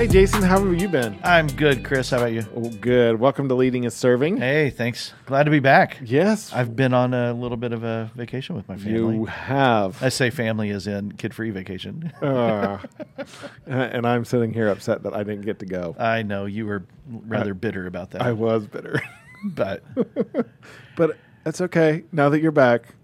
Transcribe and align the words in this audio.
Hey, 0.00 0.06
Jason, 0.06 0.40
how 0.42 0.64
have 0.64 0.80
you 0.80 0.88
been? 0.88 1.18
I'm 1.22 1.46
good, 1.46 1.84
Chris. 1.84 2.08
How 2.08 2.16
about 2.16 2.32
you? 2.32 2.42
Oh, 2.56 2.70
good. 2.70 3.20
Welcome 3.20 3.50
to 3.50 3.54
Leading 3.54 3.84
is 3.84 3.92
Serving. 3.92 4.38
Hey, 4.38 4.70
thanks. 4.70 5.12
Glad 5.26 5.42
to 5.42 5.50
be 5.50 5.58
back. 5.58 5.98
Yes, 6.02 6.54
I've 6.54 6.74
been 6.74 6.94
on 6.94 7.12
a 7.12 7.34
little 7.34 7.58
bit 7.58 7.74
of 7.74 7.84
a 7.84 8.10
vacation 8.14 8.56
with 8.56 8.66
my 8.66 8.78
family. 8.78 9.16
you 9.16 9.26
have. 9.26 10.02
I 10.02 10.08
say 10.08 10.30
family 10.30 10.70
is 10.70 10.86
in 10.86 11.12
kid-free 11.12 11.50
vacation. 11.50 12.14
Uh, 12.22 12.78
and 13.66 14.06
I'm 14.06 14.24
sitting 14.24 14.54
here 14.54 14.68
upset 14.68 15.02
that 15.02 15.12
I 15.12 15.22
didn't 15.22 15.42
get 15.42 15.58
to 15.58 15.66
go. 15.66 15.94
I 15.98 16.22
know 16.22 16.46
you 16.46 16.64
were 16.64 16.86
rather 17.06 17.52
bitter 17.52 17.86
about 17.86 18.12
that, 18.12 18.22
I 18.22 18.32
was 18.32 18.66
bitter. 18.66 19.02
but 19.44 19.84
but 20.96 21.18
that's 21.44 21.60
okay. 21.60 22.04
Now 22.10 22.30
that 22.30 22.40
you're 22.40 22.52
back, 22.52 22.94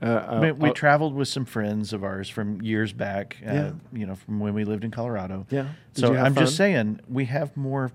uh, 0.00 0.38
mean, 0.40 0.58
we 0.58 0.70
traveled 0.72 1.14
with 1.14 1.28
some 1.28 1.44
friends 1.44 1.92
of 1.92 2.04
ours 2.04 2.28
from 2.28 2.62
years 2.62 2.92
back. 2.92 3.36
Uh, 3.46 3.52
Yeah. 3.52 3.72
You 3.92 4.06
know, 4.06 4.14
from 4.14 4.40
when 4.40 4.54
we 4.54 4.64
lived 4.64 4.84
in 4.84 4.90
Colorado. 4.90 5.46
Yeah. 5.50 5.68
Did 5.94 6.00
So 6.00 6.14
I'm 6.14 6.34
just 6.34 6.56
saying 6.56 7.00
we 7.08 7.24
have 7.26 7.56
more 7.56 7.90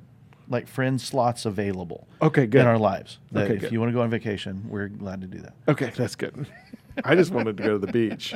like 0.49 0.67
friend 0.67 0.99
slots 0.99 1.45
available. 1.45 2.07
Okay, 2.21 2.45
good. 2.45 2.61
In 2.61 2.67
our 2.67 2.77
lives, 2.77 3.19
Okay, 3.33 3.55
if 3.55 3.61
good. 3.61 3.71
you 3.71 3.79
want 3.79 3.89
to 3.91 3.93
go 3.93 4.01
on 4.01 4.09
vacation, 4.09 4.65
we're 4.67 4.89
glad 4.89 5.21
to 5.21 5.27
do 5.27 5.39
that. 5.39 5.53
Okay, 5.69 5.91
that's 5.95 6.15
good. 6.15 6.45
I 7.05 7.15
just 7.15 7.31
wanted 7.31 7.57
to 7.57 7.63
go 7.63 7.79
to 7.79 7.85
the 7.85 7.91
beach. 7.91 8.35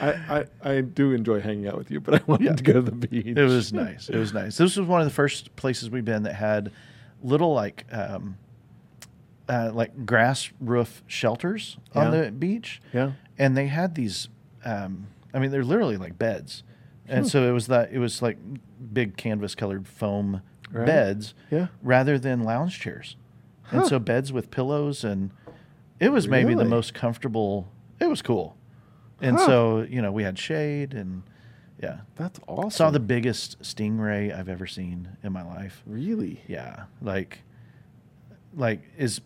I, 0.00 0.12
I, 0.12 0.44
I 0.62 0.80
do 0.80 1.12
enjoy 1.12 1.40
hanging 1.40 1.66
out 1.68 1.76
with 1.76 1.90
you, 1.90 2.00
but 2.00 2.14
I 2.14 2.20
wanted 2.26 2.44
Yeah. 2.44 2.52
to 2.54 2.62
go 2.62 2.72
to 2.74 2.80
the 2.80 2.92
beach. 2.92 3.26
It 3.36 3.42
was 3.44 3.72
nice. 3.74 4.08
It 4.08 4.16
was 4.16 4.32
nice. 4.32 4.56
This 4.56 4.76
was 4.76 4.86
one 4.86 5.00
of 5.02 5.06
the 5.06 5.12
first 5.12 5.54
places 5.56 5.90
we've 5.90 6.04
been 6.04 6.22
that 6.22 6.34
had 6.36 6.70
little 7.22 7.52
like 7.52 7.84
um, 7.92 8.38
uh, 9.50 9.70
like 9.74 10.06
grass 10.06 10.50
roof 10.60 11.02
shelters 11.08 11.76
on 11.94 12.12
Yeah. 12.12 12.20
the 12.22 12.30
beach. 12.32 12.80
Yeah. 12.92 13.12
and 13.38 13.56
they 13.56 13.66
had 13.66 13.94
these. 13.94 14.28
Um, 14.64 15.06
I 15.34 15.38
mean, 15.38 15.50
they're 15.50 15.64
literally 15.64 15.96
like 15.96 16.18
beds, 16.18 16.62
Hmm. 17.06 17.12
and 17.16 17.26
so 17.28 17.48
it 17.48 17.52
was 17.52 17.66
that 17.68 17.90
it 17.92 17.98
was 17.98 18.20
like 18.22 18.38
big 18.92 19.16
canvas 19.16 19.54
colored 19.54 19.86
foam 19.88 20.42
Right. 20.72 20.86
beds, 20.86 21.34
Yeah. 21.50 21.66
rather 21.82 22.18
than 22.18 22.42
lounge 22.44 22.78
chairs, 22.78 23.16
and 23.72 23.86
so 23.86 23.98
beds 23.98 24.32
with 24.32 24.50
pillows 24.50 25.02
and 25.04 25.30
it 25.98 26.12
was 26.12 26.28
maybe 26.28 26.54
the 26.54 26.64
most 26.64 26.94
comfortable. 26.94 27.68
It 27.98 28.08
was 28.08 28.22
cool, 28.22 28.56
and 29.20 29.36
Huh. 29.36 29.46
so 29.46 29.80
you 29.82 30.00
know 30.02 30.12
we 30.12 30.22
had 30.22 30.38
shade 30.38 30.94
and 30.94 31.22
yeah. 31.82 32.00
That's 32.16 32.38
awesome. 32.46 32.70
Saw 32.70 32.90
the 32.90 33.00
biggest 33.00 33.58
stingray 33.62 34.32
I've 34.36 34.48
ever 34.50 34.66
seen 34.66 35.08
in 35.24 35.32
my 35.32 35.42
life. 35.42 35.82
really. 35.86 36.42
Yeah, 36.46 36.84
like, 37.00 37.42
like 38.56 38.80
is 38.98 39.20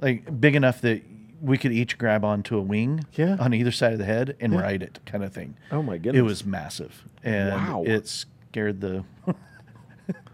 like 0.00 0.40
big 0.40 0.54
enough 0.56 0.80
that 0.82 1.02
we 1.42 1.56
could 1.58 1.72
each 1.72 1.96
grab 1.98 2.24
onto 2.24 2.56
a 2.58 2.60
wing 2.60 3.04
Yeah. 3.14 3.36
on 3.40 3.54
either 3.54 3.70
side 3.72 3.92
of 3.92 3.98
the 3.98 4.04
head 4.04 4.36
and 4.40 4.52
Yeah. 4.52 4.60
ride 4.60 4.82
it, 4.82 4.98
kind 5.06 5.24
of 5.24 5.32
thing. 5.32 5.56
Oh 5.72 5.82
my 5.82 5.96
goodness. 5.98 6.18
It 6.18 6.22
was 6.22 6.44
massive, 6.44 7.04
and 7.24 7.50
Wow. 7.54 7.82
it 7.86 8.06
scared 8.08 8.80
the 8.80 9.04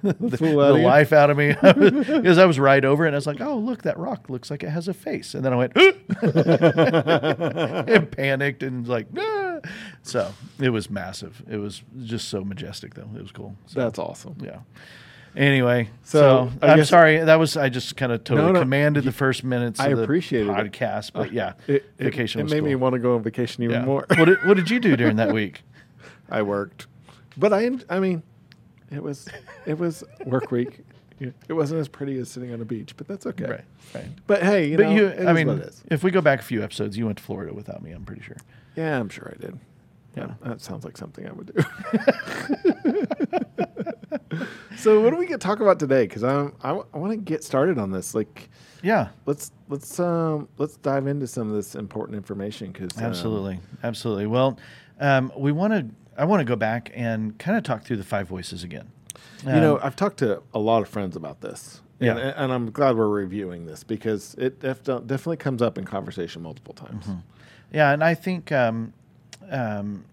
the, 0.02 0.14
the 0.14 0.60
of 0.60 0.80
life 0.80 1.12
out 1.12 1.30
of 1.30 1.36
me 1.36 1.48
because 1.62 2.38
I 2.38 2.44
was 2.46 2.58
right 2.58 2.84
over 2.84 3.04
it 3.04 3.08
and 3.08 3.14
I 3.16 3.18
was 3.18 3.26
like, 3.26 3.40
"Oh, 3.40 3.56
look, 3.58 3.82
that 3.82 3.98
rock 3.98 4.28
looks 4.30 4.50
like 4.50 4.62
it 4.62 4.70
has 4.70 4.88
a 4.88 4.94
face," 4.94 5.34
and 5.34 5.44
then 5.44 5.52
I 5.52 5.56
went 5.56 5.72
and 7.88 8.10
panicked 8.10 8.62
and 8.62 8.86
like, 8.88 9.06
"Ah." 9.18 9.58
so 10.02 10.32
it 10.60 10.70
was 10.70 10.90
massive. 10.90 11.42
It 11.48 11.56
was 11.58 11.82
just 12.04 12.28
so 12.28 12.44
majestic, 12.44 12.94
though. 12.94 13.08
It 13.16 13.22
was 13.22 13.32
cool. 13.32 13.56
So, 13.66 13.80
That's 13.80 13.98
awesome. 13.98 14.36
yeah. 14.42 14.60
Anyway, 15.36 15.90
So, 16.02 16.50
so, 16.60 16.66
I'm 16.66 16.78
guess- 16.78 16.88
sorry. 16.88 17.18
That 17.18 17.38
was 17.38 17.56
I 17.56 17.68
just 17.68 17.96
kind 17.96 18.10
of 18.10 18.24
totally 18.24 18.46
No, 18.48 18.52
no, 18.52 18.60
commanded 18.60 19.04
the 19.04 19.12
first 19.12 19.44
minutes. 19.44 19.78
I 19.78 19.88
of 19.88 19.98
the 19.98 20.04
appreciated 20.04 20.48
it. 20.48 20.52
podcast, 20.72 21.12
but 21.12 21.32
yeah, 21.32 21.52
It, 21.66 21.84
it, 21.98 22.04
vacation 22.04 22.40
it 22.40 22.50
made 22.50 22.62
me 22.64 22.74
want 22.74 22.94
to 22.94 22.98
go 22.98 23.16
on 23.16 23.22
vacation 23.22 23.62
even 23.62 23.80
Yeah. 23.80 23.84
more. 23.84 24.06
what, 24.16 24.24
did, 24.24 24.38
what 24.46 24.56
did 24.56 24.70
you 24.70 24.80
do 24.80 24.96
during 24.96 25.16
that 25.16 25.32
week? 25.34 25.62
I 26.30 26.40
worked, 26.42 26.86
but 27.36 27.52
I, 27.52 27.70
I 27.90 28.00
mean, 28.00 28.22
it 28.90 29.02
was, 29.02 29.28
it 29.66 29.78
was 29.78 30.02
work 30.24 30.50
week. 30.50 30.80
It 31.20 31.52
wasn't 31.52 31.80
as 31.80 31.88
pretty 31.88 32.18
as 32.18 32.30
sitting 32.30 32.52
on 32.52 32.60
a 32.60 32.64
beach, 32.64 32.94
but 32.96 33.06
that's 33.08 33.26
okay. 33.26 33.44
Right, 33.46 33.64
right. 33.94 34.04
But 34.26 34.42
hey, 34.42 34.68
you 34.70 34.76
but 34.76 34.84
know, 34.86 34.92
you, 34.94 35.06
it 35.06 35.26
I 35.26 35.32
mean, 35.32 35.46
what 35.48 35.58
it 35.58 35.66
is. 35.68 35.82
if 35.90 36.02
we 36.04 36.10
go 36.10 36.20
back 36.20 36.40
a 36.40 36.42
few 36.42 36.62
episodes, 36.62 36.96
you 36.98 37.06
went 37.06 37.16
to 37.18 37.24
Florida 37.24 37.54
without 37.54 37.82
me. 37.82 37.92
I'm 37.92 38.04
pretty 38.04 38.22
sure. 38.22 38.36
Yeah, 38.74 38.98
I'm 38.98 39.08
sure 39.08 39.34
I 39.34 39.40
did. 39.40 39.58
Yeah, 40.16 40.34
that 40.42 40.60
sounds 40.62 40.84
like 40.84 40.96
something 40.96 41.26
I 41.26 41.32
would 41.32 41.52
do. 41.54 41.62
so, 44.76 45.00
what 45.02 45.10
do 45.10 45.16
we 45.16 45.26
get 45.26 45.40
to 45.40 45.46
talk 45.46 45.60
about 45.60 45.78
today? 45.78 46.06
Because 46.06 46.24
I'm 46.24 46.54
I, 46.62 46.72
want 46.72 47.10
to 47.12 47.16
get 47.16 47.44
started 47.44 47.78
on 47.78 47.90
this. 47.90 48.14
Like, 48.14 48.48
Yeah, 48.82 49.08
let's 49.26 49.52
let's 49.68 49.98
um 50.00 50.48
let's 50.58 50.76
dive 50.78 51.06
into 51.06 51.26
some 51.26 51.48
of 51.48 51.54
this 51.54 51.74
important 51.74 52.16
information. 52.16 52.72
Because 52.72 52.96
absolutely, 52.98 53.60
absolutely. 53.82 54.26
Well, 54.26 54.58
um, 55.00 55.32
we 55.36 55.52
want 55.52 55.72
to. 55.72 55.86
I 56.18 56.24
want 56.24 56.40
to 56.40 56.44
go 56.46 56.56
back 56.56 56.90
and 56.94 57.38
kind 57.38 57.58
of 57.58 57.62
talk 57.64 57.84
through 57.84 57.98
the 57.98 58.04
five 58.04 58.26
voices 58.26 58.64
again. 58.64 58.88
you 59.44 59.52
know, 59.52 59.74
Um, 59.76 59.80
I've 59.82 59.96
talked 59.96 60.16
to 60.20 60.42
a 60.54 60.58
lot 60.58 60.80
of 60.80 60.88
friends 60.88 61.14
about 61.14 61.42
this. 61.42 61.82
Yeah. 62.00 62.12
And, 62.12 62.20
and 62.20 62.52
I'm 62.54 62.70
glad 62.70 62.96
we're 62.96 63.08
reviewing 63.08 63.66
this 63.66 63.84
because 63.84 64.34
it 64.38 64.60
def- 64.60 64.82
definitely 64.84 65.36
comes 65.36 65.60
up 65.60 65.76
in 65.76 65.84
conversation 65.84 66.42
multiple 66.42 66.72
times. 66.72 67.04
Mm-hmm. 67.04 67.18
Yeah, 67.70 67.92
and 67.92 68.02
I 68.02 68.14
think 68.14 68.50
um, 68.50 68.94
um, 69.50 70.04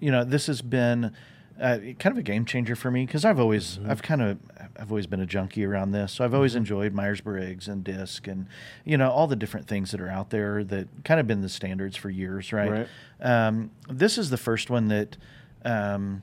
you 0.00 0.10
know 0.10 0.24
this 0.24 0.46
has 0.46 0.62
been 0.62 1.12
uh, 1.60 1.78
kind 1.98 2.06
of 2.12 2.18
a 2.18 2.22
game 2.22 2.44
changer 2.44 2.74
for 2.74 2.90
me 2.90 3.06
because 3.06 3.24
I've 3.24 3.38
always 3.38 3.78
Mm-hmm. 3.78 3.90
I've 3.90 4.02
kind 4.02 4.22
of 4.22 4.38
I've 4.78 4.90
always 4.90 5.06
been 5.06 5.20
a 5.20 5.26
junkie 5.26 5.64
around 5.64 5.92
this, 5.92 6.12
so 6.12 6.24
I've 6.24 6.34
always 6.34 6.54
enjoyed 6.54 6.92
Myers 6.94 7.20
Briggs 7.20 7.68
and 7.68 7.84
DISC 7.84 8.26
and 8.26 8.46
you 8.84 8.96
know 8.96 9.10
all 9.10 9.26
the 9.26 9.36
different 9.36 9.66
things 9.68 9.90
that 9.92 10.00
are 10.00 10.08
out 10.10 10.30
there 10.30 10.64
that 10.64 10.88
kind 11.04 11.20
of 11.20 11.26
been 11.26 11.40
the 11.42 11.48
standards 11.48 11.96
for 11.96 12.10
years, 12.10 12.52
right? 12.52 12.70
Right. 12.70 12.88
Um, 13.20 13.70
this 13.88 14.18
is 14.18 14.30
the 14.30 14.38
first 14.38 14.70
one 14.70 14.88
that. 14.88 15.16
Um, 15.64 16.22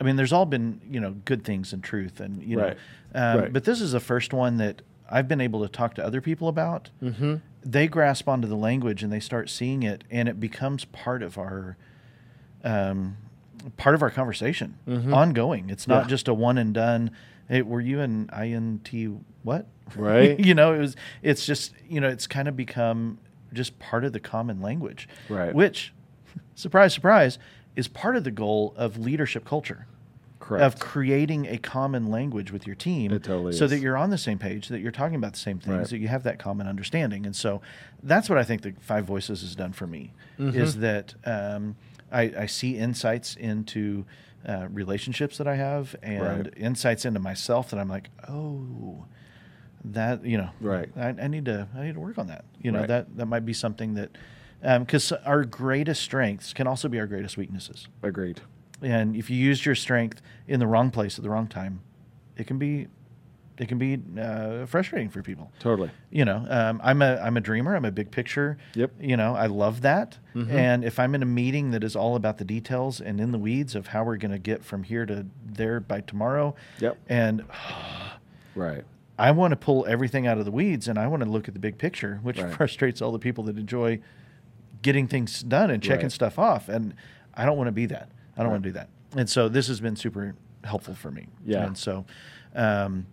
I 0.00 0.02
mean, 0.04 0.16
there's 0.16 0.32
all 0.32 0.44
been 0.44 0.80
you 0.90 0.98
know 1.00 1.12
good 1.24 1.44
things 1.44 1.72
and 1.72 1.82
truth, 1.82 2.18
and 2.20 2.42
you 2.42 2.56
know, 2.56 2.64
Right. 2.64 2.76
um, 3.14 3.40
Right. 3.42 3.52
but 3.52 3.62
this 3.64 3.80
is 3.80 3.92
the 3.92 4.00
first 4.00 4.32
one 4.34 4.56
that 4.56 4.82
I've 5.08 5.28
been 5.28 5.40
able 5.40 5.62
to 5.62 5.68
talk 5.68 5.94
to 5.94 6.04
other 6.04 6.20
people 6.20 6.48
about. 6.48 6.90
Mm-hmm. 7.00 7.36
They 7.64 7.86
grasp 7.86 8.28
onto 8.28 8.48
the 8.48 8.56
language 8.56 9.04
and 9.04 9.12
they 9.12 9.20
start 9.20 9.48
seeing 9.48 9.84
it, 9.84 10.02
and 10.10 10.28
it 10.28 10.40
becomes 10.40 10.84
part 10.86 11.22
of 11.22 11.38
our, 11.38 11.76
um, 12.64 13.16
part 13.76 13.94
of 13.94 14.02
our 14.02 14.10
conversation, 14.10 14.76
ongoing. 15.12 15.70
It's 15.70 15.86
not 15.86 16.04
Yeah. 16.04 16.08
just 16.08 16.28
a 16.28 16.34
one 16.34 16.58
and 16.58 16.74
done. 16.74 17.10
Hey, 17.48 17.62
were 17.62 17.80
you 17.80 18.00
an 18.00 18.28
INT 18.36 18.88
what? 19.42 19.66
Right. 19.96 20.38
you 20.48 20.54
know, 20.54 20.72
it 20.74 20.78
was. 20.78 20.96
It's 21.22 21.44
just 21.46 21.74
you 21.88 22.00
know, 22.00 22.08
it's 22.08 22.26
kind 22.26 22.48
of 22.48 22.56
become 22.56 23.18
just 23.52 23.78
part 23.78 24.04
of 24.04 24.12
the 24.12 24.20
common 24.20 24.60
language, 24.60 25.08
Right. 25.28 25.54
Which, 25.54 25.92
surprise, 26.54 26.92
surprise, 26.94 27.38
is 27.76 27.86
part 27.86 28.16
of 28.16 28.24
the 28.24 28.30
goal 28.32 28.74
of 28.76 28.98
leadership 28.98 29.44
culture 29.44 29.86
Correct. 30.40 30.62
of 30.64 30.78
creating 30.80 31.46
a 31.46 31.58
common 31.58 32.10
language 32.10 32.50
with 32.50 32.66
your 32.66 32.74
team 32.76 33.12
It 33.12 33.22
totally 33.22 33.52
so 33.52 33.64
is. 33.66 33.70
that 33.70 33.78
you're 33.78 33.96
on 33.96 34.10
the 34.10 34.18
same 34.18 34.38
page 34.38 34.68
that 34.68 34.80
you're 34.80 34.90
talking 34.92 35.14
about 35.16 35.32
the 35.34 35.38
same 35.38 35.58
things 35.58 35.76
Right. 35.76 35.88
that 35.88 35.98
you 35.98 36.08
have 36.08 36.22
that 36.24 36.38
common 36.38 36.66
understanding 36.66 37.24
and 37.24 37.34
so 37.34 37.62
that's 38.02 38.28
what 38.28 38.36
i 38.38 38.44
think 38.44 38.60
the 38.62 38.74
five 38.80 39.04
voices 39.06 39.40
has 39.42 39.54
done 39.56 39.72
for 39.72 39.86
me 39.86 40.12
Mm-hmm. 40.38 40.58
is 40.60 40.78
that 40.78 41.14
um, 41.24 41.76
I, 42.12 42.22
I 42.38 42.46
see 42.46 42.76
insights 42.76 43.34
into 43.36 44.04
uh, 44.46 44.66
relationships 44.70 45.38
that 45.38 45.46
i 45.48 45.54
have 45.56 45.96
and 46.02 46.22
Right. 46.46 46.54
insights 46.56 47.04
into 47.04 47.20
myself 47.20 47.70
that 47.70 47.78
i'm 47.80 47.88
like 47.88 48.10
oh 48.28 49.06
that 49.84 50.24
you 50.24 50.36
know 50.38 50.50
Right. 50.60 50.88
I, 50.96 51.08
I 51.08 51.28
need 51.28 51.44
to 51.46 51.68
i 51.76 51.82
need 51.84 51.94
to 51.94 52.00
work 52.00 52.18
on 52.18 52.26
that 52.28 52.44
you 52.60 52.70
know 52.72 52.80
Right. 52.80 52.88
that 52.88 53.16
that 53.16 53.26
might 53.26 53.44
be 53.46 53.52
something 53.52 53.94
that 53.94 54.10
because 54.80 55.12
our 55.12 55.44
greatest 55.44 56.02
strengths 56.02 56.52
can 56.54 56.66
also 56.66 56.88
be 56.88 56.98
our 56.98 57.06
greatest 57.06 57.36
weaknesses 57.36 57.86
Agreed. 58.02 58.40
and 58.82 59.14
if 59.16 59.28
you 59.30 59.36
use 59.36 59.64
your 59.66 59.74
strength 59.74 60.22
in 60.48 60.58
the 60.60 60.66
wrong 60.66 60.90
place 60.90 61.18
at 61.18 61.22
the 61.22 61.30
wrong 61.30 61.46
time, 61.48 61.80
it 62.36 62.46
can 62.46 62.58
be 62.58 62.88
it 63.58 63.68
can 63.68 63.78
be 63.78 64.00
uh, 64.20 64.66
frustrating 64.66 65.08
for 65.08 65.22
people. 65.22 65.52
Totally. 65.60 65.90
You 66.10 66.24
know, 66.24 66.44
um, 66.48 66.80
I'm 66.82 67.02
a 67.02 67.16
I'm 67.16 67.36
a 67.36 67.40
dreamer. 67.40 67.76
I'm 67.76 67.84
a 67.84 67.92
big 67.92 68.10
picture. 68.10 68.58
Yep. 68.74 68.92
You 69.00 69.16
know, 69.16 69.34
I 69.36 69.46
love 69.46 69.82
that. 69.82 70.18
Mhm. 70.34 70.50
And 70.50 70.84
if 70.84 70.98
I'm 70.98 71.14
in 71.14 71.22
a 71.22 71.26
meeting 71.26 71.70
that 71.70 71.84
is 71.84 71.94
all 71.94 72.16
about 72.16 72.38
the 72.38 72.44
details 72.44 73.00
and 73.00 73.20
in 73.20 73.30
the 73.30 73.38
weeds 73.38 73.74
of 73.76 73.88
how 73.88 74.02
we're 74.04 74.16
going 74.16 74.32
to 74.32 74.38
get 74.40 74.64
from 74.64 74.82
here 74.82 75.06
to 75.06 75.26
there 75.44 75.78
by 75.80 76.00
tomorrow, 76.00 76.54
Yep. 76.80 76.98
and 77.08 77.44
Right. 78.54 78.84
I 79.18 79.30
want 79.30 79.52
to 79.52 79.56
pull 79.56 79.86
everything 79.86 80.26
out 80.26 80.38
of 80.38 80.44
the 80.44 80.50
weeds 80.50 80.88
and 80.88 80.98
I 80.98 81.06
want 81.06 81.22
to 81.22 81.28
look 81.28 81.46
at 81.48 81.54
the 81.54 81.60
big 81.60 81.78
picture, 81.78 82.18
which 82.22 82.40
Right. 82.40 82.52
frustrates 82.52 83.00
all 83.00 83.12
the 83.12 83.18
people 83.18 83.44
that 83.44 83.56
enjoy 83.58 84.00
getting 84.82 85.06
things 85.06 85.42
done 85.42 85.70
and 85.70 85.82
checking 85.82 86.06
Right. 86.06 86.12
stuff 86.12 86.38
off. 86.38 86.68
And 86.68 86.94
I 87.34 87.44
don't 87.46 87.56
want 87.56 87.68
to 87.68 87.72
be 87.72 87.86
that. 87.86 88.08
I 88.36 88.38
don't 88.42 88.46
Right. 88.46 88.52
want 88.54 88.62
to 88.64 88.68
do 88.70 88.72
that. 88.74 88.88
And 89.16 89.28
so 89.30 89.48
this 89.48 89.68
has 89.68 89.80
been 89.80 89.94
super 89.96 90.34
helpful 90.64 90.94
for 90.94 91.10
me. 91.12 91.26
Yeah. 91.46 91.64
And 91.66 91.78
so, 91.78 92.04
um, 92.54 93.06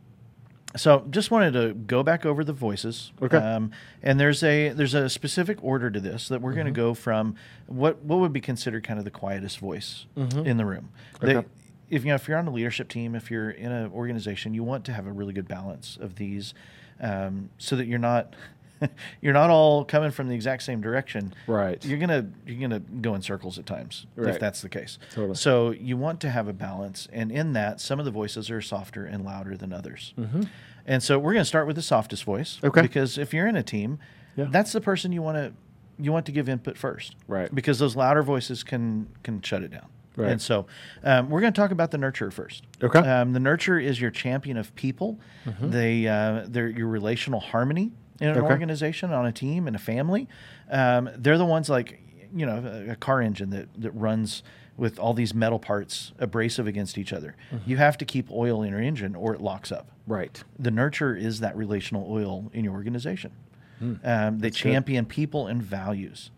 so 0.75 1.05
just 1.09 1.31
wanted 1.31 1.53
to 1.53 1.73
go 1.73 2.03
back 2.03 2.25
over 2.25 2.43
the 2.43 2.53
voices. 2.53 3.11
Okay. 3.21 3.37
Um, 3.37 3.71
and 4.01 4.19
there's 4.19 4.41
a 4.43 4.69
there's 4.69 4.93
a 4.93 5.09
specific 5.09 5.63
order 5.63 5.89
to 5.91 5.99
this 5.99 6.27
that 6.29 6.41
we're 6.41 6.53
going 6.53 6.65
Mm-hmm. 6.67 6.75
to 6.75 6.81
go 6.81 6.93
from 6.93 7.35
what 7.67 8.01
what 8.03 8.19
would 8.19 8.33
be 8.33 8.41
considered 8.41 8.83
kind 8.83 8.97
of 8.99 9.05
the 9.05 9.11
quietest 9.11 9.59
voice 9.59 10.05
Mhm. 10.17 10.45
in 10.45 10.57
the 10.57 10.65
room. 10.65 10.89
Okay. 11.21 11.33
They- 11.33 11.45
if 11.89 12.05
you 12.05 12.09
know 12.09 12.15
if 12.15 12.25
you're 12.29 12.37
on 12.37 12.47
a 12.47 12.51
leadership 12.51 12.87
team, 12.87 13.15
if 13.15 13.29
you're 13.29 13.49
in 13.51 13.69
an 13.71 13.91
organization, 13.91 14.53
you 14.53 14.63
want 14.63 14.85
to 14.85 14.93
have 14.93 15.05
a 15.07 15.11
really 15.11 15.33
good 15.33 15.47
balance 15.49 15.97
of 15.99 16.15
these, 16.15 16.53
um, 17.01 17.49
so 17.57 17.75
that 17.75 17.85
you're 17.85 17.99
not 17.99 18.33
you're 19.21 19.33
not 19.33 19.49
all 19.49 19.85
coming 19.85 20.11
from 20.11 20.27
the 20.27 20.35
exact 20.35 20.63
same 20.63 20.81
direction. 20.81 21.33
Right. 21.47 21.83
You're 21.85 21.99
gonna 21.99 22.27
you're 22.45 22.59
gonna 22.59 22.79
go 22.79 23.15
in 23.15 23.21
circles 23.21 23.57
at 23.59 23.65
times 23.65 24.05
Right. 24.15 24.33
if 24.35 24.39
that's 24.39 24.61
the 24.61 24.69
case. 24.69 24.97
Totally. 25.11 25.35
So 25.35 25.71
you 25.71 25.97
want 25.97 26.19
to 26.21 26.29
have 26.29 26.47
a 26.47 26.53
balance, 26.53 27.07
and 27.11 27.31
in 27.31 27.53
that, 27.53 27.79
some 27.81 27.99
of 27.99 28.05
the 28.05 28.11
voices 28.11 28.49
are 28.49 28.61
softer 28.61 29.05
and 29.05 29.23
louder 29.25 29.55
than 29.57 29.71
others. 29.73 30.13
Mm-hmm. 30.17 30.43
And 30.85 31.03
so 31.03 31.19
we're 31.19 31.33
gonna 31.33 31.45
start 31.45 31.67
with 31.67 31.75
the 31.75 31.81
softest 31.81 32.23
voice. 32.23 32.59
Okay. 32.63 32.81
Because 32.81 33.17
if 33.17 33.33
you're 33.33 33.47
in 33.47 33.55
a 33.55 33.63
team, 33.63 33.99
Yeah. 34.35 34.47
that's 34.49 34.71
the 34.71 34.81
person 34.81 35.11
you 35.11 35.21
want 35.21 35.37
to 35.37 35.53
you 35.99 36.11
want 36.11 36.25
to 36.25 36.31
give 36.31 36.49
input 36.49 36.77
first. 36.77 37.15
Right. 37.27 37.53
Because 37.53 37.77
those 37.77 37.95
louder 37.95 38.23
voices 38.23 38.63
can 38.63 39.07
can 39.23 39.41
shut 39.41 39.61
it 39.63 39.71
down. 39.71 39.87
Right. 40.17 40.31
And 40.31 40.41
so 40.41 40.65
um, 41.03 41.29
we're 41.29 41.39
going 41.39 41.53
to 41.53 41.59
talk 41.61 41.71
about 41.71 41.91
the 41.91 41.97
nurturer 41.97 42.33
first. 42.33 42.65
Okay. 42.83 42.99
Um, 42.99 43.31
the 43.31 43.39
nurturer 43.39 43.81
is 43.81 44.01
your 44.01 44.11
champion 44.11 44.57
of 44.57 44.75
people. 44.75 45.19
They 45.61 46.05
uh, 46.05 46.45
they're 46.49 46.67
your 46.67 46.87
relational 46.87 47.39
harmony 47.39 47.93
in 48.21 48.29
an. 48.29 48.37
Okay. 48.37 48.51
organization, 48.51 49.11
on 49.11 49.25
a 49.25 49.31
team, 49.31 49.67
in 49.67 49.75
a 49.75 49.79
family. 49.79 50.27
Um, 50.69 51.09
they're 51.15 51.37
the 51.37 51.45
ones 51.45 51.69
like 51.69 52.01
you 52.33 52.45
know 52.45 52.85
a, 52.87 52.91
a 52.91 52.95
car 52.95 53.21
engine 53.21 53.49
that 53.49 53.69
that 53.81 53.91
runs 53.91 54.43
with 54.77 54.97
all 54.97 55.13
these 55.13 55.33
metal 55.33 55.59
parts 55.59 56.11
abrasive 56.17 56.65
against 56.65 56.97
each 56.97 57.13
other. 57.13 57.35
Mm-hmm. 57.51 57.69
You 57.69 57.77
have 57.77 57.97
to 57.99 58.05
keep 58.05 58.31
oil 58.31 58.63
in 58.63 58.71
your 58.71 58.81
engine 58.81 59.15
or 59.15 59.33
it 59.33 59.41
locks 59.41 59.71
up. 59.71 59.91
Right. 60.07 60.43
The 60.57 60.71
nurture 60.71 61.15
is 61.15 61.41
that 61.41 61.55
relational 61.55 62.07
oil 62.09 62.49
in 62.53 62.63
your 62.63 62.73
organization. 62.73 63.31
Hmm. 63.79 63.95
Um, 64.03 64.39
they 64.39 64.49
champion 64.49 65.05
people 65.05 65.47
and 65.47 65.61
values. 65.61 66.31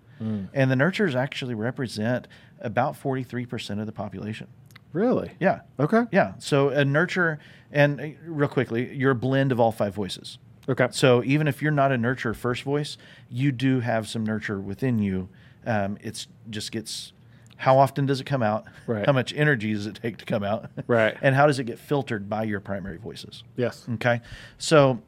And 0.53 0.71
the 0.71 0.75
nurturers 0.75 1.15
actually 1.15 1.53
represent 1.53 2.27
about 2.61 3.01
43% 3.01 3.79
of 3.79 3.85
the 3.85 3.91
population. 3.91 4.47
Really? 4.93 5.31
Yeah. 5.39 5.61
Okay. 5.79 6.03
Yeah. 6.11 6.33
So 6.37 6.69
a 6.69 6.85
nurture, 6.85 7.39
and 7.71 7.99
uh, 7.99 8.07
real 8.25 8.47
quickly, 8.47 8.95
you're 8.95 9.11
a 9.11 9.15
blend 9.15 9.51
of 9.51 9.59
all 9.59 9.71
five 9.71 9.93
voices. 9.93 10.37
Okay. 10.67 10.87
So 10.91 11.23
even 11.23 11.47
if 11.47 11.61
you're 11.61 11.71
not 11.71 11.91
a 11.91 11.97
nurture 11.97 12.33
first 12.33 12.63
voice, 12.63 12.97
you 13.29 13.51
do 13.51 13.79
have 13.81 14.07
some 14.07 14.23
nurture 14.23 14.59
within 14.59 14.99
you. 14.99 15.29
Um, 15.65 15.97
it's 16.01 16.27
just 16.49 16.71
gets 16.71 17.13
how 17.57 17.77
often 17.77 18.05
does 18.05 18.19
it 18.19 18.25
come 18.25 18.43
out? 18.43 18.65
Right. 18.87 19.05
How 19.05 19.13
much 19.13 19.33
energy 19.33 19.73
does 19.73 19.85
it 19.85 19.99
take 20.01 20.17
to 20.17 20.25
come 20.25 20.43
out? 20.43 20.69
Right. 20.87 21.15
And 21.21 21.35
how 21.35 21.47
does 21.47 21.59
it 21.59 21.63
get 21.63 21.79
filtered 21.79 22.29
by 22.29 22.43
your 22.43 22.59
primary 22.59 22.97
voices? 22.97 23.43
Yes. 23.55 23.85
Okay. 23.93 24.21
So 24.57 25.01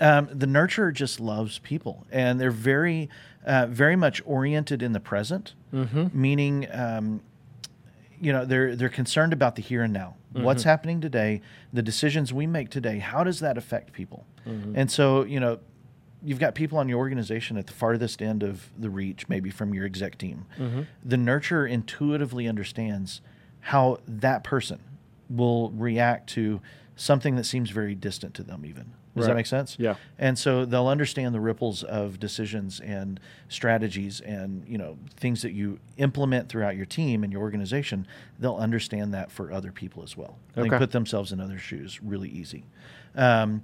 um, 0.00 0.28
the 0.32 0.46
nurturer 0.46 0.92
just 0.92 1.20
loves 1.20 1.60
people, 1.60 2.04
and 2.10 2.40
they're 2.40 2.50
very, 2.50 3.08
uh, 3.46 3.66
very 3.66 3.94
much 3.94 4.20
oriented 4.24 4.82
in 4.82 4.92
the 4.92 4.98
present, 5.00 5.54
meaning, 6.12 6.66
um, 6.72 7.20
you 8.20 8.32
know, 8.32 8.44
they're 8.44 8.74
they're 8.74 8.88
concerned 8.88 9.32
about 9.32 9.54
the 9.54 9.62
here 9.62 9.82
and 9.82 9.92
now. 9.92 10.16
What's 10.32 10.64
happening 10.64 11.00
today? 11.00 11.42
The 11.72 11.82
decisions 11.82 12.32
we 12.32 12.46
make 12.46 12.70
today. 12.70 12.98
How 12.98 13.22
does 13.22 13.38
that 13.40 13.56
affect 13.58 13.92
people? 13.92 14.26
And 14.44 14.90
so, 14.90 15.24
you 15.24 15.38
know, 15.40 15.58
you've 16.24 16.38
got 16.38 16.54
people 16.54 16.78
on 16.78 16.88
your 16.88 16.98
organization 16.98 17.56
at 17.56 17.66
the 17.66 17.72
farthest 17.72 18.22
end 18.22 18.42
of 18.42 18.70
the 18.78 18.90
reach, 18.90 19.28
maybe 19.28 19.50
from 19.50 19.74
your 19.74 19.84
exec 19.86 20.18
team. 20.18 20.46
The 21.04 21.16
nurturer 21.16 21.68
intuitively 21.68 22.46
understands 22.48 23.20
how 23.60 23.98
that 24.06 24.44
person 24.44 24.80
will 25.30 25.70
react 25.70 26.28
to 26.30 26.60
something 26.96 27.36
that 27.36 27.44
seems 27.44 27.70
very 27.70 27.94
distant 27.94 28.34
to 28.34 28.42
them, 28.42 28.64
even. 28.66 28.92
Does 29.14 29.26
that 29.26 29.34
make 29.36 29.46
sense? 29.46 29.76
Yeah. 29.78 29.96
And 30.18 30.38
so 30.38 30.64
they'll 30.64 30.88
understand 30.88 31.34
the 31.34 31.40
ripples 31.40 31.82
of 31.82 32.18
decisions 32.18 32.80
and 32.80 33.20
strategies 33.48 34.20
and 34.20 34.66
you 34.66 34.78
know 34.78 34.96
things 35.18 35.42
that 35.42 35.52
you 35.52 35.78
implement 35.98 36.48
throughout 36.48 36.76
your 36.76 36.86
team 36.86 37.22
and 37.22 37.30
your 37.30 37.42
organization. 37.42 38.06
They'll 38.38 38.56
understand 38.56 39.12
that 39.12 39.30
for 39.30 39.52
other 39.52 39.70
people 39.70 40.02
as 40.02 40.16
well. 40.16 40.38
They 40.54 40.62
Okay. 40.62 40.78
put 40.78 40.92
themselves 40.92 41.30
in 41.30 41.40
other 41.40 41.58
shoes 41.58 42.02
really 42.02 42.30
easy. 42.30 42.64
Um, 43.14 43.62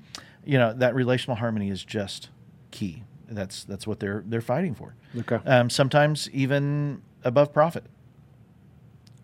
you 0.48 0.58
know 0.58 0.72
that 0.72 0.94
relational 0.94 1.36
harmony 1.36 1.68
is 1.70 1.84
just 1.84 2.30
key. 2.72 3.02
That's 3.28 3.64
that's 3.64 3.86
what 3.86 4.00
they're 4.00 4.24
they're 4.26 4.40
fighting 4.40 4.74
for. 4.74 4.94
Okay. 5.16 5.36
Um, 5.46 5.68
sometimes 5.70 6.28
even 6.32 7.02
above 7.24 7.52
profit 7.52 7.84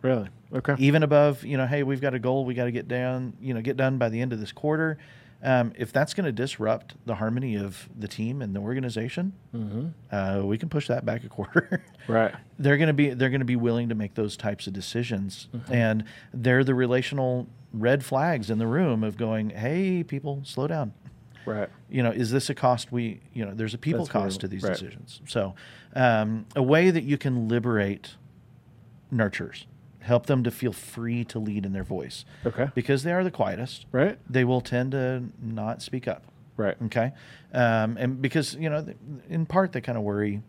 Really? 0.03 0.29
Okay. 0.53 0.75
even 0.79 1.03
above 1.03 1.45
you 1.45 1.57
know 1.57 1.67
hey 1.67 1.83
we've 1.83 2.01
got 2.01 2.15
a 2.15 2.19
goal 2.19 2.45
we 2.45 2.55
got 2.55 2.65
to 2.67 2.71
get 2.73 2.87
down 2.87 3.33
you 3.41 3.55
know 3.55 3.61
get 3.63 3.77
done 3.77 3.99
by 3.99 4.09
the 4.09 4.21
end 4.21 4.33
of 4.33 4.39
this 4.39 4.53
quarter 4.53 4.99
um, 5.43 5.73
if 5.77 5.93
that's 5.93 6.15
going 6.15 6.27
to 6.27 6.33
disrupt 6.33 6.95
the 7.07 7.15
harmony 7.17 7.57
of 7.57 7.89
the 7.99 8.07
team 8.07 8.41
and 8.43 8.55
the 8.55 8.61
organization 8.61 9.33
uh, 10.13 10.43
we 10.45 10.57
can 10.59 10.69
push 10.69 10.87
that 10.89 11.05
back 11.05 11.25
a 11.25 11.29
quarter 11.29 11.83
Right. 12.09 12.33
they're 12.59 12.77
going 12.77 12.89
to 12.89 12.93
be 12.95 13.11
they're 13.15 13.31
going 13.31 13.41
to 13.41 13.45
be 13.47 13.57
willing 13.57 13.89
to 13.89 13.95
make 13.97 14.15
those 14.15 14.37
types 14.37 14.67
of 14.69 14.73
decisions 14.75 15.49
and 15.71 16.05
they're 16.33 16.63
the 16.65 16.75
relational 16.75 17.49
red 17.73 18.05
flags 18.05 18.51
in 18.51 18.59
the 18.59 18.67
room 18.69 19.03
of 19.03 19.17
going 19.17 19.51
hey 19.51 20.05
people 20.05 20.43
slow 20.45 20.67
down 20.69 20.93
Right. 21.47 21.69
you 21.91 22.03
know, 22.03 22.11
is 22.11 22.31
this 22.31 22.49
a 22.51 22.55
cost 22.55 22.91
we, 22.93 23.21
you 23.33 23.45
know, 23.45 23.53
there's 23.55 23.75
a 23.75 23.79
people 23.79 24.01
That's 24.01 24.13
cost 24.13 24.41
to 24.41 24.49
these 24.49 24.63
right. 24.63 24.73
decisions. 24.73 25.21
So, 25.27 25.55
um, 25.95 26.47
a 26.57 26.63
way 26.63 26.91
that 26.91 27.05
you 27.05 27.17
can 27.19 27.49
liberate 27.49 28.15
nurturers, 29.13 29.67
help 30.01 30.27
them 30.27 30.43
to 30.45 30.51
feel 30.51 30.73
free 30.73 31.25
to 31.25 31.39
lead 31.39 31.65
in 31.65 31.73
their 31.73 31.85
voice. 31.85 32.25
Okay. 32.45 32.69
Because 32.75 33.03
they 33.03 33.13
are 33.13 33.25
the 33.25 33.31
quietest. 33.31 33.87
Right. 33.93 34.19
They 34.29 34.45
will 34.45 34.61
tend 34.61 34.93
to 34.93 35.25
not 35.41 35.83
speak 35.83 36.09
up. 36.09 36.25
Right. 36.57 36.77
Okay. 36.87 37.13
Um, 37.53 37.97
and 37.99 38.21
because, 38.23 38.55
you 38.55 38.71
know, 38.71 38.87
in 39.29 39.47
part, 39.47 39.73
they 39.73 39.81
kind 39.81 39.99
of 39.99 40.05
worry 40.05 40.43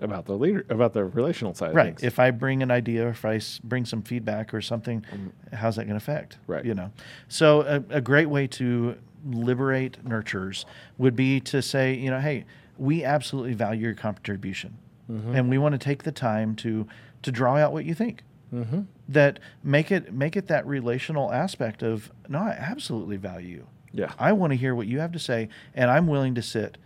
About 0.00 0.26
the 0.26 0.34
leader, 0.34 0.64
about 0.68 0.92
the 0.94 1.04
relational 1.04 1.54
side. 1.54 1.74
Right 1.74 2.02
if 2.02 2.18
i 2.18 2.30
bring 2.32 2.62
an 2.62 2.70
idea 2.72 3.08
if 3.08 3.24
i 3.24 3.40
bring 3.62 3.84
some 3.84 4.02
feedback 4.02 4.52
or 4.52 4.60
something 4.60 5.04
how's 5.52 5.76
that 5.76 5.84
going 5.84 5.98
to 5.98 6.04
affect 6.04 6.34
Mm. 6.34 6.38
Right. 6.54 6.64
you 6.64 6.74
know 6.74 6.90
so 7.28 7.60
a, 7.62 7.96
a 7.98 8.00
great 8.00 8.26
way 8.28 8.46
to 8.48 8.96
liberate 9.24 10.04
nurturers 10.04 10.64
would 10.98 11.14
be 11.16 11.40
to 11.40 11.62
say 11.62 11.94
you 11.94 12.10
know 12.10 12.20
hey 12.20 12.44
we 12.78 13.04
absolutely 13.04 13.54
value 13.54 13.82
your 13.86 13.94
contribution 13.94 14.76
Mm-hmm. 15.10 15.34
and 15.34 15.50
we 15.50 15.58
want 15.58 15.72
to 15.72 15.78
take 15.78 16.04
the 16.04 16.12
time 16.12 16.54
to 16.56 16.86
to 17.22 17.32
draw 17.32 17.56
out 17.56 17.72
what 17.72 17.84
you 17.84 17.92
think 17.94 18.22
Mm-hmm. 18.54 18.82
that 19.08 19.40
make 19.64 19.90
it 19.90 20.12
make 20.12 20.36
it 20.36 20.46
that 20.46 20.66
relational 20.66 21.32
aspect 21.32 21.82
of 21.82 22.10
no 22.28 22.38
i 22.38 22.50
absolutely 22.50 23.16
value 23.16 23.48
you 23.48 23.66
Yeah. 23.92 24.12
i 24.18 24.32
want 24.32 24.52
to 24.52 24.56
hear 24.56 24.74
what 24.74 24.86
you 24.86 25.00
have 25.00 25.10
to 25.12 25.18
say 25.18 25.48
and 25.74 25.90
i'm 25.90 26.06
willing 26.06 26.34
to 26.36 26.42
sit 26.42 26.78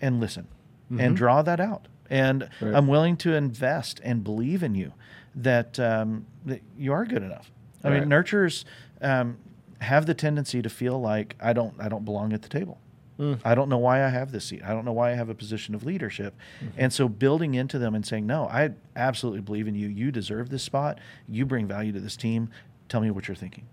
and 0.00 0.20
listen 0.20 0.48
and 0.98 1.16
draw 1.16 1.42
that 1.42 1.60
out 1.60 1.88
and 2.10 2.42
Mm-hmm. 2.42 2.64
Right. 2.66 2.74
i'm 2.74 2.86
willing 2.88 3.16
to 3.18 3.34
invest 3.34 4.00
and 4.04 4.22
believe 4.22 4.62
in 4.62 4.74
you 4.74 4.92
that 5.34 5.78
um, 5.80 6.26
that 6.44 6.60
you 6.78 6.92
are 6.92 7.04
good 7.06 7.22
enough 7.22 7.50
i 7.84 7.88
Right. 7.88 8.00
mean 8.00 8.08
nurturers 8.10 8.64
um, 9.00 9.38
have 9.80 10.06
the 10.06 10.14
tendency 10.14 10.62
to 10.62 10.68
feel 10.70 11.00
like 11.00 11.34
i 11.40 11.52
don't 11.52 11.74
i 11.80 11.88
don't 11.88 12.04
belong 12.04 12.32
at 12.32 12.42
the 12.42 12.48
table 12.48 12.78
Mm. 13.18 13.38
I 13.46 13.54
don't 13.54 13.70
know 13.70 13.78
why 13.78 14.04
I 14.04 14.10
have 14.10 14.30
this 14.30 14.44
seat. 14.44 14.60
I 14.62 14.74
don't 14.74 14.84
know 14.84 14.92
why 14.92 15.10
I 15.10 15.14
have 15.14 15.30
a 15.30 15.34
position 15.34 15.74
of 15.74 15.84
leadership. 15.86 16.34
Mm-hmm. 16.62 16.74
And 16.76 16.92
so 16.92 17.08
building 17.08 17.54
into 17.54 17.78
them 17.78 17.94
and 17.94 18.04
saying, 18.04 18.26
no, 18.26 18.44
I 18.46 18.72
absolutely 18.94 19.40
believe 19.40 19.66
in 19.66 19.74
you. 19.74 19.88
You 19.88 20.12
deserve 20.12 20.50
this 20.50 20.62
spot. 20.62 20.98
You 21.26 21.46
bring 21.46 21.66
value 21.66 21.92
to 21.92 22.00
this 22.00 22.14
team. 22.14 22.50
Tell 22.90 23.00
me 23.00 23.10
what 23.10 23.26
you're 23.26 23.34
thinking. 23.34 23.64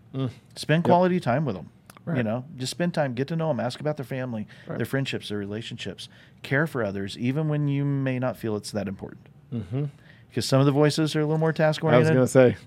Spend 0.55 0.85
quality 0.85 1.19
time 1.19 1.43
with 1.43 1.57
them. 1.57 1.69
You 2.07 2.13
Mm. 2.13 2.23
Know, 2.23 2.45
just 2.55 2.71
spend 2.71 2.93
time, 2.93 3.15
get 3.15 3.27
to 3.27 3.35
know 3.35 3.49
them, 3.49 3.59
ask 3.59 3.81
about 3.81 3.97
their 3.97 4.05
family, 4.05 4.47
Right. 4.65 4.77
their 4.77 4.85
friendships, 4.85 5.27
their 5.27 5.39
relationships. 5.39 6.07
Care 6.41 6.65
for 6.65 6.81
others, 6.81 7.17
even 7.17 7.49
when 7.49 7.67
you 7.67 7.83
may 7.83 8.19
not 8.19 8.37
feel 8.37 8.55
it's 8.55 8.71
that 8.71 8.87
important. 8.87 9.27
Mm-hmm. 9.53 9.83
Because 10.29 10.45
some 10.45 10.61
of 10.61 10.65
the 10.65 10.71
voices 10.71 11.17
are 11.17 11.19
a 11.19 11.25
little 11.25 11.37
more 11.37 11.51
task 11.51 11.83
oriented. 11.83 12.15
I 12.15 12.19
was 12.21 12.33
going 12.33 12.53
to 12.53 12.55
say. 12.55 12.65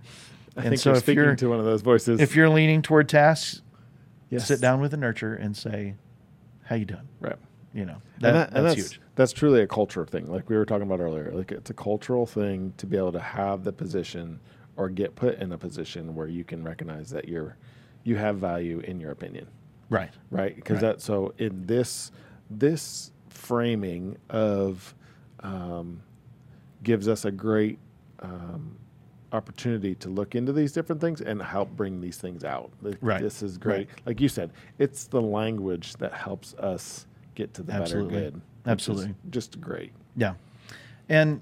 I 0.57 0.61
And 0.61 0.69
think 0.71 0.81
so 0.81 0.91
you're 0.91 0.97
if 0.97 1.03
speaking 1.03 1.23
you're- 1.25 1.37
to 1.37 1.49
one 1.51 1.59
of 1.59 1.65
those 1.65 1.83
voices. 1.83 2.21
If 2.21 2.35
you're 2.35 2.49
leaning 2.49 2.83
toward 2.83 3.09
tasks, 3.09 3.63
Yes. 4.31 4.47
sit 4.47 4.61
down 4.61 4.81
with 4.81 4.93
a 4.95 4.97
nurture 4.97 5.35
and 5.35 5.57
say, 5.57 5.95
"How 6.65 6.77
you 6.77 6.85
doing?" 6.87 7.09
Right. 7.21 7.37
You 7.75 7.85
know, 7.85 7.97
and, 8.17 8.23
that, 8.23 8.49
and 8.55 8.65
that's, 8.67 8.77
that's 8.77 8.93
huge. 8.93 9.01
that's 9.17 9.33
truly 9.33 9.61
a 9.61 9.67
culture 9.67 10.07
thing, 10.07 10.27
like 10.33 10.49
we 10.49 10.57
were 10.57 10.65
talking 10.65 10.87
about 10.87 11.01
earlier. 11.01 11.31
Like 11.33 11.53
it's 11.53 11.69
a 11.71 11.75
cultural 11.75 12.25
thing 12.27 12.73
to 12.79 12.87
be 12.87 12.97
able 12.97 13.13
to 13.13 13.21
have 13.21 13.65
the 13.65 13.73
position 13.73 14.41
or 14.77 14.89
get 14.89 15.15
put 15.15 15.39
in 15.39 15.53
a 15.53 15.59
position 15.59 16.15
where 16.15 16.27
you 16.27 16.43
can 16.43 16.65
recognize 16.65 17.11
that 17.11 17.29
you're 17.29 17.57
you 18.03 18.17
have 18.17 18.37
value 18.39 18.79
in 18.81 18.99
your 19.01 19.11
opinion, 19.11 19.47
Right. 19.91 20.11
right? 20.31 20.55
Because 20.57 20.77
Right. 20.83 20.93
that 20.97 21.01
so 21.03 21.35
in 21.39 21.67
this 21.67 22.11
this 22.49 23.13
framing 23.29 24.17
of 24.31 24.95
um, 25.41 26.01
gives 26.83 27.09
us 27.09 27.25
a 27.27 27.31
great 27.31 27.79
um, 28.21 28.77
opportunity 29.33 29.95
to 29.97 30.09
look 30.09 30.35
into 30.35 30.53
these 30.53 30.73
different 30.73 31.01
things 31.01 31.21
and 31.21 31.43
help 31.43 31.71
bring 31.71 32.01
these 32.01 32.19
things 32.19 32.45
out. 32.45 32.71
Like, 32.83 32.99
Right. 33.01 33.23
This 33.23 33.43
is 33.43 33.59
great. 33.59 33.89
Like 34.05 34.21
you 34.21 34.29
said, 34.29 34.51
it's 34.79 35.05
the 35.07 35.21
language 35.21 35.95
that 35.95 36.13
helps 36.13 36.55
us 36.55 37.07
get 37.35 37.55
to 37.55 37.63
the 37.63 37.73
Absolutely. 37.73 38.15
better 38.15 38.31
good. 38.31 38.41
Absolutely. 38.67 39.15
Just 39.31 39.61
great. 39.61 39.93
Yeah. 40.17 40.35
And 41.09 41.41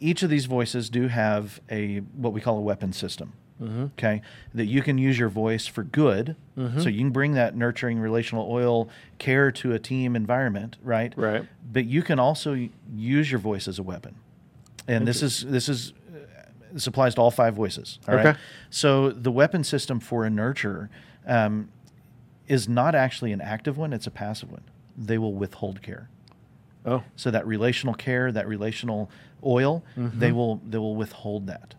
each 0.00 0.22
of 0.22 0.30
these 0.30 0.46
voices 0.46 0.90
do 0.90 1.08
have 1.08 1.60
a 1.70 1.98
what 2.16 2.32
we 2.32 2.40
call 2.40 2.58
a 2.58 2.62
weapon 2.62 2.92
system. 2.92 3.32
Mm-hmm. 3.60 3.84
Okay, 3.84 4.20
that 4.52 4.66
you 4.66 4.82
can 4.82 4.98
use 4.98 5.18
your 5.18 5.30
voice 5.30 5.66
for 5.66 5.82
good, 5.82 6.36
mm-hmm. 6.58 6.78
so 6.78 6.90
you 6.90 6.98
can 6.98 7.10
bring 7.10 7.32
that 7.32 7.56
nurturing 7.56 7.98
relational 7.98 8.46
oil 8.52 8.90
care 9.16 9.50
to 9.50 9.72
a 9.72 9.78
team 9.78 10.14
environment, 10.14 10.76
right? 10.82 11.14
Right. 11.16 11.42
But 11.72 11.86
you 11.86 12.02
can 12.02 12.18
also 12.18 12.68
use 12.94 13.30
your 13.30 13.40
voice 13.40 13.66
as 13.66 13.78
a 13.78 13.82
weapon, 13.82 14.16
and 14.86 15.08
this 15.08 15.22
is 15.22 15.40
this 15.40 15.70
is 15.70 15.94
this 16.72 16.86
applies 16.86 17.14
to 17.16 17.20
all 17.20 17.30
five 17.30 17.54
voices. 17.54 17.98
All 18.08 18.14
right. 18.14 18.26
Okay. 18.26 18.38
So 18.70 19.10
the 19.10 19.30
weapon 19.30 19.64
system 19.64 20.00
for 20.00 20.26
a 20.26 20.28
nurturer 20.28 20.88
um, 21.26 21.68
is 22.46 22.68
not 22.68 22.94
actually 22.94 23.32
an 23.32 23.40
active 23.40 23.78
one; 23.78 23.92
it's 23.92 24.06
a 24.06 24.10
passive 24.10 24.50
one. 24.50 24.64
They 24.96 25.18
will 25.18 25.34
withhold 25.34 25.82
care. 25.82 26.08
Oh. 26.84 27.02
So 27.16 27.30
that 27.30 27.46
relational 27.46 27.94
care, 27.94 28.30
that 28.32 28.46
relational 28.46 29.10
oil, 29.44 29.84
they 29.96 30.32
will 30.32 30.60
they 30.66 30.78
will 30.78 30.96
withhold 30.96 31.46
that. 31.48 31.74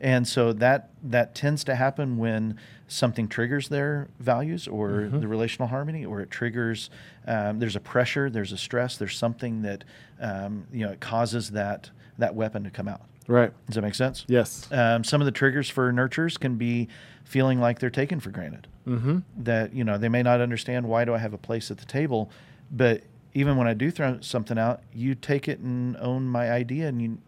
And 0.00 0.28
so 0.28 0.52
that 0.54 0.90
that 1.02 1.34
tends 1.34 1.64
to 1.64 1.74
happen 1.74 2.18
when 2.18 2.58
something 2.86 3.28
triggers 3.28 3.68
their 3.68 4.08
values 4.20 4.68
or 4.68 5.08
the 5.20 5.28
relational 5.28 5.68
harmony, 5.68 6.04
or 6.04 6.20
it 6.20 6.30
triggers. 6.30 6.88
Um, 7.26 7.58
there's 7.58 7.76
a 7.76 7.80
pressure, 7.80 8.30
there's 8.30 8.52
a 8.52 8.56
stress, 8.56 8.96
there's 8.96 9.16
something 9.16 9.62
that 9.62 9.84
um, 10.20 10.66
you 10.72 10.86
know 10.86 10.92
it 10.92 11.00
causes 11.00 11.50
that 11.50 11.90
that 12.18 12.34
weapon 12.34 12.64
to 12.64 12.70
come 12.70 12.88
out. 12.88 13.02
Right. 13.28 13.52
Does 13.66 13.76
that 13.76 13.82
make 13.82 13.94
sense? 13.94 14.24
Yes. 14.26 14.66
Um, 14.72 15.04
some 15.04 15.20
of 15.20 15.26
the 15.26 15.30
triggers 15.32 15.68
for 15.70 15.92
nurturers 15.92 16.40
can 16.40 16.56
be 16.56 16.88
feeling 17.24 17.60
like 17.60 17.78
they're 17.78 17.90
taken 17.90 18.18
for 18.18 18.30
granted. 18.30 18.66
Mm-hmm. 18.88 19.18
That 19.36 19.72
you 19.74 19.84
know 19.84 19.98
they 19.98 20.08
may 20.08 20.22
not 20.22 20.40
understand 20.40 20.88
why 20.88 21.04
do 21.04 21.14
I 21.14 21.18
have 21.18 21.34
a 21.34 21.38
place 21.38 21.70
at 21.70 21.76
the 21.78 21.84
table, 21.84 22.30
but 22.72 23.02
even 23.34 23.56
when 23.58 23.68
I 23.68 23.74
do 23.74 23.90
throw 23.90 24.18
something 24.20 24.58
out, 24.58 24.80
you 24.92 25.14
take 25.14 25.46
it 25.46 25.58
and 25.60 25.96
own 25.98 26.26
my 26.26 26.50
idea, 26.50 26.88
and 26.88 27.00
you, 27.00 27.18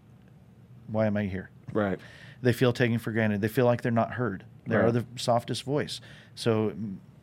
why 0.89 1.07
am 1.07 1.17
I 1.19 1.25
here? 1.27 1.51
Right. 1.73 2.01
They 2.43 2.55
feel 2.55 2.73
taken 2.73 2.99
for 2.99 3.13
granted. 3.13 3.43
They 3.43 3.49
feel 3.49 3.67
like 3.67 3.83
they're 3.83 3.93
not 3.93 4.13
heard. 4.13 4.45
They 4.67 4.77
are 4.77 4.91
the 4.93 5.05
softest 5.17 5.65
voice. 5.65 6.01
So, 6.35 6.73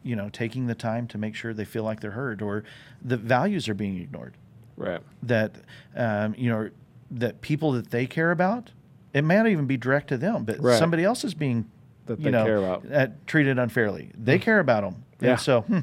you 0.03 0.15
know, 0.15 0.29
taking 0.29 0.67
the 0.67 0.75
time 0.75 1.07
to 1.07 1.17
make 1.17 1.33
sure 1.33 1.53
they 1.53 1.65
feel 1.65 1.83
like 1.83 2.01
they're 2.01 2.11
heard, 2.11 2.41
or 2.41 2.63
the 3.01 3.17
values 3.17 3.67
are 3.67 3.73
being 3.73 3.97
ignored 3.97 4.35
Right. 4.75 5.01
that 5.23 5.55
um, 5.95 6.35
you 6.37 6.49
know 6.51 6.69
that 7.11 7.41
people 7.41 7.71
that 7.73 7.91
they 7.91 8.05
care 8.05 8.31
about 8.31 8.71
it 9.13 9.23
may 9.23 9.37
not 9.37 9.47
even 9.47 9.65
be 9.65 9.77
direct 9.77 10.07
to 10.09 10.17
them 10.17 10.43
but 10.43 10.61
Right. 10.61 10.77
somebody 10.77 11.03
else 11.03 11.23
is 11.23 11.33
being 11.33 11.65
That 12.07 12.19
you 12.19 12.25
they 12.25 12.31
know 12.31 12.43
care 12.45 12.57
about. 12.57 12.91
uh, 12.91 13.07
treated 13.25 13.57
unfairly 13.59 14.11
they 14.17 14.37
care 14.39 14.59
about 14.59 14.83
them 14.83 15.03
Yeah. 15.19 15.31
and 15.31 15.39
so 15.39 15.61
hmm, 15.61 15.79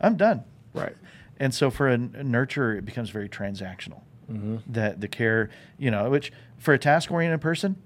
i'm 0.00 0.16
done 0.16 0.44
Right. 0.74 0.96
and 1.40 1.54
so 1.54 1.70
for 1.70 1.88
a, 1.88 1.94
n- 1.94 2.14
a 2.18 2.22
nurturer 2.22 2.76
it 2.78 2.84
becomes 2.84 3.10
very 3.10 3.28
transactional 3.28 4.02
Mm-hmm. 4.30 4.56
that 4.74 5.00
the 5.00 5.08
care 5.08 5.48
you 5.78 5.90
know 5.90 6.10
which 6.10 6.30
for 6.58 6.74
a 6.74 6.78
task 6.78 7.10
oriented 7.10 7.40
person 7.40 7.76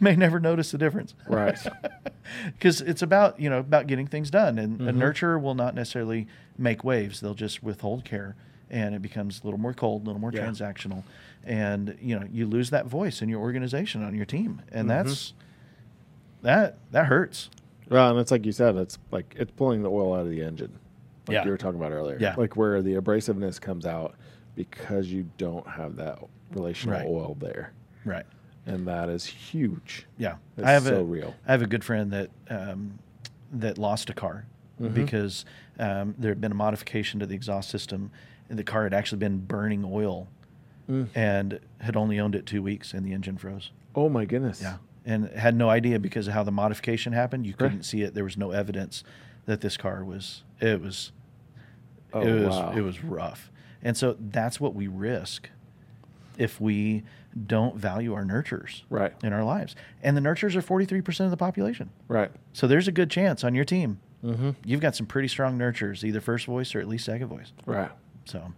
may 0.00 0.14
never 0.14 0.38
notice 0.38 0.70
the 0.70 0.76
difference 0.78 1.14
Right. 1.26 1.58
because 2.58 2.82
it's 2.82 3.00
about 3.00 3.40
you 3.40 3.48
know 3.48 3.58
about 3.60 3.86
getting 3.86 4.06
things 4.06 4.30
done 4.30 4.58
and 4.58 4.80
a 4.82 4.92
Mhm. 4.92 4.98
nurturer 4.98 5.40
will 5.40 5.54
not 5.54 5.74
necessarily 5.74 6.26
make 6.58 6.84
waves 6.84 7.20
they'll 7.20 7.32
just 7.34 7.62
withhold 7.62 8.04
care 8.04 8.36
and 8.70 8.94
it 8.94 9.02
becomes 9.02 9.40
a 9.40 9.44
little 9.44 9.60
more 9.60 9.74
cold 9.74 10.02
a 10.02 10.06
little 10.06 10.20
more 10.20 10.30
Yeah. 10.32 10.46
transactional 10.46 11.02
and 11.44 11.96
you 12.00 12.18
know 12.18 12.26
you 12.30 12.46
lose 12.46 12.70
that 12.70 12.86
voice 12.86 13.20
in 13.22 13.28
your 13.28 13.40
organization 13.40 14.02
on 14.02 14.14
your 14.14 14.24
team 14.26 14.62
and 14.72 14.88
that's 14.88 15.32
that 16.42 16.78
that 16.90 17.06
hurts 17.06 17.50
Well, 17.88 18.10
and 18.10 18.18
it's 18.20 18.30
like 18.30 18.46
you 18.46 18.52
said, 18.52 18.76
it's 18.76 18.98
like 19.10 19.34
it's 19.38 19.50
pulling 19.52 19.82
the 19.82 19.90
oil 19.90 20.14
out 20.14 20.20
of 20.20 20.30
the 20.30 20.42
engine, 20.42 20.72
like 21.28 21.34
Yeah. 21.34 21.44
you 21.44 21.50
were 21.50 21.58
talking 21.58 21.78
about 21.78 21.92
earlier. 21.92 22.16
Yeah. 22.18 22.34
Like 22.38 22.56
where 22.56 22.80
the 22.80 22.94
abrasiveness 22.94 23.60
comes 23.60 23.84
out 23.86 24.14
because 24.54 25.08
you 25.08 25.28
don't 25.38 25.66
have 25.66 25.96
that 25.96 26.18
relational 26.52 26.98
Right. 26.98 27.06
oil 27.06 27.36
there, 27.40 27.72
right 28.04 28.26
and 28.66 28.86
that 28.86 29.08
is 29.08 29.24
huge. 29.24 30.06
yeah 30.18 30.36
It's 30.56 30.66
i 30.66 30.70
have 30.70 30.84
so 30.84 31.00
a 31.00 31.04
real. 31.04 31.34
I 31.46 31.52
have 31.52 31.62
a 31.62 31.66
good 31.66 31.82
friend 31.84 32.10
that 32.12 32.30
um, 32.48 32.98
that 33.52 33.76
lost 33.78 34.08
a 34.10 34.14
car 34.14 34.46
Mhm. 34.80 34.94
because 34.94 35.44
um, 35.78 36.14
there 36.18 36.30
had 36.30 36.40
been 36.40 36.52
a 36.52 36.56
modification 36.56 37.20
to 37.20 37.26
the 37.26 37.34
exhaust 37.34 37.68
system 37.70 38.02
and 38.02 38.10
the 38.58 38.64
car 38.64 38.84
had 38.84 38.94
actually 38.94 39.18
been 39.18 39.38
burning 39.38 39.84
oil 39.84 40.28
Mm. 40.90 41.08
and 41.14 41.60
had 41.80 41.96
only 41.96 42.18
owned 42.18 42.34
it 42.34 42.44
two 42.44 42.60
weeks 42.60 42.92
and 42.92 43.06
the 43.06 43.12
engine 43.12 43.38
froze 43.38 43.70
Oh 43.94 44.08
my 44.08 44.24
goodness. 44.24 44.60
Yeah, 44.60 44.78
and 45.04 45.28
had 45.30 45.54
no 45.54 45.70
idea 45.70 45.98
because 46.00 46.26
of 46.26 46.34
how 46.34 46.42
the 46.42 46.50
modification 46.50 47.12
happened. 47.12 47.46
You 47.46 47.52
couldn't 47.54 47.76
Right. 47.78 47.84
see 47.84 48.02
it. 48.02 48.14
There 48.14 48.24
was 48.24 48.36
no 48.36 48.50
evidence 48.50 49.04
that 49.46 49.60
this 49.60 49.76
car 49.76 50.04
was. 50.04 50.42
It 50.60 50.80
was. 50.80 51.12
Oh, 52.12 52.20
it 52.20 52.32
was. 52.40 52.48
wow. 52.56 52.72
It 52.76 52.80
was 52.80 53.02
rough, 53.04 53.50
and 53.82 53.96
so 53.96 54.16
that's 54.18 54.58
what 54.60 54.74
we 54.74 54.86
risk 54.88 55.50
if 56.36 56.60
we 56.60 57.04
don't 57.46 57.76
value 57.76 58.12
our 58.14 58.24
nurturers 58.24 58.82
Right. 58.90 59.12
in 59.22 59.32
our 59.32 59.44
lives. 59.44 59.76
And 60.02 60.16
the 60.16 60.20
nurturers 60.20 60.56
are 60.56 60.62
forty 60.62 60.84
three 60.84 61.00
percent 61.00 61.26
of 61.26 61.30
the 61.30 61.36
population. 61.36 61.90
Right. 62.08 62.30
So 62.52 62.66
there's 62.66 62.88
a 62.88 62.92
good 62.92 63.08
chance 63.10 63.44
on 63.44 63.54
your 63.54 63.64
team 63.64 64.00
Mm-hmm. 64.24 64.50
you've 64.64 64.80
got 64.80 64.94
some 64.96 65.06
pretty 65.06 65.28
strong 65.28 65.58
nurturers, 65.58 66.02
either 66.04 66.20
first 66.20 66.46
voice 66.46 66.74
or 66.74 66.80
at 66.80 66.88
least 66.88 67.04
second 67.04 67.28
voice. 67.28 67.52
Right. 67.66 67.90
So 68.24 68.52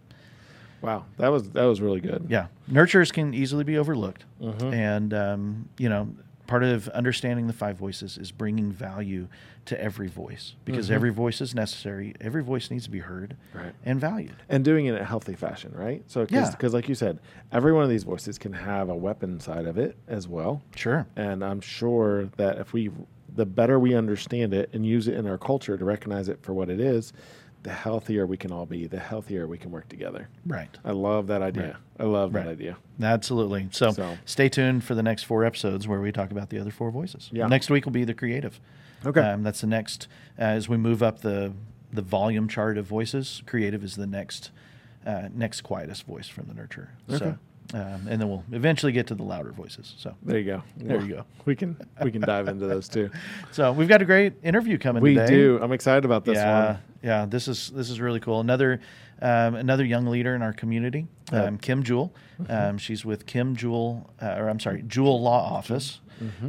Wow. 0.83 1.07
That 1.17 1.29
was 1.29 1.51
that 1.51 1.65
was 1.65 1.81
really 1.81 2.01
good. 2.01 2.27
yeah, 2.29 2.49
nurturers 2.71 3.11
can 3.13 3.33
easily 3.33 3.65
be 3.65 3.79
overlooked. 3.79 4.25
Mhm. 4.41 4.73
And, 4.73 5.15
um, 5.15 5.69
you 5.79 5.89
know, 5.89 6.09
part 6.47 6.63
of 6.63 6.89
understanding 6.91 7.47
the 7.47 7.55
five 7.55 7.79
voices 7.79 8.19
is 8.19 8.31
bringing 8.31 8.71
value 8.71 9.29
to 9.65 9.81
every 9.83 10.09
voice 10.09 10.57
because 10.67 10.91
Mhm. 10.91 10.95
every 10.97 11.09
voice 11.11 11.41
is 11.41 11.55
necessary. 11.55 12.13
Every 12.21 12.43
voice 12.43 12.71
needs 12.71 12.85
to 12.85 12.91
be 12.91 12.99
heard 12.99 13.35
Right. 13.55 13.73
and 13.87 13.99
valued. 13.99 14.35
And 14.51 14.63
doing 14.63 14.85
it 14.85 14.95
in 14.95 15.01
a 15.01 15.05
healthy 15.07 15.33
fashion, 15.35 15.73
right? 15.75 16.03
So, 16.07 16.27
Yeah. 16.29 16.51
because 16.51 16.75
like 16.75 16.87
you 16.87 16.95
said, 16.95 17.19
every 17.51 17.73
one 17.73 17.83
of 17.83 17.89
these 17.89 18.05
voices 18.05 18.37
can 18.37 18.53
have 18.53 18.91
a 18.91 18.95
weapon 18.97 19.41
side 19.41 19.65
of 19.65 19.79
it 19.79 19.97
as 20.07 20.29
well. 20.29 20.61
Sure. 20.77 21.07
And 21.17 21.43
I'm 21.43 21.63
sure 21.63 22.27
that 22.37 22.59
if 22.59 22.75
we, 22.75 22.91
the 23.35 23.47
better 23.47 23.79
we 23.81 23.95
understand 23.95 24.53
it 24.53 24.69
and 24.75 24.85
use 24.85 25.09
it 25.09 25.15
in 25.15 25.27
our 25.27 25.39
culture 25.39 25.79
to 25.79 25.85
recognize 25.87 26.29
it 26.29 26.41
for 26.43 26.53
what 26.53 26.69
it 26.69 26.79
is, 26.79 27.15
the 27.65 27.73
healthier 27.73 28.27
we 28.27 28.37
can 28.37 28.53
all 28.53 28.67
be, 28.67 28.87
the 28.87 29.01
healthier 29.01 29.47
we 29.49 29.57
can 29.59 29.71
work 29.71 29.89
together. 29.89 30.29
Right. 30.47 30.69
I 30.85 30.93
love 30.93 31.27
that 31.29 31.41
idea. 31.43 31.63
Right. 31.65 31.77
I 31.99 32.05
love 32.05 32.35
Right. 32.35 32.45
that 32.45 32.51
idea. 32.53 32.77
Absolutely. 33.03 33.69
So, 33.73 33.91
So- 33.91 34.17
stay 34.27 34.49
tuned 34.51 34.85
for 34.85 34.95
the 34.95 35.03
next 35.03 35.23
four 35.25 35.45
episodes 35.45 35.89
where 35.89 36.01
we 36.01 36.13
talk 36.13 36.31
about 36.31 36.51
the 36.51 36.59
other 36.61 36.71
four 36.71 36.91
voices. 36.91 37.31
Yeah. 37.33 37.47
Next 37.49 37.71
week 37.71 37.87
will 37.87 37.93
be 37.93 38.05
the 38.05 38.15
creative. 38.15 38.61
Okay. 39.05 39.21
Um, 39.21 39.43
that's 39.43 39.63
the 39.63 39.67
next, 39.67 40.09
uh, 40.39 40.43
as 40.43 40.69
we 40.69 40.77
move 40.77 41.03
up 41.03 41.21
the, 41.23 41.53
the 41.93 42.03
volume 42.03 42.49
chart 42.49 42.77
of 42.79 42.85
voices, 42.87 43.43
creative 43.47 43.83
is 43.83 43.97
the 43.97 44.07
next, 44.07 44.51
uh, 45.07 45.29
next 45.35 45.63
quietest 45.63 46.05
voice 46.07 46.29
from 46.29 46.47
the 46.47 46.55
nurture. 46.55 46.91
Okay. 47.11 47.19
So, 47.19 47.39
um, 47.79 48.07
and 48.09 48.21
then 48.21 48.29
we'll 48.29 48.45
eventually 48.53 48.93
get 48.93 49.07
to 49.07 49.15
the 49.15 49.23
louder 49.23 49.51
voices. 49.53 49.95
So, 49.97 50.15
There 50.23 50.39
you 50.39 50.45
go. 50.45 50.63
There 50.77 51.01
you 51.01 51.09
go. 51.15 51.25
We 51.47 51.55
can 51.57 51.77
we 52.03 52.11
can 52.11 52.21
dive 52.23 52.49
into 52.49 52.67
those 52.67 52.89
too. 52.89 53.11
so 53.53 53.73
we've 53.73 53.89
got 53.89 54.01
a 54.01 54.05
great 54.07 54.33
interview 54.43 54.79
coming 54.79 55.03
We 55.03 55.15
today. 55.15 55.27
do. 55.29 55.59
I'm 55.63 55.73
excited 55.73 56.05
about 56.07 56.25
this 56.25 56.37
yeah, 56.37 56.67
one. 56.67 56.79
Yeah. 57.05 57.27
This 57.27 57.47
is 57.49 57.71
this 57.71 57.91
is 57.91 58.01
really 58.01 58.21
cool. 58.21 58.41
Another 58.41 58.81
um, 59.23 59.55
another 59.55 59.85
young 59.85 60.07
leader 60.07 60.35
in 60.35 60.43
our 60.43 60.53
community. 60.53 61.07
Mm-hmm. 61.27 61.49
um, 61.49 61.59
Kim 61.59 61.83
Jewell. 61.83 62.13
Um, 62.49 62.79
she's 62.79 63.05
with 63.05 63.27
Kim 63.27 63.55
Jewell, 63.57 64.11
uh, 64.21 64.35
or 64.39 64.49
I'm 64.49 64.59
sorry, 64.61 64.83
Jewell 64.87 65.21
Law 65.23 65.55
Office, 65.57 66.01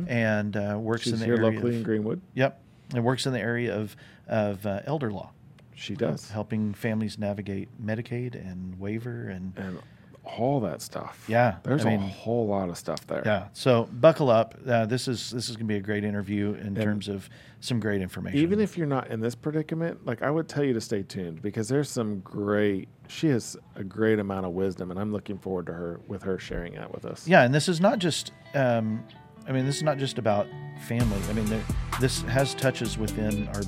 and 0.07 0.55
uh, 0.57 0.77
works 0.79 1.03
Mm-hmm. 1.03 1.09
She's 1.11 1.13
in 1.13 1.19
the 1.19 1.25
here 1.25 1.35
area. 1.35 1.51
locally 1.51 1.71
of- 1.73 1.77
in 1.77 1.83
Greenwood. 1.83 2.21
Yep, 2.33 2.61
and 2.95 3.03
works 3.03 3.25
in 3.25 3.33
the 3.33 3.39
area 3.39 3.75
of 3.77 3.95
of 4.27 4.65
uh, 4.65 4.81
elder 4.85 5.11
law, 5.11 5.31
She 5.75 5.93
does. 5.95 6.31
helping 6.31 6.73
families 6.73 7.19
navigate 7.19 7.69
Medicaid 7.83 8.33
and 8.33 8.79
waiver 8.79 9.29
and 9.29 9.53
And 9.55 9.77
all 10.25 10.59
that 10.61 10.81
stuff. 10.81 11.23
Yeah, 11.27 11.55
There's 11.63 11.85
I 11.85 11.91
a 11.91 11.97
mean- 11.99 12.09
whole 12.09 12.47
lot 12.47 12.69
of 12.69 12.77
stuff 12.77 13.05
there. 13.07 13.21
yeah. 13.25 13.47
So 13.53 13.87
buckle 13.91 14.29
up. 14.29 14.55
Uh, 14.67 14.85
this 14.85 15.07
is 15.07 15.31
this 15.31 15.49
is 15.49 15.55
gonna 15.55 15.65
be 15.67 15.77
a 15.77 15.81
great 15.81 16.03
interview 16.03 16.53
in 16.53 16.67
And 16.67 16.75
terms 16.75 17.07
of 17.07 17.29
some 17.59 17.79
great 17.79 18.01
information. 18.01 18.39
Even 18.39 18.59
if 18.59 18.77
you're 18.77 18.87
not 18.87 19.07
in 19.09 19.19
this 19.21 19.35
predicament, 19.35 20.05
like 20.05 20.21
I 20.21 20.29
would 20.31 20.47
tell 20.47 20.63
you 20.63 20.73
to 20.73 20.81
stay 20.81 21.03
tuned 21.03 21.41
because 21.41 21.67
there's 21.67 21.89
some 21.89 22.19
great. 22.19 22.87
She 23.07 23.27
has 23.27 23.55
a 23.75 23.83
great 23.83 24.19
amount 24.19 24.45
of 24.45 24.53
wisdom, 24.53 24.89
and 24.91 24.99
I'm 24.99 25.11
looking 25.11 25.37
forward 25.37 25.67
to 25.67 25.73
her 25.73 25.99
with 26.07 26.23
her 26.23 26.39
sharing 26.39 26.73
that 26.73 26.91
with 26.93 27.05
us. 27.05 27.27
Yeah, 27.27 27.43
and 27.43 27.53
this 27.53 27.69
is 27.69 27.79
not 27.79 27.99
just. 27.99 28.31
Um, 28.53 29.03
I 29.47 29.51
mean, 29.51 29.65
this 29.67 29.75
is 29.77 29.83
not 29.83 29.99
just 29.99 30.17
about 30.17 30.47
family. 30.87 31.19
I 31.29 31.33
mean, 31.33 31.45
there, 31.45 31.61
this 32.01 32.21
has 32.23 32.55
touches 32.55 32.97
within 32.97 33.47
our, 33.49 33.61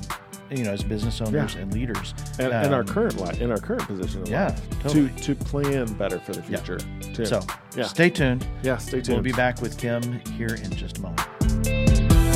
you 0.50 0.64
know, 0.64 0.72
as 0.72 0.82
business 0.82 1.20
owners 1.20 1.54
Yeah. 1.54 1.60
and 1.62 1.72
leaders. 1.74 2.14
And 2.38 2.48
in 2.52 2.72
our 2.72 2.80
Um, 2.80 2.86
current 2.86 3.18
life, 3.20 3.40
in 3.40 3.50
our 3.50 3.58
current 3.58 3.86
position, 3.86 4.22
in 4.22 4.30
Yeah, 4.32 4.46
life, 4.46 4.80
totally. 4.82 5.08
to 5.10 5.34
to 5.34 5.34
plan 5.34 5.92
better 5.94 6.18
for 6.20 6.32
the 6.32 6.40
Yeah. 6.48 6.58
future. 6.58 6.78
too. 7.14 7.26
So, 7.26 7.40
yeah, 7.76 7.84
stay 7.84 8.10
tuned. 8.10 8.46
yeah, 8.62 8.76
stay 8.76 9.00
tuned. 9.00 9.08
We'll 9.16 9.22
be 9.22 9.32
back 9.32 9.60
with 9.60 9.76
Kim 9.76 10.20
here 10.36 10.54
in 10.62 10.70
just 10.70 10.98
a 10.98 11.02
moment. 11.02 12.28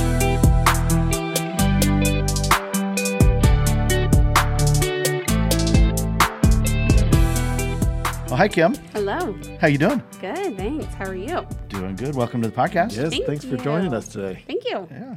Oh, 8.30 8.34
hi, 8.34 8.48
Kim. 8.48 8.74
Hello. 8.94 9.36
How 9.60 9.66
you 9.68 9.76
doing? 9.76 10.02
Good. 10.18 10.56
Thanks. 10.56 10.86
How 10.94 11.06
are 11.10 11.14
you? 11.14 11.46
Doing 11.68 11.96
good. 11.96 12.14
Welcome 12.14 12.40
to 12.42 12.48
the 12.48 12.54
podcast. 12.54 12.96
Yes, 12.96 13.10
Thank 13.10 13.26
thanks 13.26 13.44
for 13.44 13.58
joining 13.58 13.92
us 13.92 14.08
today. 14.08 14.42
Thank 14.46 14.64
you. 14.64 14.88
Yeah. 14.90 15.16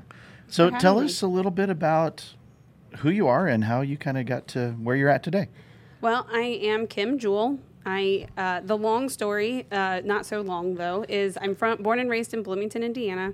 So 0.50 0.70
tell 0.70 0.96
having 0.96 1.06
us 1.10 1.22
a 1.22 1.28
little 1.28 1.52
bit 1.52 1.70
about 1.70 2.34
who 2.98 3.10
you 3.10 3.28
are 3.28 3.48
and 3.48 3.64
how 3.64 3.82
you 3.82 3.98
kind 3.98 4.18
of 4.18 4.26
got 4.26 4.48
to 4.50 4.72
where 4.72 4.96
you're 4.96 5.10
at 5.10 5.24
today. 5.24 5.50
Well, 6.02 6.28
I 6.32 6.42
am 6.42 6.88
Kim 6.88 7.18
Jewell. 7.18 7.60
I 7.86 8.28
uh, 8.38 8.62
the 8.62 8.78
long 8.78 9.10
story, 9.10 9.68
uh, 9.72 10.02
not 10.04 10.26
so 10.26 10.42
long 10.42 10.76
though, 10.76 11.06
is 11.08 11.38
I'm 11.40 11.56
from 11.56 11.82
born 11.84 12.00
and 12.00 12.10
raised 12.10 12.34
in 12.34 12.44
Bloomington, 12.44 12.84
Indiana. 12.84 13.34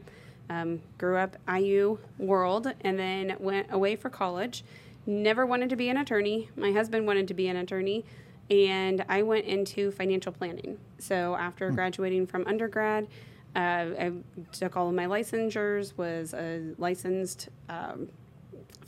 Um, 0.50 0.82
grew 0.98 1.16
up 1.16 1.38
IU 1.48 1.98
world, 2.18 2.74
and 2.82 3.00
then 3.00 3.38
went 3.40 3.68
away 3.72 3.96
for 3.96 4.10
college. 4.10 4.66
Never 5.06 5.46
wanted 5.46 5.70
to 5.70 5.78
be 5.78 5.88
an 5.90 5.98
attorney. 5.98 6.50
My 6.58 6.72
husband 6.72 7.08
wanted 7.08 7.28
to 7.30 7.34
be 7.34 7.48
an 7.48 7.56
attorney, 7.56 8.04
and 8.50 9.06
I 9.08 9.24
went 9.24 9.46
into 9.46 9.92
financial 9.92 10.34
planning. 10.34 10.78
So 11.00 11.36
after 11.36 11.72
graduating 11.72 12.28
from 12.28 12.46
undergrad, 12.48 13.08
uh, 13.56 13.60
I 13.60 14.12
took 14.52 14.76
all 14.76 14.90
of 14.90 14.94
my 14.94 15.06
licensures, 15.06 15.98
was 15.98 16.34
a 16.34 16.74
licensed 16.78 17.48
um, 17.70 18.10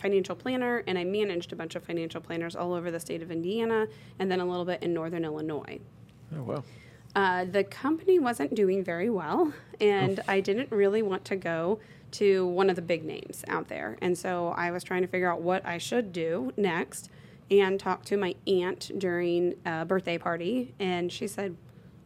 financial 0.03 0.35
planner, 0.35 0.83
and 0.85 0.97
I 0.99 1.05
managed 1.05 1.53
a 1.53 1.55
bunch 1.55 1.75
of 1.75 1.83
financial 1.83 2.19
planners 2.19 2.57
all 2.57 2.73
over 2.73 2.91
the 2.91 2.99
state 2.99 3.23
of 3.23 3.31
Indiana 3.31 3.87
and 4.19 4.29
then 4.29 4.41
a 4.41 4.45
little 4.45 4.65
bit 4.65 4.83
in 4.83 4.93
northern 4.93 5.23
Illinois. 5.23 5.79
Oh 6.37 6.43
wow. 6.43 6.63
Uh, 7.15 7.45
the 7.45 7.63
company 7.63 8.19
wasn't 8.19 8.53
doing 8.53 8.83
very 8.83 9.09
well, 9.09 9.53
and 9.79 10.19
I 10.27 10.41
didn't 10.41 10.71
really 10.71 11.01
want 11.01 11.23
to 11.25 11.37
go 11.37 11.79
to 12.11 12.45
one 12.45 12.69
of 12.69 12.75
the 12.75 12.81
big 12.81 13.05
names 13.05 13.45
out 13.47 13.69
there. 13.69 13.97
And 14.01 14.17
so 14.17 14.49
I 14.57 14.71
was 14.71 14.83
trying 14.83 15.03
to 15.03 15.07
figure 15.07 15.31
out 15.31 15.41
what 15.41 15.65
I 15.65 15.77
should 15.77 16.11
do 16.11 16.51
next 16.57 17.09
and 17.49 17.79
talked 17.79 18.07
to 18.07 18.17
my 18.17 18.35
aunt 18.45 18.91
during 18.97 19.55
a 19.65 19.85
birthday 19.85 20.17
party, 20.17 20.73
and 20.79 21.11
she 21.11 21.27
said, 21.27 21.55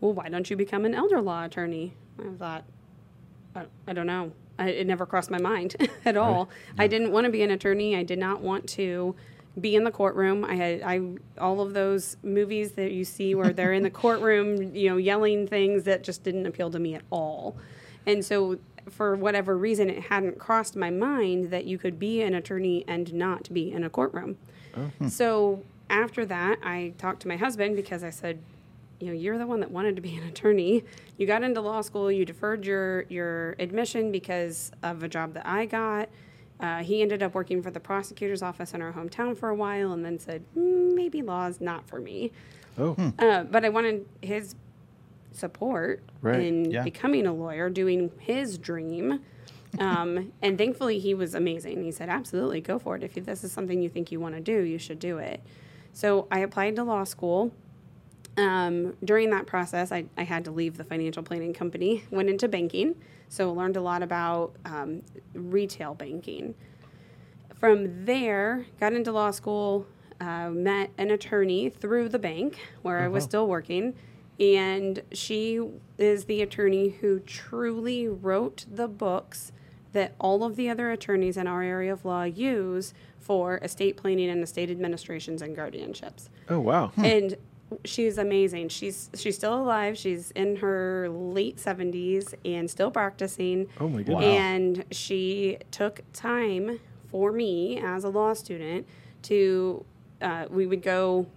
Well, 0.02 0.14
why 0.14 0.30
don't 0.30 0.50
you 0.52 0.56
become 0.56 0.86
an 0.86 0.94
elder 0.94 1.20
law 1.20 1.46
attorney? 1.46 1.96
I 2.20 2.30
thought, 2.38 2.64
I, 3.56 3.66
I 3.88 3.94
don't 3.94 4.08
know. 4.08 4.34
I, 4.60 4.70
it 4.70 4.88
never 4.88 5.06
crossed 5.06 5.30
my 5.30 5.40
mind 5.40 5.76
at 6.06 6.18
all. 6.18 6.50
I 6.78 6.88
didn't 6.88 7.12
want 7.12 7.26
to 7.26 7.32
be 7.32 7.44
an 7.44 7.52
attorney. 7.52 7.96
I 7.96 8.04
did 8.04 8.20
not 8.20 8.42
want 8.42 8.68
to 8.70 9.16
be 9.60 9.76
in 9.76 9.84
the 9.84 9.92
courtroom. 9.92 10.46
I 10.46 10.56
had 10.56 10.82
I 10.84 11.02
all 11.40 11.62
of 11.62 11.74
those 11.74 12.18
movies 12.24 12.74
that 12.74 12.92
you 12.92 13.04
see 13.04 13.36
where 13.36 13.54
they're 13.54 13.74
in 13.74 13.84
the 13.84 13.90
courtroom, 14.04 14.76
you 14.76 14.90
know, 14.90 14.98
yelling 14.98 15.48
things 15.48 15.84
that 15.84 16.04
just 16.04 16.24
didn't 16.24 16.46
appeal 16.46 16.72
to 16.72 16.80
me 16.80 16.96
at 16.96 17.04
all. 17.10 17.56
And 18.06 18.24
so 18.24 18.60
for 18.90 19.16
whatever 19.16 19.58
reason 19.58 19.90
it 19.90 20.04
hadn't 20.04 20.40
crossed 20.40 20.76
my 20.76 20.90
mind 20.90 21.52
that 21.52 21.66
you 21.66 21.78
could 21.78 22.00
be 22.00 22.22
an 22.22 22.34
attorney 22.34 22.86
and 22.88 23.14
not 23.14 23.52
be 23.54 23.72
in 23.72 23.84
a 23.84 23.90
courtroom. 23.90 24.38
Oh, 24.76 24.82
hmm. 25.00 25.08
So 25.08 25.64
after 25.90 26.26
that, 26.26 26.60
I 26.64 26.94
talked 26.98 27.22
to 27.22 27.28
my 27.28 27.38
husband 27.38 27.76
because 27.76 28.04
I 28.04 28.10
said, 28.10 28.40
you 29.00 29.08
know, 29.08 29.14
you're 29.14 29.38
the 29.38 29.48
one 29.48 29.60
that 29.60 29.72
wanted 29.72 29.96
to 29.96 30.02
be 30.02 30.16
an 30.16 30.24
attorney. 30.28 30.84
You 31.18 31.28
got 31.28 31.44
into 31.44 31.62
law 31.62 31.82
school. 31.82 32.12
You 32.12 32.26
deferred 32.26 32.66
your 32.66 33.04
your 33.10 33.56
admission 33.60 34.12
because 34.12 34.72
of 34.84 35.04
a 35.04 35.08
job 35.08 35.34
that 35.34 35.46
I 35.46 35.66
got. 35.66 36.10
Uh, 36.60 36.80
he 36.84 37.04
ended 37.04 37.22
up 37.22 37.36
working 37.36 37.62
for 37.62 37.70
the 37.70 37.80
prosecutor's 37.80 38.42
office 38.42 38.74
in 38.74 38.82
our 38.82 38.92
hometown 38.92 39.38
for 39.38 39.50
a 39.50 39.56
while, 39.56 39.94
and 39.94 40.04
then 40.04 40.18
said, 40.18 40.44
mm, 40.58 40.96
maybe 40.96 41.22
law 41.22 41.46
is 41.46 41.62
not 41.62 41.88
for 41.88 42.00
me. 42.00 42.32
Oh, 42.80 42.96
Uh, 43.20 43.44
but 43.44 43.64
I 43.64 43.70
wanted 43.70 44.08
his 44.24 44.56
support 45.32 46.02
Right. 46.22 46.40
in 46.42 46.72
Yeah. 46.72 46.84
becoming 46.84 47.28
a 47.28 47.34
lawyer, 47.34 47.70
doing 47.70 48.12
his 48.20 48.58
dream. 48.58 49.20
Um, 49.80 50.32
and 50.42 50.58
thankfully, 50.58 50.98
he 50.98 51.14
was 51.14 51.36
amazing. 51.36 51.84
He 51.84 51.92
said, 51.92 52.10
Absolutely, 52.10 52.62
go 52.62 52.80
for 52.80 52.96
it. 52.96 53.04
If 53.04 53.14
this 53.26 53.44
is 53.44 53.52
something 53.52 53.80
you 53.84 53.90
think 53.90 54.12
you 54.12 54.20
want 54.20 54.34
to 54.34 54.42
do, 54.42 54.62
you 54.62 54.80
should 54.80 54.98
do 54.98 55.20
it. 55.20 55.42
So 55.94 56.26
I 56.32 56.40
applied 56.40 56.76
to 56.78 56.84
law 56.84 57.04
school. 57.04 57.52
Um, 58.38 58.96
during 59.04 59.32
that 59.32 59.48
process, 59.48 59.92
I, 59.92 60.06
I 60.16 60.24
had 60.24 60.46
to 60.46 60.52
leave 60.52 60.78
the 60.78 60.84
financial 60.84 61.24
planning 61.24 61.54
company, 61.54 62.04
went 62.12 62.30
into 62.30 62.48
banking. 62.48 62.96
So 63.30 63.52
learned 63.52 63.78
a 63.78 63.82
lot 63.82 64.04
about 64.04 64.56
um, 64.64 65.02
retail 65.34 65.96
banking. 65.96 66.56
From 67.56 68.06
there, 68.06 68.68
got 68.80 68.94
into 68.94 69.12
law 69.12 69.32
school, 69.32 69.88
uh, 70.22 70.50
met 70.50 70.92
an 70.98 71.12
attorney 71.12 71.70
through 71.70 72.10
the 72.10 72.20
bank 72.20 72.60
where 72.84 73.00
I 73.00 73.08
was 73.08 73.24
still 73.24 73.48
working. 73.48 73.96
And 74.40 75.02
she 75.12 75.60
is 75.98 76.26
the 76.26 76.44
attorney 76.44 76.90
who 76.90 77.20
truly 77.20 78.08
wrote 78.08 78.66
the 78.72 78.88
books 78.88 79.52
that 79.94 80.14
all 80.20 80.44
of 80.44 80.56
the 80.56 80.70
other 80.70 80.92
attorneys 80.92 81.38
in 81.38 81.48
our 81.48 81.64
area 81.64 81.92
of 81.92 82.06
law 82.06 82.24
use 82.24 82.94
for 83.20 83.58
estate 83.58 83.98
planning 83.98 84.30
and 84.30 84.44
estate 84.44 84.70
administrations 84.70 85.42
and 85.42 85.58
guardianships 85.58 86.30
oh 86.50 86.60
wow. 86.60 86.92
and 86.98 87.36
she's 87.86 88.18
amazing. 88.18 88.70
She's 88.70 89.10
she's 89.16 89.36
still 89.36 89.56
alive. 89.56 89.98
She's 89.98 90.32
in 90.32 90.58
her 90.58 91.10
late 91.10 91.60
seventies 91.60 92.34
and 92.46 92.70
still 92.70 92.92
practicing. 92.92 93.68
Oh 93.80 93.88
my 93.88 94.00
goodness. 94.00 94.16
Wow. 94.16 94.22
And 94.22 94.86
she 94.92 95.58
took 95.72 96.02
time 96.14 96.80
for 97.12 97.32
me 97.32 97.80
as 97.80 98.04
a 98.04 98.10
law 98.10 98.34
student 98.34 98.88
to 99.24 99.86
uh, 100.22 100.46
we 100.50 100.66
would 100.66 100.82
go 100.82 101.28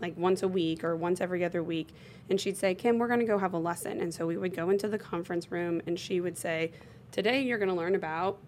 like 0.00 0.16
once 0.16 0.42
a 0.42 0.48
week 0.48 0.84
or 0.84 0.96
once 0.96 1.20
every 1.20 1.44
other 1.44 1.62
week 1.62 1.88
and 2.28 2.40
she'd 2.40 2.56
say 2.56 2.74
kim 2.74 2.98
we're 2.98 3.08
going 3.08 3.20
to 3.20 3.26
go 3.26 3.38
have 3.38 3.54
a 3.54 3.58
lesson 3.58 4.00
and 4.00 4.12
so 4.12 4.26
we 4.26 4.36
would 4.36 4.54
go 4.54 4.68
into 4.68 4.88
the 4.88 4.98
conference 4.98 5.50
room 5.50 5.80
and 5.86 5.98
she 5.98 6.20
would 6.20 6.36
say 6.36 6.70
today 7.12 7.40
you're 7.42 7.58
going 7.58 7.68
to 7.68 7.74
learn 7.74 7.94
about 7.94 8.38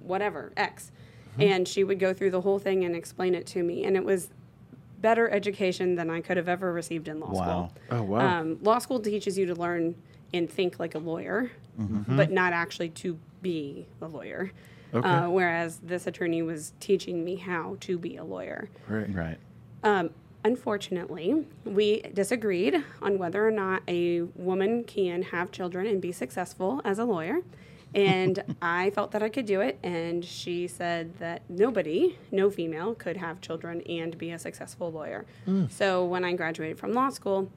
whatever 0.00 0.52
x 0.56 0.90
and 1.38 1.66
she 1.68 1.84
would 1.84 1.98
go 1.98 2.12
through 2.14 2.30
the 2.30 2.40
whole 2.40 2.58
thing 2.58 2.84
and 2.84 2.94
explain 2.94 3.34
it 3.34 3.46
to 3.46 3.62
me 3.62 3.84
and 3.84 3.96
it 3.96 4.04
was 4.04 4.30
better 5.00 5.28
education 5.30 5.94
than 5.94 6.08
i 6.10 6.20
could 6.20 6.36
have 6.36 6.48
ever 6.48 6.72
received 6.72 7.08
in 7.08 7.20
law 7.20 7.30
Wow. 7.32 7.42
school 7.42 7.72
Oh 7.98 8.02
wow. 8.02 8.40
um, 8.40 8.58
law 8.62 8.78
school 8.78 9.00
teaches 9.00 9.36
you 9.38 9.46
to 9.46 9.54
learn 9.54 9.94
and 10.34 10.50
think 10.50 10.78
like 10.80 10.94
a 10.96 10.98
lawyer, 10.98 11.50
but 12.08 12.30
not 12.32 12.52
actually 12.52 12.88
to 12.90 13.16
be 13.42 13.86
a 14.02 14.08
lawyer. 14.08 14.50
Okay. 14.92 15.08
Uh, 15.08 15.30
whereas 15.30 15.78
this 15.78 16.06
attorney 16.08 16.42
was 16.42 16.72
teaching 16.80 17.24
me 17.24 17.36
how 17.36 17.76
to 17.80 17.96
be 17.96 18.16
a 18.16 18.24
lawyer. 18.24 18.68
right. 18.88 19.14
Right. 19.14 19.38
Um, 19.84 20.10
unfortunately, 20.44 21.44
we 21.64 22.00
disagreed 22.12 22.82
on 23.02 23.18
whether 23.18 23.46
or 23.46 23.50
not 23.52 23.82
a 23.86 24.22
woman 24.34 24.82
can 24.84 25.22
have 25.22 25.52
children 25.52 25.86
and 25.86 26.00
be 26.02 26.10
successful 26.12 26.80
as 26.84 26.98
a 26.98 27.04
lawyer. 27.04 27.38
And 27.96 28.56
I 28.62 28.90
felt 28.90 29.10
that 29.12 29.22
I 29.22 29.28
could 29.28 29.46
do 29.46 29.60
it. 29.60 29.78
And 29.82 30.24
she 30.24 30.68
said 30.68 31.18
that 31.18 31.42
nobody, 31.48 32.18
no 32.30 32.50
female, 32.50 32.94
could 32.94 33.16
have 33.16 33.40
children 33.40 33.80
and 33.88 34.16
be 34.16 34.30
a 34.30 34.38
successful 34.38 34.92
lawyer. 34.92 35.24
So 35.70 36.04
when 36.04 36.24
I 36.24 36.34
graduated 36.34 36.78
from 36.78 36.92
law 36.92 37.08
school, 37.10 37.50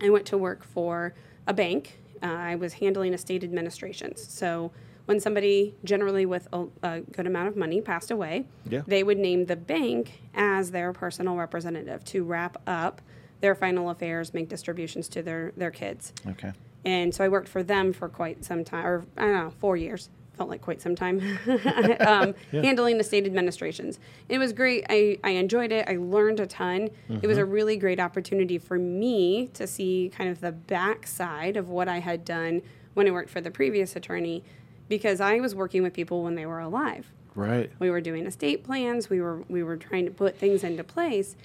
I 0.00 0.10
went 0.10 0.26
to 0.26 0.38
work 0.38 0.62
for 0.64 1.14
a 1.46 1.52
bank. 1.54 1.98
Uh, 2.22 2.26
I 2.26 2.54
was 2.54 2.74
handling 2.74 3.14
estate 3.14 3.42
administrations. 3.42 4.22
So 4.32 4.70
when 5.06 5.18
somebody, 5.20 5.74
generally 5.84 6.26
with 6.26 6.46
a, 6.52 6.66
a 6.82 7.00
good 7.00 7.26
amount 7.26 7.48
of 7.48 7.56
money, 7.56 7.80
passed 7.80 8.10
away, 8.10 8.46
Yeah. 8.68 8.82
they 8.86 9.02
would 9.02 9.18
name 9.18 9.46
the 9.46 9.56
bank 9.56 10.20
as 10.34 10.70
their 10.70 10.92
personal 10.92 11.36
representative 11.36 12.04
to 12.04 12.22
wrap 12.24 12.60
up 12.66 13.00
their 13.40 13.54
final 13.54 13.88
affairs, 13.90 14.34
make 14.34 14.48
distributions 14.50 15.08
to 15.08 15.22
their, 15.22 15.52
their 15.56 15.70
kids. 15.70 16.12
Okay. 16.28 16.52
And 16.84 17.14
so 17.14 17.24
I 17.24 17.28
worked 17.28 17.48
for 17.48 17.62
them 17.62 17.92
for 17.92 18.08
quite 18.08 18.44
some 18.44 18.64
time, 18.64 18.86
or 18.86 19.04
I 19.16 19.22
don't 19.22 19.32
know, 19.34 19.50
four 19.58 19.76
years. 19.76 20.08
Felt 20.36 20.48
like 20.48 20.62
quite 20.62 20.80
some 20.80 20.96
time, 20.96 21.20
um, 22.00 22.34
handling 22.50 22.96
the 22.96 23.04
state 23.04 23.26
administrations. 23.26 23.98
It 24.30 24.38
was 24.38 24.54
great. 24.54 24.86
I, 24.88 25.18
I 25.22 25.30
enjoyed 25.32 25.70
it. 25.70 25.86
I 25.86 25.96
learned 25.96 26.40
a 26.40 26.46
ton. 26.46 26.88
It 27.20 27.26
was 27.26 27.36
a 27.36 27.44
really 27.44 27.76
great 27.76 28.00
opportunity 28.00 28.56
for 28.56 28.78
me 28.78 29.48
to 29.52 29.66
see 29.66 30.10
kind 30.16 30.30
of 30.30 30.40
the 30.40 30.52
backside 30.52 31.58
of 31.58 31.68
what 31.68 31.88
I 31.88 31.98
had 32.00 32.24
done 32.24 32.62
when 32.94 33.06
I 33.06 33.10
worked 33.10 33.28
for 33.28 33.42
the 33.42 33.50
previous 33.50 33.94
attorney, 33.96 34.42
because 34.88 35.20
I 35.20 35.40
was 35.40 35.54
working 35.54 35.82
with 35.82 35.92
people 35.92 36.22
when 36.22 36.36
they 36.36 36.46
were 36.46 36.60
alive 36.60 37.12
Right. 37.34 37.70
we 37.78 37.90
were 37.90 38.00
doing 38.00 38.26
estate 38.26 38.64
plans 38.64 39.08
we 39.08 39.20
were 39.20 39.44
we 39.48 39.62
were 39.62 39.76
trying 39.76 40.04
to 40.06 40.10
put 40.10 40.36
things 40.36 40.64
into 40.64 40.82
place 40.82 41.36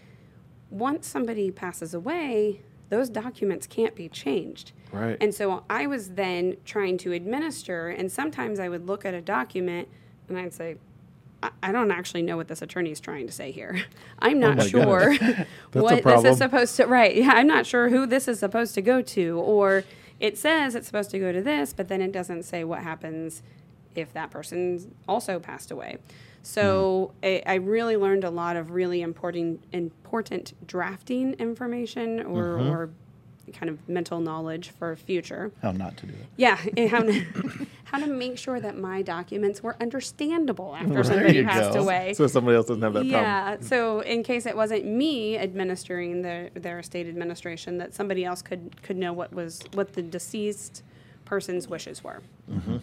once 0.71 1.05
somebody 1.05 1.51
passes 1.51 1.93
away 1.93 2.61
those 2.95 3.10
documents 3.10 3.67
can't 3.67 3.93
be 3.95 4.08
changed 4.08 4.71
Right. 4.93 5.17
and 5.19 5.34
so 5.36 5.63
i 5.69 5.86
was 5.86 6.12
then 6.12 6.55
trying 6.63 6.97
to 6.99 7.12
administer 7.12 7.89
and 7.89 8.10
sometimes 8.10 8.58
i 8.58 8.69
would 8.69 8.88
look 8.88 9.03
at 9.03 9.13
a 9.13 9.19
document 9.21 9.89
and 10.29 10.38
i'd 10.38 10.53
say 10.53 10.77
I- 11.43 11.51
I 11.62 11.71
don't 11.73 11.91
actually 11.91 12.21
know 12.21 12.38
what 12.38 12.47
this 12.47 12.62
attorney 12.62 12.91
is 12.91 12.99
trying 13.01 13.27
to 13.27 13.34
say 13.34 13.51
here. 13.51 13.84
I'm 14.19 14.39
not 14.39 14.58
Oh 14.62 14.63
sure 14.65 15.13
what 15.73 16.03
this 16.03 16.23
is 16.23 16.38
supposed 16.38 16.75
to. 16.77 16.86
Right? 16.88 17.13
Yeah, 17.15 17.31
I'm 17.34 17.45
not 17.45 17.65
sure 17.67 17.89
who 17.89 18.05
this 18.08 18.27
is 18.29 18.39
supposed 18.39 18.73
to 18.75 18.81
go 18.81 19.01
to, 19.01 19.38
or 19.39 19.84
it 20.19 20.38
says 20.38 20.73
it's 20.75 20.88
supposed 20.88 21.12
to 21.12 21.19
go 21.19 21.31
to 21.34 21.41
this, 21.41 21.73
but 21.73 21.88
then 21.89 22.01
it 22.01 22.12
doesn't 22.13 22.43
say 22.43 22.63
what 22.63 22.79
happens 22.84 23.43
if 23.95 24.12
that 24.13 24.31
person 24.31 24.95
also 25.08 25.38
passed 25.39 25.69
away. 25.71 25.97
So 26.45 27.12
I, 27.23 27.41
I 27.45 27.55
really 27.55 27.97
learned 27.97 28.23
a 28.23 28.29
lot 28.29 28.55
of 28.55 28.69
really 28.69 29.01
important 29.01 29.63
important 29.73 30.53
drafting 30.67 31.34
information 31.34 32.21
or, 32.21 32.43
mm-hmm. 32.43 32.69
or 32.69 32.89
kind 33.53 33.69
of 33.69 33.89
mental 33.89 34.19
knowledge 34.19 34.69
for 34.69 34.95
future. 34.95 35.51
How 35.63 35.71
not 35.71 35.97
to 35.97 36.05
do 36.05 36.13
it. 36.13 36.27
Yeah, 36.38 36.55
how 36.88 37.01
to, 37.01 37.25
how 37.86 37.97
to 37.97 38.05
make 38.05 38.38
sure 38.38 38.60
that 38.60 38.77
my 38.77 39.01
documents 39.01 39.63
were 39.63 39.75
understandable 39.81 40.75
after 40.79 40.93
There 40.93 41.03
somebody 41.03 41.38
you 41.38 41.45
passed 41.45 41.73
go. 41.73 41.81
away. 41.81 42.13
So 42.13 42.27
somebody 42.27 42.58
else 42.58 42.67
doesn't 42.67 42.84
have 42.84 42.93
that 42.93 43.10
problem. 43.10 43.23
yeah, 43.23 43.58
so 43.62 44.01
in 44.01 44.21
case 44.21 44.45
it 44.45 44.55
wasn't 44.55 44.86
me 44.86 45.38
administering 45.39 46.21
their 46.21 46.51
their 46.53 46.77
estate 46.77 47.08
administration, 47.08 47.79
that 47.79 47.95
somebody 47.95 48.23
else 48.23 48.43
could 48.43 48.84
could 48.84 48.97
know 48.97 49.13
what 49.13 49.34
was 49.34 49.63
what 49.73 49.93
the 49.93 50.03
deceased 50.03 50.84
person's 51.25 51.67
wishes 51.67 52.03
were. 52.03 52.21
Mm-hmm. 52.51 52.77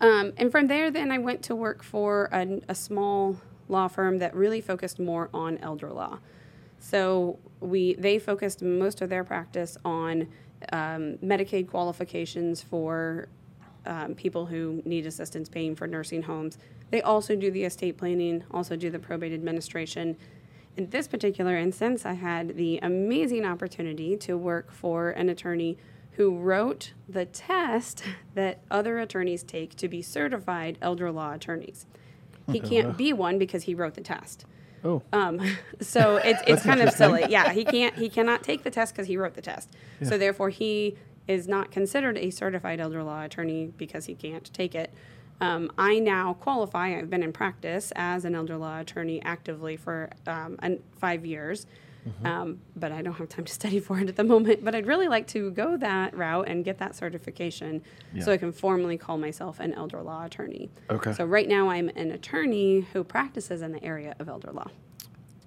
Um, 0.00 0.32
and 0.36 0.50
from 0.50 0.66
there, 0.66 0.90
then 0.90 1.10
I 1.10 1.18
went 1.18 1.42
to 1.44 1.54
work 1.54 1.82
for 1.82 2.28
a, 2.32 2.60
a 2.68 2.74
small 2.74 3.38
law 3.68 3.88
firm 3.88 4.18
that 4.18 4.34
really 4.34 4.60
focused 4.60 4.98
more 4.98 5.30
on 5.32 5.58
elder 5.58 5.90
law. 5.90 6.18
So 6.78 7.38
we 7.60 7.94
they 7.94 8.18
focused 8.18 8.62
most 8.62 9.00
of 9.00 9.08
their 9.08 9.24
practice 9.24 9.78
on 9.84 10.28
um, 10.72 11.16
Medicaid 11.22 11.68
qualifications 11.68 12.60
for 12.60 13.28
um, 13.86 14.14
people 14.14 14.46
who 14.46 14.82
need 14.84 15.06
assistance 15.06 15.48
paying 15.48 15.74
for 15.74 15.86
nursing 15.86 16.22
homes. 16.22 16.58
They 16.90 17.02
also 17.02 17.36
do 17.36 17.50
the 17.50 17.64
estate 17.64 17.96
planning, 17.96 18.44
also 18.50 18.76
do 18.76 18.90
the 18.90 18.98
probate 18.98 19.32
administration. 19.32 20.16
In 20.76 20.90
this 20.90 21.06
particular 21.06 21.56
instance, 21.56 22.04
I 22.04 22.14
had 22.14 22.56
the 22.56 22.78
amazing 22.82 23.44
opportunity 23.44 24.16
to 24.18 24.36
work 24.36 24.72
for 24.72 25.10
an 25.10 25.28
attorney 25.28 25.78
who 26.16 26.36
wrote 26.36 26.92
the 27.08 27.24
test 27.24 28.02
that 28.34 28.60
other 28.70 28.98
attorneys 28.98 29.42
take 29.42 29.76
to 29.76 29.88
be 29.88 30.02
certified 30.02 30.78
elder 30.80 31.10
law 31.10 31.32
attorneys. 31.32 31.86
He 32.50 32.60
can't 32.60 32.96
be 32.98 33.12
one 33.12 33.38
because 33.38 33.62
he 33.62 33.74
wrote 33.74 33.94
the 33.94 34.02
test. 34.02 34.44
Oh, 34.84 35.02
Um, 35.12 35.40
so 35.80 36.16
it's 36.24 36.42
it's 36.46 36.62
kind 36.62 36.80
of 36.80 36.90
silly. 36.90 37.24
Yeah, 37.28 37.52
he 37.52 37.64
can't 37.64 37.94
he 37.96 38.08
cannot 38.08 38.42
take 38.42 38.64
the 38.64 38.70
test 38.70 38.94
because 38.94 39.06
he 39.06 39.16
wrote 39.16 39.34
the 39.34 39.42
test. 39.42 39.70
So 40.02 40.18
therefore, 40.18 40.50
he 40.50 40.96
is 41.26 41.48
not 41.48 41.70
considered 41.70 42.18
a 42.18 42.28
certified 42.30 42.80
elder 42.80 43.02
law 43.02 43.22
attorney 43.22 43.72
because 43.78 44.04
he 44.04 44.14
can't 44.14 44.52
take 44.52 44.74
it. 44.74 44.92
Um, 45.40 45.70
I 45.78 45.98
now 45.98 46.34
qualify. 46.34 46.96
I've 46.96 47.08
been 47.10 47.22
in 47.22 47.32
practice 47.32 47.92
as 47.96 48.24
an 48.26 48.34
elder 48.34 48.56
law 48.58 48.80
attorney 48.80 49.22
actively 49.22 49.76
for 49.76 50.10
um, 50.26 50.56
an, 50.60 50.82
five 50.98 51.24
years, 51.24 51.66
um, 52.24 52.60
but 52.76 52.92
I 52.92 53.02
don't 53.02 53.14
have 53.14 53.28
time 53.28 53.44
to 53.44 53.52
study 53.52 53.80
for 53.86 53.98
it 53.98 54.08
at 54.08 54.16
the 54.16 54.24
moment. 54.24 54.64
But 54.64 54.74
I'd 54.74 54.86
really 54.86 55.08
like 55.08 55.26
to 55.28 55.50
go 55.52 55.76
that 55.76 56.16
route 56.16 56.48
and 56.48 56.64
get 56.64 56.78
that 56.78 56.94
certification 56.94 57.82
so 58.20 58.32
I 58.32 58.36
can 58.36 58.52
formally 58.52 58.96
call 58.98 59.18
myself 59.18 59.60
an 59.60 59.72
elder 59.74 60.02
law 60.02 60.24
attorney. 60.24 60.70
Okay. 60.90 61.12
So 61.12 61.24
right 61.24 61.48
now 61.48 61.70
I'm 61.70 61.88
an 61.90 62.10
attorney 62.10 62.86
who 62.92 63.04
practices 63.04 63.62
in 63.62 63.72
the 63.72 63.82
area 63.82 64.14
of 64.18 64.28
elder 64.28 64.52
law. 64.52 64.68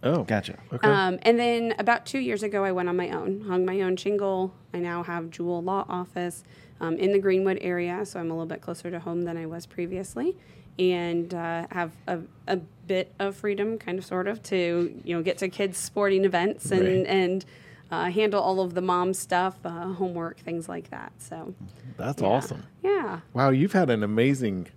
oh, 0.04 0.24
Gotcha. 0.24 0.58
Okay. 0.74 0.88
Um, 0.88 1.20
and 1.24 1.40
then 1.40 1.74
about 1.80 2.06
two 2.06 2.20
years 2.20 2.44
ago, 2.44 2.64
I 2.64 2.72
went 2.72 2.90
on 2.90 2.96
my 2.98 3.10
own, 3.10 3.42
hung 3.48 3.66
my 3.66 3.82
own 3.82 3.96
shingle. 3.98 4.54
I 4.74 4.80
now 4.80 5.04
have 5.04 5.30
Jewell 5.30 5.62
Law 5.64 5.86
Office 5.90 6.44
um, 6.80 6.98
in 6.98 7.12
the 7.12 7.20
Greenwood 7.20 7.58
area, 7.62 8.06
so 8.06 8.20
I'm 8.20 8.30
a 8.30 8.34
little 8.34 8.46
bit 8.46 8.62
closer 8.62 8.92
to 8.92 9.00
home 9.00 9.24
than 9.24 9.38
I 9.38 9.46
was 9.48 9.66
previously, 9.66 10.38
and 10.80 11.34
uh, 11.34 11.68
have 11.72 11.92
a, 12.08 12.20
a 12.48 12.58
bit 12.88 13.14
of 13.20 13.36
freedom, 13.36 13.78
kind 13.78 13.98
of, 14.00 14.06
sort 14.06 14.28
of, 14.28 14.42
to 14.44 15.02
you 15.04 15.16
know 15.16 15.22
get 15.24 15.38
to 15.40 15.50
kids' 15.50 15.78
sporting 15.78 16.26
events 16.26 16.72
and 16.72 16.82
Right. 16.82 17.06
and 17.08 17.46
uh, 17.90 18.12
handle 18.12 18.42
all 18.42 18.60
of 18.60 18.74
the 18.74 18.82
mom 18.82 19.14
stuff, 19.14 19.56
uh, 19.66 19.94
homework, 19.94 20.40
things 20.40 20.68
like 20.68 20.90
that. 20.90 21.12
So 21.20 21.54
That's 21.98 22.22
yeah. 22.22 22.28
awesome. 22.28 22.64
Yeah. 22.84 23.20
Wow, 23.34 23.50
you've 23.50 23.72
had 23.74 23.90
an 23.90 24.04
amazing 24.04 24.68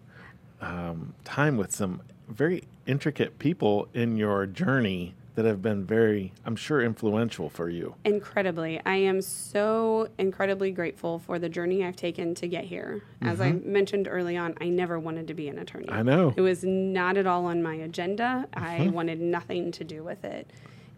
um, 0.60 1.14
time 1.24 1.56
with 1.56 1.72
some 1.72 2.02
very 2.28 2.64
intricate 2.86 3.38
people 3.38 3.88
in 3.94 4.16
your 4.16 4.46
journey 4.46 5.14
that 5.40 5.48
have 5.48 5.62
been 5.62 5.85
very, 5.85 6.35
I'm 6.44 6.55
sure, 6.55 6.83
influential 6.83 7.48
for 7.48 7.70
you. 7.70 7.94
Incredibly. 8.05 8.79
I 8.85 8.96
am 8.96 9.22
so 9.22 10.09
incredibly 10.18 10.70
grateful 10.70 11.18
for 11.18 11.38
the 11.38 11.48
journey 11.48 11.83
I've 11.83 11.96
taken 11.96 12.35
to 12.35 12.46
get 12.46 12.64
here. 12.64 13.03
As 13.22 13.40
I 13.40 13.53
mm-hmm. 13.53 13.72
mentioned 13.72 14.07
early 14.07 14.37
on, 14.37 14.55
I 14.61 14.68
never 14.68 14.98
wanted 14.98 15.26
to 15.29 15.35
be 15.35 15.48
an 15.48 15.59
attorney. 15.59 15.88
I 15.88 16.03
know. 16.03 16.35
It 16.37 16.42
was 16.42 16.62
not 16.62 17.16
at 17.16 17.26
all 17.26 17.46
on 17.46 17.62
my 17.62 17.74
agenda. 17.74 18.46
I 18.53 18.81
mm-hmm. 18.81 18.90
wanted 18.90 19.20
nothing 19.20 19.72
to 19.72 19.85
do 19.85 20.05
with 20.05 20.24
it. 20.24 20.50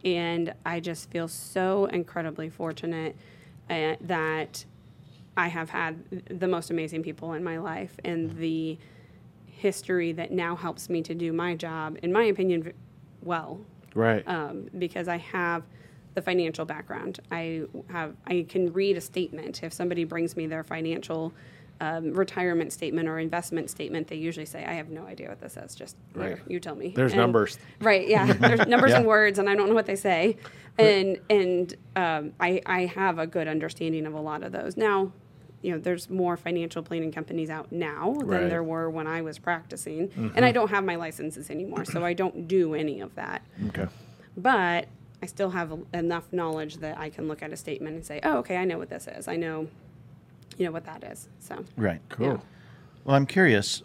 And 0.05 0.53
I 0.67 0.81
just 0.81 1.09
feel 1.11 1.29
so 1.29 1.85
incredibly 1.87 2.51
fortunate 2.51 3.15
uh, 3.71 3.95
that 4.01 4.65
I 5.37 5.47
have 5.47 5.71
had 5.71 6.03
the 6.41 6.49
most 6.49 6.71
amazing 6.71 7.05
people 7.05 7.35
in 7.35 7.45
my 7.45 7.59
life 7.59 7.97
and 8.05 8.31
mm-hmm. 8.31 8.41
the 8.41 8.79
history 9.47 10.11
that 10.11 10.33
now 10.33 10.57
helps 10.57 10.91
me 10.91 11.01
to 11.03 11.15
do 11.15 11.33
my 11.33 11.55
job, 11.55 11.97
in 12.03 12.13
my 12.13 12.25
opinion, 12.25 12.73
well 13.23 13.61
Right. 13.95 14.27
um, 14.27 14.69
because 14.79 15.09
I 15.09 15.19
have 15.19 15.63
the 16.15 16.23
financial 16.23 16.65
background. 16.65 17.21
I 17.31 17.63
have 17.91 18.15
I 18.27 18.45
can 18.49 18.73
read 18.73 18.97
a 18.97 19.01
statement. 19.01 19.63
If 19.63 19.73
somebody 19.73 20.05
brings 20.05 20.37
me 20.37 20.47
their 20.47 20.63
financial 20.63 21.33
um, 21.81 22.13
retirement 22.13 22.73
statement 22.73 23.09
or 23.09 23.19
investment 23.19 23.71
statement, 23.71 24.07
they 24.09 24.17
usually 24.17 24.45
say, 24.47 24.65
"I 24.65 24.75
have 24.75 24.89
no 24.91 25.05
idea 25.07 25.29
what 25.31 25.41
this 25.41 25.57
is. 25.57 25.75
Just 25.75 25.97
Right. 26.15 26.39
you 26.47 26.61
tell 26.61 26.75
me." 26.77 26.93
There's 26.95 27.13
And- 27.13 27.21
numbers. 27.21 27.59
Right. 27.81 28.07
Yeah. 28.07 28.31
There's 28.35 28.67
numbers 28.67 28.93
and 28.93 29.07
words, 29.07 29.39
and 29.39 29.49
I 29.49 29.55
don't 29.55 29.69
know 29.69 29.75
what 29.75 29.87
they 29.87 29.97
say. 29.97 30.37
And 30.79 31.19
and 31.31 31.75
um, 31.97 32.33
I 32.39 32.61
I 32.67 32.85
have 32.87 33.19
a 33.19 33.27
good 33.27 33.49
understanding 33.49 34.05
of 34.07 34.15
a 34.15 34.21
lot 34.21 34.43
of 34.43 34.53
those 34.53 34.77
now. 34.77 35.13
You 35.63 35.73
know, 35.73 35.79
there's 35.79 36.11
more 36.11 36.37
financial 36.37 36.83
planning 36.83 37.13
companies 37.13 37.49
out 37.49 37.71
now 37.73 38.15
than 38.19 38.27
Right. 38.29 38.49
there 38.49 38.63
were 38.65 38.91
when 38.91 39.07
I 39.07 39.23
was 39.23 39.39
practicing, 39.39 40.11
and 40.35 40.45
I 40.45 40.51
don't 40.53 40.71
have 40.71 40.85
my 40.85 40.97
licenses 40.97 41.51
anymore, 41.51 41.85
so 41.85 42.05
I 42.05 42.13
don't 42.15 42.49
do 42.49 42.75
any 42.75 43.01
of 43.01 43.15
that 43.15 43.43
Okay. 43.69 43.87
but 44.37 44.89
I 45.23 45.27
still 45.27 45.51
have 45.51 45.71
a- 45.73 45.99
enough 45.99 46.33
knowledge 46.33 46.79
that 46.79 46.99
I 46.99 47.09
can 47.11 47.29
look 47.29 47.43
at 47.43 47.53
a 47.53 47.57
statement 47.57 47.95
and 47.95 48.05
say, 48.05 48.19
"Oh, 48.25 48.39
okay, 48.39 48.57
I 48.57 48.65
know 48.65 48.77
what 48.77 48.89
this 48.91 49.07
is. 49.07 49.29
I 49.29 49.37
know, 49.37 49.69
you 50.59 50.67
know 50.67 50.73
what 50.73 50.85
that 50.85 51.05
is." 51.05 51.29
So, 51.39 51.65
Right. 51.77 52.01
Cool. 52.09 52.27
Yeah. 52.27 52.37
Well, 53.05 53.15
I'm 53.15 53.27
curious 53.27 53.83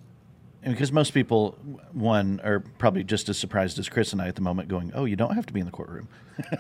because 0.64 0.92
most 0.92 1.14
people, 1.14 1.52
one, 1.94 2.42
are 2.44 2.60
probably 2.80 3.04
just 3.04 3.30
as 3.30 3.38
surprised 3.38 3.78
as 3.78 3.88
Chris 3.88 4.12
and 4.14 4.22
I 4.22 4.28
at 4.28 4.36
the 4.36 4.42
moment, 4.42 4.68
going, 4.68 4.92
"Oh, 4.96 5.06
you 5.06 5.16
don't 5.16 5.36
have 5.36 5.46
to 5.46 5.54
be 5.54 5.60
in 5.60 5.68
the 5.68 5.72
courtroom." 5.72 6.08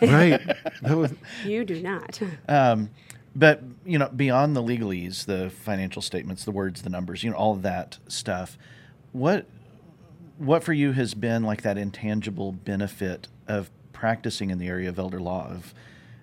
right. 0.02 0.40
That 0.84 0.96
was, 0.96 1.12
you 1.44 1.66
do 1.66 1.82
not. 1.82 2.20
Um, 2.48 2.90
but 3.36 3.62
you 3.86 3.98
know, 3.98 4.10
beyond 4.10 4.56
the 4.56 4.64
legalese, 4.64 5.26
the 5.26 5.50
financial 5.50 6.02
statements, 6.02 6.44
the 6.44 6.52
words, 6.52 6.82
the 6.82 6.90
numbers, 6.90 7.24
you 7.24 7.30
know, 7.30 7.38
all 7.38 7.54
of 7.54 7.62
that 7.62 7.98
stuff. 8.08 8.58
What 9.12 9.46
what 10.38 10.64
for 10.64 10.74
you 10.74 10.92
has 10.92 11.14
been 11.14 11.44
like 11.44 11.62
that 11.64 11.78
intangible 11.78 12.52
benefit 12.52 13.28
of 13.48 13.70
practicing 13.94 14.50
in 14.50 14.60
the 14.60 14.68
area 14.68 14.90
of 14.90 15.00
elder 15.00 15.20
law 15.20 15.48
of 15.50 15.74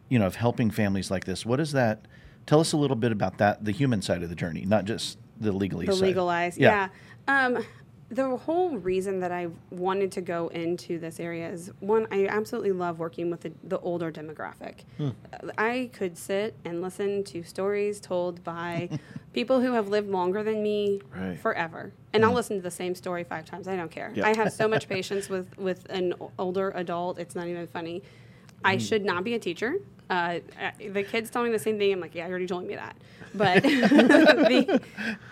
you 0.09 0.19
know 0.19 0.27
of 0.27 0.37
helping 0.37 0.71
families 0.71 1.11
like 1.11 1.25
this? 1.25 1.45
What 1.45 1.61
is 1.61 1.73
that? 1.73 2.07
Tell 2.47 2.61
us 2.61 2.73
a 2.73 2.77
little 2.77 2.97
bit 2.97 3.11
about 3.11 3.38
that, 3.38 3.64
the 3.64 3.73
human 3.73 4.03
side 4.03 4.23
of 4.23 4.29
the 4.29 4.35
journey, 4.35 4.64
not 4.67 4.85
just 4.85 5.19
the 5.40 5.53
legalese. 5.53 5.87
the 5.87 6.12
legalese, 6.12 6.59
yeah. 6.59 6.88
Um, 7.27 7.64
the 8.11 8.37
whole 8.37 8.77
reason 8.77 9.21
that 9.21 9.33
I 9.33 9.49
wanted 9.71 10.12
to 10.12 10.21
go 10.21 10.49
into 10.49 10.99
this 10.99 11.19
area 11.19 11.49
is 11.49 11.71
one, 11.81 12.07
I 12.11 12.27
absolutely 12.27 12.73
love 12.73 12.99
working 12.99 13.31
with 13.31 13.40
the, 13.40 13.53
the 13.64 13.79
older 13.81 14.12
demographic. 14.12 14.81
Hmm. 14.99 15.11
Uh, 15.33 15.51
I 15.57 15.90
could 15.93 16.19
sit 16.19 16.55
and 16.64 16.83
listen 16.83 17.25
to 17.25 17.43
stories 17.43 18.01
told 18.01 18.45
by 18.45 18.90
people 19.33 19.61
who 19.61 19.73
have 19.73 19.88
lived 19.88 20.09
longer 20.09 20.43
than 20.43 20.62
me 20.62 21.01
Right. 21.14 21.38
forever. 21.38 21.93
And 22.12 22.25
I'll 22.25 22.31
hmm. 22.31 22.37
listen 22.37 22.57
to 22.57 22.62
the 22.62 22.71
same 22.71 22.95
story 22.95 23.25
five 23.25 23.47
times. 23.47 23.69
I 23.69 23.77
don't 23.77 23.90
care. 23.90 24.12
Yeah. 24.14 24.27
I 24.27 24.37
have 24.37 24.53
so 24.53 24.69
much 24.69 24.88
patience 24.88 25.29
with, 25.29 25.57
with 25.57 25.87
an 25.90 26.14
older 26.38 26.71
adult. 26.75 27.19
It's 27.19 27.35
not 27.35 27.47
even 27.47 27.67
funny. 27.67 28.03
I 28.64 28.75
hmm. 28.75 28.81
should 28.81 29.05
not 29.05 29.25
be 29.25 29.35
a 29.35 29.38
teacher. 29.38 29.77
Uh, 30.11 30.40
the 30.79 31.03
kids 31.03 31.31
tell 31.31 31.43
me 31.43 31.51
the 31.51 31.59
same 31.59 31.79
thing. 31.79 31.93
I'm 31.93 32.01
like, 32.01 32.14
yeah, 32.14 32.25
you 32.27 32.31
already 32.31 32.47
told 32.47 32.67
me 32.67 32.75
that. 32.75 32.97
But 33.35 33.62
the, 33.62 34.81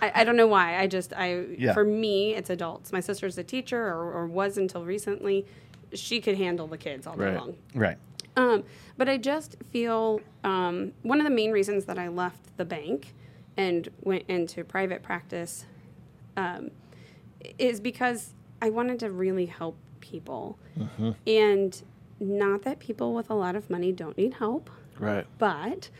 I, 0.00 0.12
I 0.16 0.24
don't 0.24 0.36
know 0.36 0.46
why. 0.46 0.78
I 0.78 0.86
just, 0.86 1.12
I 1.14 1.44
Yeah. 1.58 1.72
for 1.74 1.84
me, 1.84 2.34
it's 2.34 2.50
adults. 2.50 2.92
My 2.92 3.00
sister's 3.00 3.36
a 3.38 3.44
teacher, 3.44 3.78
or, 3.86 4.12
or 4.12 4.26
was 4.26 4.56
until 4.58 4.84
recently. 4.84 5.46
She 5.94 6.20
could 6.20 6.36
handle 6.38 6.66
the 6.66 6.78
kids 6.78 7.06
all 7.06 7.16
day 7.16 7.24
Right. 7.26 7.36
long. 7.36 7.56
Right. 7.74 7.98
Um, 8.36 8.64
but 8.96 9.08
I 9.10 9.18
just 9.18 9.56
feel 9.72 10.20
um, 10.42 10.92
one 11.02 11.20
of 11.20 11.24
the 11.24 11.30
main 11.34 11.50
reasons 11.52 11.84
that 11.84 11.98
I 11.98 12.08
left 12.08 12.56
the 12.56 12.64
bank 12.64 13.14
and 13.58 13.88
went 14.00 14.24
into 14.28 14.64
private 14.64 15.02
practice 15.02 15.66
um, 16.38 16.70
is 17.58 17.78
because 17.78 18.30
I 18.62 18.70
wanted 18.70 18.98
to 19.00 19.10
really 19.10 19.44
help 19.46 19.76
people. 20.00 20.58
And 21.26 21.82
not 22.22 22.62
that 22.62 22.78
people 22.78 23.12
with 23.14 23.28
a 23.30 23.34
lot 23.34 23.56
of 23.56 23.68
money 23.68 23.92
don't 23.92 24.16
need 24.16 24.34
help, 24.34 24.70
right. 24.98 25.26
but 25.38 25.90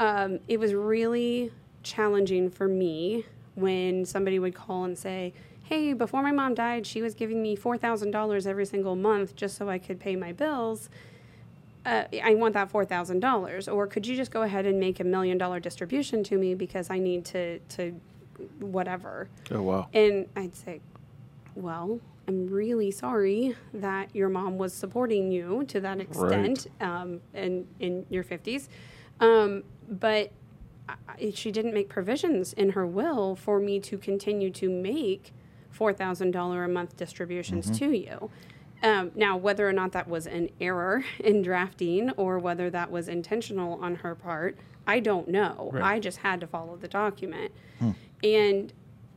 um, 0.00 0.38
it 0.48 0.60
was 0.60 0.74
really 0.74 1.50
challenging 1.82 2.50
for 2.50 2.68
me 2.68 3.24
when 3.54 4.04
somebody 4.04 4.38
would 4.38 4.54
call 4.54 4.84
and 4.84 4.96
say, 4.96 5.32
Hey, 5.64 5.92
before 5.94 6.22
my 6.22 6.32
mom 6.32 6.54
died, 6.54 6.86
she 6.86 7.00
was 7.00 7.14
giving 7.14 7.40
me 7.40 7.56
$4,000 7.56 8.46
every 8.46 8.66
single 8.66 8.94
month 8.96 9.34
just 9.34 9.56
so 9.56 9.68
I 9.68 9.78
could 9.78 9.98
pay 9.98 10.16
my 10.16 10.32
bills. 10.32 10.90
Uh, 11.86 12.04
I 12.22 12.34
want 12.34 12.54
that 12.54 12.70
$4,000. 12.70 13.72
Or 13.72 13.86
could 13.86 14.06
you 14.06 14.14
just 14.14 14.30
go 14.30 14.42
ahead 14.42 14.66
and 14.66 14.78
make 14.78 15.00
a 15.00 15.04
million 15.04 15.38
dollar 15.38 15.60
distribution 15.60 16.22
to 16.24 16.36
me 16.36 16.54
because 16.54 16.90
I 16.90 16.98
need 16.98 17.24
to, 17.26 17.58
to 17.60 17.98
whatever? 18.60 19.28
Oh, 19.50 19.62
wow. 19.62 19.88
And 19.94 20.26
I'd 20.36 20.54
say, 20.54 20.80
well, 21.54 22.00
I'm 22.28 22.46
really 22.46 22.90
sorry 22.90 23.56
that 23.74 24.14
your 24.14 24.28
mom 24.28 24.58
was 24.58 24.72
supporting 24.72 25.32
you 25.32 25.64
to 25.68 25.80
that 25.80 26.00
extent 26.00 26.68
um, 26.80 27.20
in, 27.34 27.66
in 27.80 28.06
your 28.10 28.24
50s. 28.24 28.68
Um, 29.20 29.64
but 29.88 30.30
I, 30.88 31.32
she 31.34 31.50
didn't 31.50 31.74
make 31.74 31.88
provisions 31.88 32.52
in 32.52 32.70
her 32.70 32.86
will 32.86 33.34
for 33.34 33.58
me 33.58 33.80
to 33.80 33.98
continue 33.98 34.50
to 34.50 34.68
make 34.70 35.32
$4,000 35.76 36.64
a 36.64 36.68
month 36.68 36.96
distributions 36.96 37.76
to 37.78 37.90
you. 37.90 38.30
Um, 38.82 39.12
now, 39.14 39.36
whether 39.36 39.68
or 39.68 39.72
not 39.72 39.92
that 39.92 40.08
was 40.08 40.26
an 40.26 40.50
error 40.60 41.04
in 41.20 41.42
drafting 41.42 42.10
or 42.10 42.38
whether 42.38 42.68
that 42.70 42.90
was 42.90 43.08
intentional 43.08 43.74
on 43.82 43.96
her 43.96 44.14
part, 44.14 44.56
I 44.86 45.00
don't 45.00 45.28
know. 45.28 45.70
Right. 45.72 45.84
I 45.84 45.98
just 46.00 46.18
had 46.18 46.40
to 46.40 46.46
follow 46.46 46.76
the 46.76 46.88
document. 46.88 47.52
And 48.24 48.72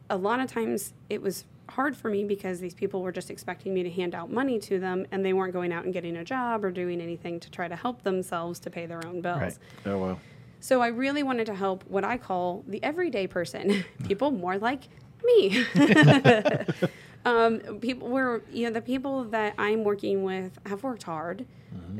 a 0.09 0.17
lot 0.17 0.39
of 0.39 0.51
times 0.51 0.93
it 1.09 1.21
was 1.21 1.45
hard 1.69 1.95
for 1.97 2.09
me 2.09 2.23
because 2.23 2.59
these 2.59 2.73
people 2.73 3.01
were 3.01 3.11
just 3.11 3.29
expecting 3.31 3.73
me 3.73 3.83
to 3.83 3.89
hand 3.89 4.13
out 4.15 4.31
money 4.31 4.59
to 4.59 4.79
them 4.79 5.05
and 5.11 5.25
they 5.25 5.33
weren't 5.33 5.53
going 5.53 5.71
out 5.71 5.83
and 5.85 5.93
getting 5.93 6.17
a 6.17 6.23
job 6.23 6.63
or 6.63 6.71
doing 6.71 7.01
anything 7.01 7.39
to 7.39 7.49
try 7.51 7.67
to 7.67 7.75
help 7.75 8.03
themselves 8.03 8.59
to 8.59 8.69
pay 8.69 8.85
their 8.85 9.05
own 9.05 9.21
bills. 9.21 9.39
Right. 9.41 9.57
Oh, 9.85 9.97
wow. 9.97 10.19
So 10.59 10.81
I 10.81 10.87
really 10.87 11.23
wanted 11.23 11.45
to 11.47 11.55
help 11.55 11.83
what 11.87 12.03
I 12.03 12.17
call 12.17 12.63
the 12.67 12.81
everyday 12.83 13.27
person, 13.27 13.83
people 14.07 14.31
more 14.31 14.57
like 14.57 14.83
me. 15.23 15.65
um, 17.25 17.59
people 17.81 18.07
were, 18.09 18.43
you 18.51 18.65
know, 18.67 18.73
the 18.73 18.81
people 18.81 19.23
that 19.25 19.53
I'm 19.57 19.83
working 19.83 20.23
with 20.23 20.57
have 20.65 20.83
worked 20.83 21.03
hard. 21.03 21.45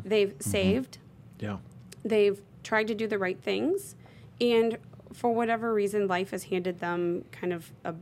They've 0.03 0.33
saved, 0.39 0.97
Yeah. 1.39 1.57
they've 2.03 2.41
tried 2.63 2.87
to 2.87 2.95
do 2.95 3.07
the 3.07 3.17
right 3.17 3.39
things, 3.41 3.95
and 4.41 4.77
for 5.13 5.33
whatever 5.33 5.73
reason, 5.73 6.07
life 6.07 6.31
has 6.31 6.45
handed 6.45 6.79
them 6.79 7.23
kind 7.31 7.53
of 7.53 7.71
a, 7.83 7.95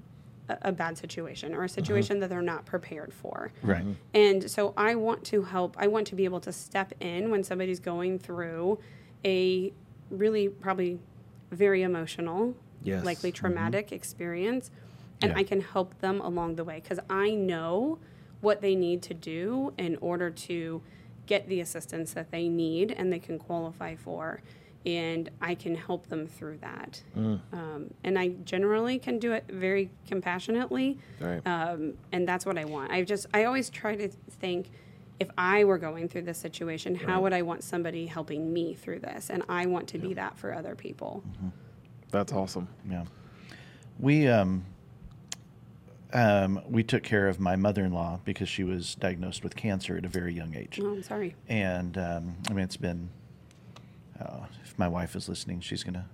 a, 0.61 0.71
bad 0.71 0.97
situation 0.97 1.53
or 1.53 1.61
a 1.61 1.65
uh-huh. 1.65 1.67
situation 1.67 2.19
that 2.19 2.29
they're 2.29 2.41
not 2.41 2.65
prepared 2.65 3.13
for. 3.13 3.51
Right. 3.61 3.83
And 4.13 4.49
so 4.49 4.73
I 4.77 4.95
want 4.95 5.23
to 5.25 5.43
help, 5.43 5.75
I 5.79 5.87
want 5.87 6.07
to 6.07 6.15
be 6.15 6.25
able 6.25 6.39
to 6.41 6.51
step 6.51 6.93
in 6.99 7.31
when 7.31 7.43
somebody's 7.43 7.79
going 7.79 8.19
through 8.19 8.79
a 9.25 9.73
really 10.09 10.49
probably 10.49 10.99
very 11.51 11.81
emotional, 11.81 12.55
Yes. 12.81 13.05
likely 13.05 13.31
mm-hmm. 13.31 13.45
traumatic 13.45 13.91
experience. 13.91 14.71
And 15.21 15.31
Yeah. 15.31 15.37
I 15.39 15.43
can 15.43 15.61
help 15.61 15.99
them 15.99 16.19
along 16.19 16.55
the 16.55 16.63
way 16.63 16.81
because 16.81 16.99
I 17.09 17.31
know 17.31 17.99
what 18.41 18.61
they 18.61 18.75
need 18.75 19.01
to 19.03 19.13
do 19.13 19.73
in 19.77 19.95
order 20.01 20.29
to 20.29 20.81
get 21.25 21.47
the 21.47 21.61
assistance 21.61 22.13
that 22.13 22.31
they 22.31 22.49
need 22.49 22.91
and 22.91 23.11
they 23.11 23.19
can 23.19 23.39
qualify 23.39 23.95
for. 23.95 24.41
And 24.85 25.29
I 25.41 25.55
can 25.55 25.75
help 25.75 26.07
them 26.07 26.27
through 26.27 26.57
that. 26.57 27.01
Um, 27.15 27.93
and 28.03 28.19
I 28.19 28.29
generally 28.43 28.99
can 28.99 29.17
do 29.17 29.31
it 29.31 29.45
very 29.49 29.89
compassionately. 30.07 30.97
Right. 31.21 31.41
Um, 31.45 31.93
and 32.11 32.27
that's 32.27 32.45
what 32.45 32.57
I 32.57 32.65
want. 32.65 32.91
I 32.91 33.03
just, 33.03 33.27
I 33.33 33.45
always 33.45 33.69
try 33.69 33.95
to 33.95 34.09
think 34.09 34.69
if 35.19 35.29
I 35.37 35.63
were 35.63 35.77
going 35.77 36.09
through 36.09 36.23
this 36.23 36.37
situation, 36.37 36.95
how 36.95 37.21
would 37.21 37.31
I 37.33 37.43
want 37.43 37.63
somebody 37.63 38.07
helping 38.07 38.51
me 38.51 38.73
through 38.73 38.99
this? 38.99 39.29
And 39.29 39.43
I 39.47 39.67
want 39.67 39.87
to 39.89 39.97
be 39.97 40.13
that 40.15 40.37
for 40.37 40.53
other 40.53 40.75
people. 40.75 41.23
That's 42.11 42.33
awesome. 42.33 42.67
Yeah. 42.89 43.05
We 43.99 44.27
um, 44.27 44.65
um, 46.11 46.61
we 46.69 46.83
took 46.83 47.03
care 47.03 47.27
of 47.27 47.39
my 47.39 47.55
mother-in-law 47.55 48.19
because 48.25 48.49
she 48.49 48.63
was 48.63 48.95
diagnosed 48.95 49.43
with 49.43 49.55
cancer 49.55 49.97
at 49.97 50.05
a 50.05 50.09
very 50.09 50.33
young 50.33 50.53
age, 50.55 50.79
Oh, 50.81 50.91
I'm 50.91 51.03
sorry. 51.03 51.35
and 51.47 51.97
um, 51.97 52.35
I 52.49 52.53
mean 52.53 52.65
it's 52.65 52.77
been. 52.77 53.09
Uh, 54.19 54.45
if 54.63 54.77
my 54.77 54.87
wife 54.87 55.15
is 55.15 55.27
listening, 55.29 55.59
she's 55.61 55.83
gonna 55.83 56.05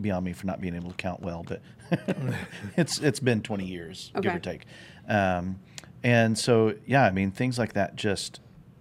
be 0.00 0.10
on 0.10 0.24
me 0.24 0.32
for 0.32 0.46
not 0.46 0.60
being 0.60 0.74
able 0.74 0.90
to 0.90 0.96
count 0.96 1.20
well, 1.20 1.44
but 1.46 1.60
it's 2.76 2.98
it's 3.00 3.20
been 3.20 3.40
20 3.42 3.64
years, 3.64 4.10
give 4.14 4.24
or 4.34 4.38
take. 4.40 4.62
Um, 5.08 5.58
and 6.02 6.36
so 6.38 6.74
yeah, 6.86 7.04
I 7.04 7.10
mean 7.10 7.30
things 7.30 7.58
like 7.58 7.72
that 7.74 7.96
just 7.96 8.40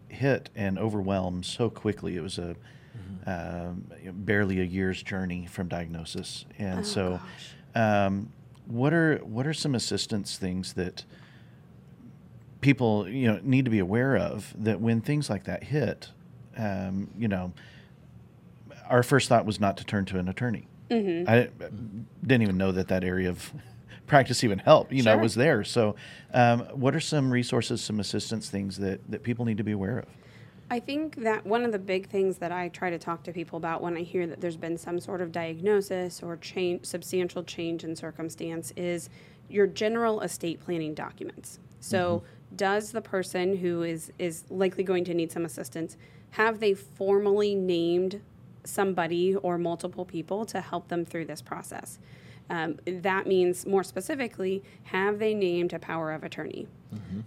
hit 0.09 0.49
and 0.55 0.77
overwhelm 0.79 1.43
so 1.43 1.69
quickly. 1.69 2.15
It 2.15 2.21
was 2.21 2.37
a 2.37 2.55
um, 3.27 3.87
you 4.01 4.07
know, 4.07 4.11
barely 4.13 4.59
a 4.59 4.63
year's 4.63 5.01
journey 5.01 5.45
from 5.47 5.67
diagnosis, 5.67 6.45
and 6.59 6.79
Oh, 6.79 6.83
so 6.83 7.19
um, 7.73 8.31
what 8.67 8.93
are 8.93 9.17
what 9.17 9.47
are 9.47 9.53
some 9.53 9.73
assistance 9.75 10.37
things 10.37 10.73
that 10.73 11.05
people 12.61 13.07
you 13.07 13.27
know 13.27 13.39
need 13.43 13.65
to 13.65 13.71
be 13.71 13.79
aware 13.79 14.15
of 14.15 14.53
that 14.57 14.79
when 14.79 15.01
things 15.01 15.29
like 15.29 15.43
that 15.45 15.63
hit, 15.65 16.09
um, 16.57 17.09
you 17.17 17.27
know, 17.27 17.51
our 18.89 19.03
first 19.03 19.29
thought 19.29 19.45
was 19.45 19.59
not 19.59 19.77
to 19.77 19.85
turn 19.85 20.05
to 20.05 20.19
an 20.19 20.27
attorney. 20.27 20.67
Mm-hmm. 20.89 21.29
I 21.29 21.49
didn't 22.25 22.41
even 22.43 22.57
know 22.57 22.71
that 22.71 22.87
that 22.89 23.03
area 23.03 23.29
of 23.29 23.51
practice 24.07 24.43
even 24.43 24.59
helped. 24.59 24.91
you 24.91 25.03
know 25.03 25.13
Sure. 25.13 25.21
was 25.21 25.35
there. 25.35 25.63
So, 25.63 25.95
um, 26.33 26.61
what 26.73 26.95
are 26.95 26.99
some 26.99 27.31
resources, 27.31 27.81
some 27.81 27.99
assistance 27.99 28.49
things 28.49 28.77
that 28.77 28.99
that 29.09 29.23
people 29.23 29.45
need 29.45 29.57
to 29.57 29.63
be 29.63 29.71
aware 29.71 29.99
of? 29.99 30.05
I 30.69 30.79
think 30.79 31.17
that 31.17 31.45
one 31.45 31.63
of 31.63 31.71
the 31.71 31.79
big 31.79 32.07
things 32.07 32.39
that 32.39 32.51
I 32.51 32.69
try 32.69 32.89
to 32.89 32.97
talk 32.97 33.23
to 33.23 33.31
people 33.31 33.57
about 33.57 33.83
when 33.83 33.95
I 33.95 34.01
hear 34.01 34.25
that 34.25 34.41
there's 34.41 34.57
been 34.57 34.77
some 34.77 34.99
sort 34.99 35.21
of 35.21 35.31
diagnosis 35.31 36.23
or 36.23 36.37
change, 36.37 36.85
substantial 36.85 37.43
change 37.43 37.83
in 37.83 37.95
circumstance 37.95 38.73
is 38.75 39.09
your 39.47 39.67
general 39.67 40.21
estate 40.21 40.59
planning 40.59 40.95
documents. 40.95 41.59
So, 41.81 42.23
does 42.55 42.91
the 42.91 43.01
person 43.01 43.57
who 43.57 43.83
is 43.83 44.11
is 44.17 44.43
likely 44.49 44.83
going 44.83 45.03
to 45.05 45.13
need 45.13 45.31
some 45.31 45.45
assistance 45.45 45.97
have 46.31 46.59
they 46.59 46.73
formally 46.73 47.53
named 47.55 48.21
somebody 48.65 49.35
or 49.35 49.57
multiple 49.57 50.05
people 50.05 50.45
to 50.45 50.61
help 50.61 50.87
them 50.87 51.05
through 51.05 51.25
this 51.25 51.41
process? 51.41 51.99
Um, 52.49 52.77
that 52.85 53.25
means, 53.25 53.65
more 53.65 53.83
specifically, 53.83 54.63
have 54.83 55.17
they 55.19 55.33
named 55.33 55.73
a 55.73 55.79
power 55.79 56.11
of 56.11 56.23
attorney? 56.23 56.67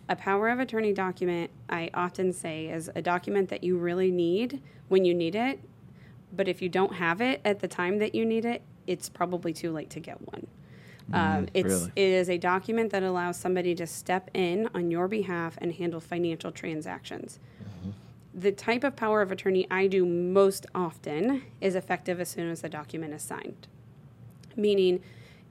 A 0.09 0.16
power 0.16 0.48
of 0.48 0.61
attorney 0.61 0.92
document, 0.92 1.51
I 1.68 1.90
often 1.92 2.33
say, 2.33 2.68
is 2.68 2.90
a 2.94 3.03
document 3.03 3.48
that 3.51 3.64
you 3.64 3.77
really 3.77 4.11
need 4.11 4.62
when 4.88 5.05
you 5.05 5.14
need 5.14 5.35
it. 5.35 5.61
But 6.33 6.48
if 6.48 6.62
you 6.62 6.68
don't 6.68 6.94
have 6.94 7.20
it 7.20 7.40
at 7.44 7.61
the 7.61 7.68
time 7.68 7.98
that 7.98 8.14
you 8.14 8.24
need 8.24 8.44
it, 8.44 8.62
it's 8.87 9.09
probably 9.09 9.53
too 9.53 9.72
late 9.72 9.90
to 9.90 10.01
get 10.01 10.20
one. 10.33 10.46
Um, 11.12 11.48
it's 11.55 11.68
really? 11.68 11.92
it 11.96 12.09
is 12.09 12.29
a 12.29 12.37
document 12.37 12.92
that 12.92 13.03
allows 13.03 13.38
somebody 13.38 13.74
to 13.77 13.87
step 13.87 14.31
in 14.35 14.68
on 14.74 14.90
your 14.90 15.09
behalf 15.09 15.57
and 15.59 15.72
handle 15.72 16.01
financial 16.01 16.53
transactions. 16.53 17.38
The 18.38 18.53
type 18.53 18.85
of 18.85 18.94
power 18.94 19.20
of 19.22 19.33
attorney 19.33 19.66
I 19.70 19.88
do 19.88 20.07
most 20.07 20.66
often 20.74 21.42
is 21.61 21.74
effective 21.74 22.20
as 22.20 22.29
soon 22.29 22.51
as 22.51 22.61
the 22.61 22.68
document 22.68 23.14
is 23.14 23.22
signed 23.22 23.66
meaning 24.59 25.01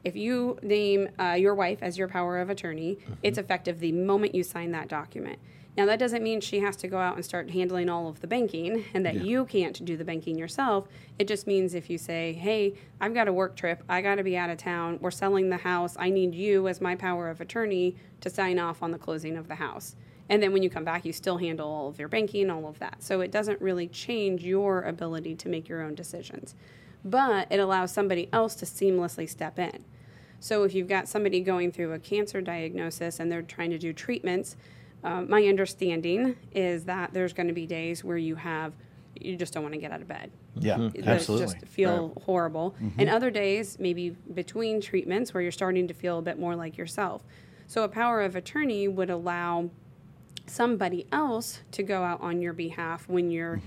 if 0.03 0.15
you 0.15 0.59
name 0.61 1.09
uh, 1.19 1.31
your 1.31 1.55
wife 1.55 1.79
as 1.81 1.97
your 1.97 2.07
power 2.07 2.39
of 2.39 2.49
attorney, 2.49 2.97
it's 3.23 3.37
effective 3.37 3.79
the 3.79 3.91
moment 3.91 4.35
you 4.35 4.43
sign 4.43 4.71
that 4.71 4.87
document. 4.87 5.39
Now, 5.75 5.85
that 5.85 5.99
doesn't 5.99 6.23
mean 6.23 6.41
she 6.41 6.59
has 6.61 6.75
to 6.77 6.87
go 6.87 6.97
out 6.97 7.15
and 7.15 7.25
start 7.25 7.51
handling 7.51 7.87
all 7.87 8.07
of 8.07 8.21
the 8.21 8.25
banking 8.25 8.85
and 8.95 9.05
that 9.05 9.15
you 9.15 9.45
can't 9.45 9.83
do 9.85 9.95
the 9.95 10.03
banking 10.03 10.35
yourself. 10.35 10.87
It 11.19 11.27
just 11.27 11.45
means 11.45 11.75
if 11.75 11.87
you 11.87 11.99
say, 11.99 12.33
hey, 12.33 12.73
I've 12.99 13.13
got 13.13 13.27
a 13.27 13.33
work 13.33 13.55
trip, 13.55 13.83
I 13.87 14.01
got 14.01 14.15
to 14.15 14.23
be 14.23 14.35
out 14.35 14.49
of 14.49 14.57
town, 14.57 14.97
we're 15.01 15.11
selling 15.11 15.49
the 15.49 15.57
house, 15.57 15.95
I 15.99 16.09
need 16.09 16.33
you 16.33 16.67
as 16.67 16.81
my 16.81 16.95
power 16.95 17.29
of 17.29 17.41
attorney 17.41 17.95
to 18.21 18.29
sign 18.29 18.57
off 18.57 18.81
on 18.81 18.89
the 18.89 18.97
closing 18.97 19.37
of 19.37 19.47
the 19.47 19.55
house. 19.55 19.95
And 20.29 20.43
then 20.43 20.51
when 20.51 20.61
you 20.63 20.69
come 20.69 20.83
back, 20.83 21.05
you 21.05 21.13
still 21.13 21.37
handle 21.37 21.69
all 21.69 21.87
of 21.87 21.99
your 21.99 22.09
banking, 22.09 22.49
all 22.49 22.67
of 22.67 22.79
that. 22.79 23.01
So 23.01 23.21
it 23.21 23.31
doesn't 23.31 23.61
really 23.61 23.87
change 23.87 24.43
your 24.43 24.81
ability 24.81 25.35
to 25.35 25.49
make 25.49 25.69
your 25.69 25.81
own 25.81 25.95
decisions 25.95 26.55
but 27.03 27.47
it 27.51 27.59
allows 27.59 27.91
somebody 27.91 28.29
else 28.33 28.55
to 28.55 28.65
seamlessly 28.65 29.29
step 29.29 29.57
in. 29.57 29.83
So 30.39 30.63
if 30.63 30.75
you've 30.75 30.87
got 30.87 31.07
somebody 31.07 31.41
going 31.41 31.71
through 31.71 31.93
a 31.93 31.99
cancer 31.99 32.41
diagnosis 32.41 33.19
and 33.19 33.31
they're 33.31 33.41
trying 33.41 33.71
to 33.71 33.77
do 33.77 33.93
treatments, 33.93 34.55
uh, 35.03 35.21
my 35.21 35.43
understanding 35.45 36.35
is 36.51 36.85
that 36.85 37.13
there's 37.13 37.33
going 37.33 37.47
to 37.47 37.53
be 37.53 37.65
days 37.65 38.03
where 38.03 38.17
you 38.17 38.35
have 38.35 38.73
you 39.19 39.35
just 39.35 39.51
don't 39.51 39.63
want 39.63 39.73
to 39.73 39.79
get 39.79 39.91
out 39.91 39.99
of 39.99 40.07
bed. 40.07 40.29
Yeah, 40.59 40.77
That 40.77 41.07
absolutely. 41.07 41.47
Just 41.47 41.65
feel 41.65 42.13
horrible. 42.23 42.75
And 42.99 43.09
other 43.09 43.31
days, 43.31 43.79
maybe 43.79 44.11
between 44.11 44.79
treatments, 44.79 45.33
where 45.33 45.41
you're 45.41 45.51
starting 45.51 45.87
to 45.87 45.93
feel 45.95 46.19
a 46.19 46.21
bit 46.21 46.37
more 46.37 46.55
like 46.55 46.77
yourself. 46.77 47.23
So 47.65 47.83
a 47.83 47.87
power 47.87 48.21
of 48.21 48.35
attorney 48.35 48.87
would 48.87 49.09
allow 49.09 49.71
somebody 50.47 51.05
else 51.11 51.61
to 51.71 51.83
go 51.83 52.03
out 52.03 52.21
on 52.21 52.41
your 52.41 52.53
behalf 52.53 53.07
when 53.07 53.29
you're 53.31 53.61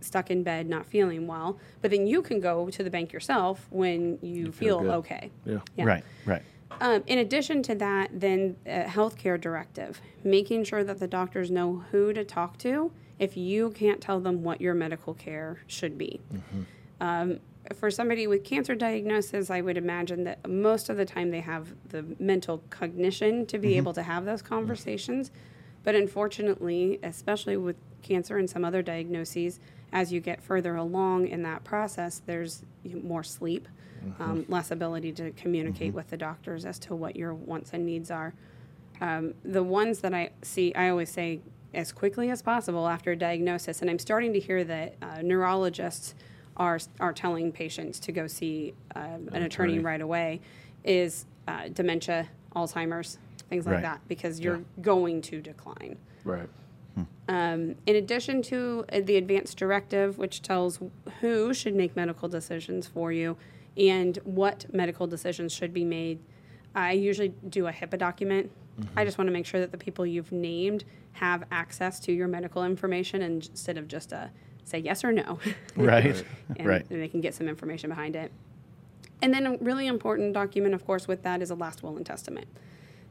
stuck 0.00 0.30
in 0.30 0.42
bed 0.42 0.68
not 0.68 0.86
feeling 0.86 1.26
well 1.26 1.58
but 1.82 1.90
then 1.90 2.06
you 2.06 2.22
can 2.22 2.40
go 2.40 2.70
to 2.70 2.82
the 2.82 2.90
bank 2.90 3.12
yourself 3.12 3.66
when 3.70 4.18
you, 4.22 4.52
feel, 4.52 4.80
good. 4.80 4.90
okay 4.90 5.30
Yeah. 5.44 5.58
Yeah. 5.76 5.84
Right, 5.84 6.04
right. 6.24 6.42
um, 6.80 7.02
in 7.06 7.18
addition 7.18 7.62
to 7.64 7.74
that 7.76 8.10
then 8.12 8.56
a 8.64 8.84
healthcare 8.84 9.40
directive 9.40 10.00
making 10.24 10.64
sure 10.64 10.84
that 10.84 11.00
the 11.00 11.08
doctors 11.08 11.50
know 11.50 11.84
who 11.90 12.12
to 12.12 12.24
talk 12.24 12.58
to 12.58 12.92
if 13.18 13.36
you 13.36 13.70
can't 13.70 14.00
tell 14.00 14.20
them 14.20 14.42
what 14.44 14.60
your 14.60 14.74
medical 14.74 15.14
care 15.14 15.58
should 15.66 15.98
be 15.98 16.20
um, 17.00 17.40
for 17.74 17.90
somebody 17.90 18.26
with 18.26 18.44
cancer 18.44 18.74
diagnosis, 18.74 19.50
I 19.50 19.60
would 19.60 19.76
imagine 19.76 20.24
that 20.24 20.48
most 20.48 20.88
of 20.88 20.96
the 20.96 21.04
time 21.04 21.30
they 21.30 21.40
have 21.40 21.74
the 21.88 22.04
mental 22.18 22.62
cognition 22.70 23.46
to 23.46 23.58
be 23.58 23.76
able 23.76 23.92
to 23.94 24.02
have 24.02 24.24
those 24.24 24.42
conversations. 24.42 25.30
But 25.88 25.94
unfortunately, 25.94 27.00
especially 27.02 27.56
with 27.56 27.76
cancer 28.02 28.36
and 28.36 28.50
some 28.50 28.62
other 28.62 28.82
diagnoses, 28.82 29.58
as 29.90 30.12
you 30.12 30.20
get 30.20 30.42
further 30.42 30.76
along 30.76 31.28
in 31.28 31.42
that 31.44 31.64
process, 31.64 32.20
there's 32.26 32.62
more 32.84 33.22
sleep, 33.22 33.66
um, 34.20 34.44
less 34.50 34.70
ability 34.70 35.12
to 35.12 35.30
communicate 35.30 35.94
with 35.94 36.10
the 36.10 36.18
doctors 36.18 36.66
as 36.66 36.78
to 36.80 36.94
what 36.94 37.16
your 37.16 37.32
wants 37.32 37.70
and 37.72 37.86
needs 37.86 38.10
are. 38.10 38.34
Um, 39.00 39.32
the 39.42 39.62
ones 39.62 40.00
that 40.00 40.12
I 40.12 40.32
see, 40.42 40.74
I 40.74 40.90
always 40.90 41.08
say 41.08 41.40
as 41.72 41.90
quickly 41.90 42.28
as 42.28 42.42
possible 42.42 42.86
after 42.86 43.12
a 43.12 43.16
diagnosis, 43.16 43.80
and 43.80 43.90
I'm 43.90 43.98
starting 43.98 44.34
to 44.34 44.40
hear 44.40 44.64
that 44.64 44.94
uh, 45.00 45.22
neurologists 45.22 46.14
are 46.58 46.80
are 47.00 47.14
telling 47.14 47.50
patients 47.50 47.98
to 48.00 48.12
go 48.12 48.26
see 48.26 48.74
um, 48.94 49.30
an 49.32 49.42
attorney 49.42 49.44
attorney. 49.44 49.78
right 49.78 50.02
away, 50.02 50.42
is 50.84 51.24
uh, 51.46 51.68
dementia, 51.68 52.28
Alzheimer's, 52.54 53.16
things 53.48 53.66
like 53.66 53.74
Right. 53.76 53.82
that, 53.82 54.00
because 54.08 54.40
you're 54.40 54.62
going 54.80 55.22
to 55.22 55.40
decline. 55.40 55.96
Right. 56.24 56.48
Um, 57.28 57.76
in 57.86 57.94
addition 57.94 58.42
to 58.42 58.84
uh, 58.92 59.00
the 59.04 59.16
advanced 59.16 59.56
directive, 59.58 60.18
which 60.18 60.40
tells 60.42 60.80
who 61.20 61.54
should 61.54 61.74
make 61.76 61.94
medical 61.94 62.28
decisions 62.28 62.86
for 62.88 63.12
you 63.12 63.36
and 63.76 64.16
what 64.24 64.66
medical 64.74 65.06
decisions 65.06 65.52
should 65.52 65.72
be 65.72 65.84
made, 65.84 66.18
I 66.74 66.92
usually 66.92 67.34
do 67.48 67.66
a 67.66 67.72
HIPAA 67.72 67.98
document. 67.98 68.50
I 68.96 69.04
just 69.04 69.18
want 69.18 69.28
to 69.28 69.32
make 69.32 69.44
sure 69.46 69.60
that 69.60 69.72
the 69.72 69.78
people 69.78 70.06
you've 70.06 70.32
named 70.32 70.84
have 71.12 71.44
access 71.50 72.00
to 72.00 72.12
your 72.12 72.28
medical 72.28 72.64
information 72.64 73.22
and 73.22 73.46
instead 73.46 73.76
of 73.76 73.88
just 73.88 74.12
a 74.12 74.30
say 74.64 74.78
yes 74.78 75.04
or 75.04 75.12
no. 75.12 75.38
Right, 75.76 76.24
and 76.56 76.66
right. 76.66 76.88
they 76.88 77.08
can 77.08 77.20
get 77.20 77.34
some 77.34 77.48
information 77.48 77.90
behind 77.90 78.16
it. 78.16 78.32
And 79.20 79.34
then 79.34 79.46
a 79.46 79.56
really 79.58 79.86
important 79.86 80.32
document, 80.32 80.74
of 80.74 80.86
course, 80.86 81.06
with 81.08 81.22
that 81.22 81.42
is 81.42 81.50
a 81.50 81.54
last 81.54 81.82
will 81.82 81.96
and 81.96 82.06
testament. 82.06 82.46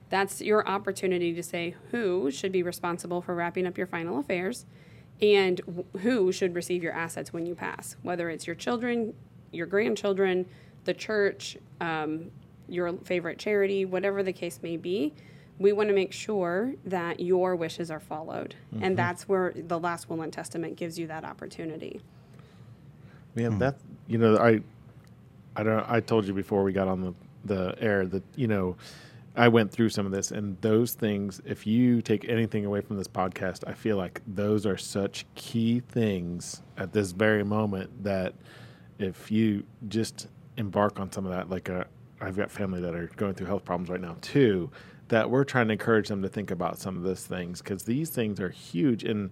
That's 0.09 0.41
your 0.41 0.67
opportunity 0.67 1.33
to 1.33 1.43
say 1.43 1.75
who 1.91 2.31
should 2.31 2.51
be 2.51 2.63
responsible 2.63 3.21
for 3.21 3.35
wrapping 3.35 3.67
up 3.67 3.77
your 3.77 3.87
final 3.87 4.19
affairs 4.19 4.65
and 5.21 5.85
who 6.01 6.31
should 6.31 6.55
receive 6.55 6.83
your 6.83 6.93
assets 6.93 7.33
when 7.33 7.45
you 7.45 7.55
pass, 7.55 7.95
whether 8.03 8.29
it's 8.29 8.45
your 8.47 8.55
children, 8.55 9.13
your 9.51 9.65
grandchildren, 9.65 10.45
the 10.85 10.93
church, 10.93 11.57
um, 11.81 12.31
your 12.67 12.93
favorite 13.03 13.39
charity, 13.39 13.85
whatever 13.85 14.23
the 14.23 14.33
case 14.33 14.59
may 14.61 14.77
be. 14.77 15.13
We 15.59 15.71
want 15.73 15.89
to 15.89 15.95
make 15.95 16.13
sure 16.13 16.73
that 16.85 17.19
your 17.19 17.55
wishes 17.55 17.89
are 17.89 17.99
followed. 17.99 18.53
And 18.79 18.95
that's 18.95 19.27
where 19.27 19.53
the 19.55 19.79
last 19.79 20.07
will 20.07 20.21
and 20.21 20.31
testament 20.31 20.75
gives 20.75 20.99
you 20.99 21.07
that 21.07 21.23
opportunity. 21.23 21.99
Man, 23.35 23.57
that 23.59 23.75
you 24.07 24.17
know, 24.19 24.37
I, 24.37 24.61
I 25.55 25.63
don't. 25.63 25.89
I 25.89 25.99
told 25.99 26.25
you 26.25 26.33
before 26.33 26.63
we 26.63 26.73
got 26.73 26.87
on 26.87 27.01
the 27.01 27.13
the 27.45 27.75
air 27.79 28.05
that 28.05 28.23
you 28.35 28.47
know, 28.47 28.75
I 29.37 29.47
went 29.49 29.71
through 29.71 29.89
some 29.89 30.07
of 30.07 30.11
this, 30.11 30.31
and 30.31 30.59
those 30.61 30.95
things. 30.95 31.41
If 31.45 31.67
you 31.67 32.01
take 32.01 32.27
anything 32.27 32.65
away 32.65 32.81
from 32.81 32.97
this 32.97 33.07
podcast, 33.07 33.63
I 33.67 33.73
feel 33.73 33.95
like 33.95 34.19
those 34.25 34.65
are 34.65 34.77
such 34.77 35.25
key 35.35 35.81
things 35.87 36.63
at 36.75 36.91
this 36.91 37.11
very 37.11 37.43
moment 37.43 38.03
that 38.03 38.33
if 38.97 39.31
you 39.31 39.63
just 39.87 40.27
embark 40.57 40.99
on 40.99 41.11
some 41.11 41.25
of 41.27 41.31
that, 41.31 41.51
like 41.51 41.69
uh, 41.69 41.83
I've 42.19 42.35
got 42.35 42.49
family 42.49 42.81
that 42.81 42.95
are 42.95 43.11
going 43.15 43.35
through 43.35 43.45
health 43.45 43.63
problems 43.63 43.89
right 43.89 44.01
now 44.01 44.17
too. 44.21 44.71
That 45.09 45.29
we're 45.29 45.43
trying 45.43 45.67
to 45.67 45.73
encourage 45.73 46.07
them 46.07 46.23
to 46.23 46.29
think 46.29 46.49
about 46.49 46.79
some 46.79 46.97
of 46.97 47.03
those 47.03 47.23
things 47.25 47.61
because 47.61 47.83
these 47.83 48.09
things 48.09 48.39
are 48.39 48.49
huge 48.49 49.03
and 49.03 49.29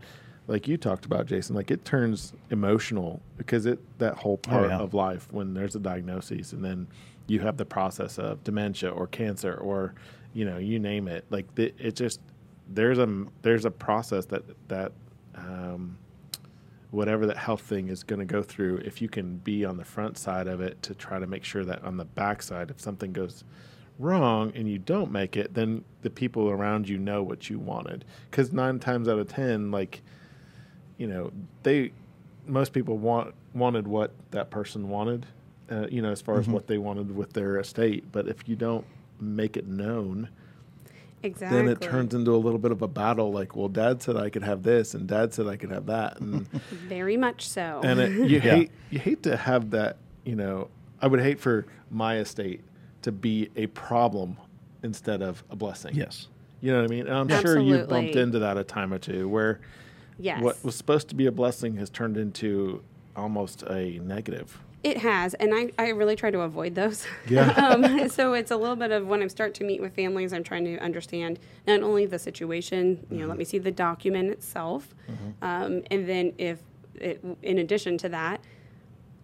like 0.48 0.68
you 0.68 0.78
talked 0.78 1.06
about 1.06 1.26
jason 1.26 1.54
like 1.56 1.70
it 1.70 1.84
turns 1.84 2.32
emotional 2.50 3.22
because 3.36 3.66
it 3.66 3.80
that 3.98 4.16
whole 4.16 4.38
part 4.38 4.70
yeah. 4.70 4.78
of 4.78 4.94
life 4.94 5.28
when 5.32 5.54
there's 5.54 5.76
a 5.76 5.80
diagnosis 5.80 6.54
and 6.54 6.64
then 6.64 6.88
you 7.28 7.40
have 7.40 7.58
the 7.58 7.66
process 7.66 8.18
of 8.18 8.44
dementia 8.44 8.90
or 8.90 9.08
cancer 9.08 9.56
or 9.56 9.94
you 10.34 10.46
know 10.46 10.58
you 10.58 10.80
name 10.80 11.08
it. 11.08 11.26
Like 11.30 11.54
the, 11.56 11.74
it 11.78 11.96
just 11.96 12.20
there's 12.70 13.00
a 13.00 13.26
there's 13.42 13.66
a 13.66 13.72
process 13.72 14.26
that 14.28 14.44
that 14.68 14.92
um, 15.36 15.98
whatever 16.92 17.26
that 17.26 17.38
health 17.38 17.62
thing 17.62 17.90
is 17.90 18.04
going 18.04 18.20
to 18.20 18.26
go 18.26 18.42
through 18.42 18.78
if 18.78 19.02
you 19.02 19.10
can 19.10 19.38
be 19.38 19.66
on 19.66 19.78
the 19.78 19.86
front 19.86 20.18
side 20.18 20.48
of 20.48 20.62
it 20.62 20.82
to 20.84 20.94
try 20.96 21.20
to 21.20 21.28
make 21.28 21.44
sure 21.44 21.66
that 21.66 21.84
on 21.84 21.98
the 21.98 22.06
back 22.06 22.42
side 22.42 22.70
if 22.70 22.80
something 22.80 23.12
goes 23.12 23.44
wrong 24.00 24.52
and 24.56 24.70
you 24.70 24.78
don't 24.78 25.12
make 25.12 25.36
it 25.36 25.54
then 25.54 25.84
the 26.02 26.10
people 26.10 26.50
around 26.50 26.88
you 26.88 26.98
know 26.98 27.24
what 27.24 27.50
you 27.50 27.60
wanted. 27.60 28.06
Because 28.30 28.54
nine 28.54 28.80
times 28.80 29.08
out 29.08 29.20
of 29.20 29.28
ten 29.28 29.72
like 29.72 30.02
you 30.98 31.08
know 31.08 31.32
they 31.64 31.92
most 32.48 32.74
people 32.74 32.98
want 32.98 33.34
wanted 33.54 33.88
what 33.88 34.12
that 34.32 34.50
person 34.50 34.90
wanted 34.90 35.26
uh, 35.72 35.88
you 35.90 36.02
know 36.02 36.12
as 36.12 36.22
far 36.22 36.40
as 36.40 36.48
what 36.48 36.68
they 36.68 36.78
wanted 36.78 37.16
with 37.16 37.34
their 37.34 37.58
estate 37.60 38.04
but 38.12 38.28
if 38.28 38.48
you 38.48 38.56
don't 38.56 38.86
make 39.20 39.58
it 39.58 39.68
known 39.68 40.30
Exactly. 41.24 41.58
then 41.58 41.68
it 41.70 41.82
turns 41.82 42.14
into 42.14 42.36
a 42.36 42.38
little 42.38 42.60
bit 42.60 42.72
of 42.72 42.82
a 42.84 42.88
battle 42.88 43.32
like 43.32 43.56
well 43.56 43.68
dad 43.70 44.02
said 44.04 44.16
i 44.16 44.30
could 44.30 44.44
have 44.44 44.62
this 44.62 44.94
and 44.94 45.08
dad 45.08 45.34
said 45.34 45.48
i 45.48 45.56
could 45.56 45.72
have 45.72 45.88
that 45.88 46.20
and 46.20 46.48
very 46.88 47.18
much 47.18 47.48
so. 47.48 47.82
and 47.84 48.00
it, 48.00 48.12
you 48.18 48.26
Yeah. 48.26 48.40
hate 48.42 48.72
you 48.92 49.00
hate 49.00 49.24
to 49.24 49.36
have 49.36 49.72
that 49.72 49.98
you 50.24 50.36
know 50.36 50.70
i 51.02 51.08
would 51.08 51.20
hate 51.22 51.40
for 51.40 51.66
my 51.90 52.18
estate 52.18 52.62
to 53.02 53.12
be 53.12 53.50
a 53.56 53.66
problem 53.68 54.38
instead 54.84 55.24
of 55.24 55.44
a 55.50 55.56
blessing 55.56 55.96
Yes. 55.96 56.28
you 56.62 56.72
know 56.72 56.80
what 56.82 56.86
i 56.92 56.94
mean 56.94 57.08
and 57.08 57.16
i'm 57.34 57.42
sure 57.42 57.58
you've 57.60 57.90
bumped 57.90 58.16
into 58.16 58.38
that 58.40 58.58
a 58.58 58.64
time 58.64 58.94
or 58.94 59.00
two 59.00 59.28
where 59.28 59.60
yes. 60.20 60.40
what 60.44 60.64
was 60.64 60.76
supposed 60.76 61.10
to 61.10 61.16
be 61.16 61.26
a 61.26 61.32
blessing 61.32 61.76
has 61.78 61.90
turned 61.90 62.18
into 62.18 62.84
almost 63.16 63.64
a 63.64 63.98
negative 64.00 64.60
It 64.86 65.00
has, 65.00 65.34
and 65.34 65.52
I, 65.52 65.72
I 65.80 65.90
really 65.90 66.16
try 66.16 66.30
to 66.30 66.42
avoid 66.42 66.76
those. 66.76 67.08
Yeah. 67.28 67.50
um, 67.54 68.08
so 68.08 68.34
it's 68.34 68.52
a 68.52 68.56
little 68.56 68.76
bit 68.76 68.92
of 68.92 69.08
when 69.08 69.24
I 69.24 69.28
start 69.28 69.56
to 69.56 69.64
meet 69.64 69.82
with 69.82 69.96
families, 69.96 70.32
I'm 70.32 70.44
trying 70.44 70.64
to 70.66 70.78
understand 70.78 71.40
not 71.66 71.82
only 71.82 72.06
the 72.06 72.20
situation, 72.20 73.04
you 73.10 73.18
know, 73.18 73.26
let 73.26 73.38
me 73.40 73.46
see 73.46 73.58
the 73.58 73.72
document 73.72 74.30
itself, 74.30 74.94
um, 75.42 75.82
and 75.90 76.08
then 76.08 76.34
if, 76.38 76.60
it, 76.96 77.24
in 77.42 77.58
addition 77.58 77.98
to 77.98 78.10
that, 78.10 78.42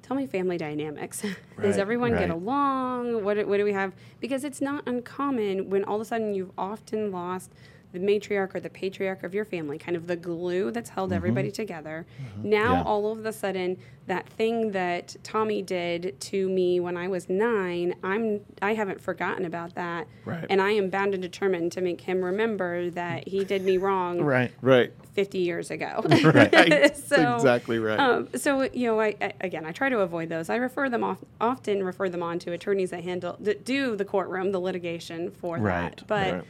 tell 0.01 0.17
me 0.17 0.25
family 0.25 0.57
dynamics. 0.57 1.23
Right, 1.57 1.67
Does 1.67 1.77
everyone 1.77 2.13
get 2.17 2.31
along? 2.31 3.23
What, 3.23 3.45
what 3.45 3.57
do 3.57 3.63
we 3.63 3.73
have? 3.73 3.93
Because 4.19 4.43
it's 4.43 4.61
not 4.61 4.87
uncommon 4.87 5.69
when 5.69 5.83
all 5.83 5.97
of 5.97 6.01
a 6.01 6.05
sudden 6.05 6.33
you've 6.33 6.51
often 6.57 7.11
lost 7.11 7.51
the 7.91 7.99
matriarch 7.99 8.55
or 8.55 8.59
the 8.59 8.69
patriarch 8.69 9.23
of 9.23 9.33
your 9.33 9.45
family, 9.45 9.77
kind 9.77 9.97
of 9.97 10.07
the 10.07 10.15
glue 10.15 10.71
that's 10.71 10.89
held 10.91 11.11
everybody 11.11 11.51
together. 11.51 12.05
Now, 12.43 12.75
Yeah. 12.75 12.83
all 12.83 13.11
of 13.11 13.25
a 13.25 13.33
sudden, 13.33 13.77
that 14.07 14.27
thing 14.27 14.71
that 14.71 15.15
Tommy 15.23 15.61
did 15.61 16.19
to 16.19 16.49
me 16.49 16.79
when 16.79 16.97
I 16.97 17.07
was 17.07 17.29
nine, 17.29 17.95
I'm 18.03 18.41
I 18.61 18.73
haven't 18.73 19.01
forgotten 19.01 19.45
about 19.45 19.75
that, 19.75 20.07
Right. 20.25 20.45
and 20.49 20.61
I 20.61 20.71
am 20.71 20.89
bound 20.89 21.13
and 21.13 21.21
determined 21.21 21.71
to 21.73 21.81
make 21.81 22.01
him 22.01 22.23
remember 22.23 22.89
that 22.91 23.27
he 23.27 23.43
did 23.45 23.63
me 23.63 23.77
wrong 23.77 24.21
Right. 24.23 24.51
right 24.61 24.91
50 25.13 25.39
years 25.39 25.69
ago. 25.71 26.03
Right. 26.23 26.95
so, 26.97 27.35
exactly 27.35 27.77
right 27.79 27.99
um, 27.99 28.29
so 28.35 28.61
you 28.73 28.87
know, 28.87 28.99
I, 29.01 29.15
I 29.21 29.33
again, 29.41 29.65
I 29.65 29.71
try 29.71 29.89
to 29.89 29.99
avoid 29.99 30.29
those. 30.29 30.49
I 30.49 30.55
refer 30.55 30.89
them 30.89 31.03
off, 31.03 31.17
often 31.39 31.83
refer 31.83 32.07
them 32.09 32.23
on 32.23 32.39
to 32.39 32.53
attorneys 32.53 32.91
that 32.91 33.03
handle 33.03 33.35
that 33.41 33.65
do 33.65 33.95
the 33.95 34.05
courtroom, 34.05 34.51
the 34.51 34.59
litigation 34.61 35.29
for 35.31 35.57
Right, 35.57 35.95
that. 35.97 36.07
But 36.07 36.33
right. 36.33 36.43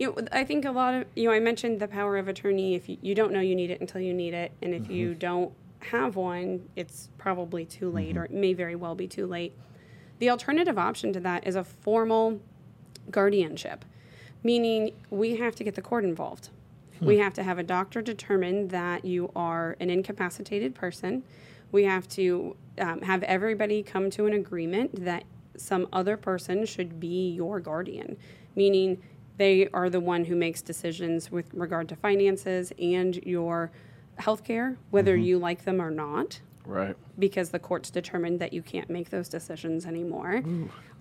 You 0.00 0.06
know, 0.06 0.26
I 0.32 0.44
think 0.44 0.64
a 0.64 0.70
lot 0.70 0.94
of 0.94 1.06
you 1.14 1.28
know, 1.28 1.32
I 1.32 1.40
mentioned 1.40 1.78
the 1.78 1.86
power 1.86 2.16
of 2.16 2.26
attorney. 2.26 2.74
If 2.74 2.88
you, 2.88 2.96
you 3.02 3.14
don't 3.14 3.32
know 3.32 3.40
you 3.40 3.54
need 3.54 3.70
it 3.70 3.80
until 3.82 4.00
you 4.00 4.14
need 4.14 4.32
it, 4.32 4.50
and 4.62 4.74
if 4.74 4.90
you 4.90 5.10
mm-hmm. 5.10 5.18
don't 5.18 5.52
have 5.80 6.16
one, 6.16 6.68
it's 6.74 7.10
probably 7.18 7.66
too 7.66 7.90
late, 7.90 8.16
or 8.16 8.24
mm-hmm. 8.24 8.34
it 8.34 8.40
may 8.40 8.52
very 8.54 8.74
well 8.74 8.94
be 8.94 9.06
too 9.06 9.26
late. 9.26 9.52
The 10.18 10.30
alternative 10.30 10.78
option 10.78 11.12
to 11.12 11.20
that 11.20 11.46
is 11.46 11.54
a 11.54 11.62
formal 11.62 12.40
guardianship, 13.10 13.84
meaning 14.42 14.92
we 15.10 15.36
have 15.36 15.54
to 15.56 15.64
get 15.64 15.74
the 15.74 15.82
court 15.82 16.04
involved. 16.04 16.48
Hmm. 16.98 17.06
We 17.06 17.18
have 17.18 17.34
to 17.34 17.42
have 17.42 17.58
a 17.58 17.62
doctor 17.62 18.00
determine 18.00 18.68
that 18.68 19.04
you 19.04 19.30
are 19.36 19.76
an 19.80 19.90
incapacitated 19.90 20.74
person. 20.74 21.24
We 21.72 21.84
have 21.84 22.08
to 22.10 22.56
um, 22.78 23.02
have 23.02 23.22
everybody 23.24 23.82
come 23.82 24.08
to 24.10 24.24
an 24.24 24.32
agreement 24.32 25.04
that 25.04 25.24
some 25.58 25.88
other 25.92 26.16
person 26.16 26.64
should 26.64 26.98
be 26.98 27.32
your 27.32 27.60
guardian, 27.60 28.16
meaning 28.56 29.02
they 29.40 29.66
are 29.72 29.88
the 29.88 30.00
one 30.00 30.26
who 30.26 30.36
makes 30.36 30.60
decisions 30.60 31.30
with 31.30 31.46
regard 31.54 31.88
to 31.88 31.96
finances 31.96 32.74
and 32.78 33.16
your 33.24 33.70
health 34.16 34.44
care, 34.44 34.76
whether 34.90 35.16
you 35.16 35.38
like 35.38 35.64
them 35.64 35.80
or 35.80 35.90
not 35.90 36.40
right 36.66 36.94
because 37.18 37.48
the 37.48 37.58
court's 37.58 37.88
determined 37.90 38.38
that 38.38 38.52
you 38.52 38.60
can't 38.60 38.90
make 38.90 39.08
those 39.08 39.30
decisions 39.30 39.86
anymore. 39.86 40.42